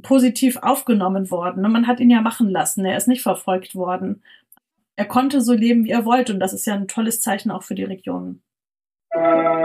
positiv 0.00 0.56
aufgenommen 0.56 1.30
worden. 1.30 1.62
Man 1.70 1.86
hat 1.86 2.00
ihn 2.00 2.10
ja 2.10 2.20
machen 2.20 2.48
lassen. 2.48 2.84
Er 2.84 2.96
ist 2.96 3.08
nicht 3.08 3.22
verfolgt 3.22 3.74
worden. 3.74 4.22
Er 4.96 5.06
konnte 5.06 5.40
so 5.40 5.52
leben, 5.52 5.84
wie 5.84 5.90
er 5.90 6.04
wollte. 6.04 6.32
Und 6.32 6.40
das 6.40 6.52
ist 6.52 6.66
ja 6.66 6.74
ein 6.74 6.88
tolles 6.88 7.20
Zeichen 7.20 7.50
auch 7.50 7.62
für 7.62 7.74
die 7.74 7.84
Region. 7.84 8.42
Musik 9.14 9.62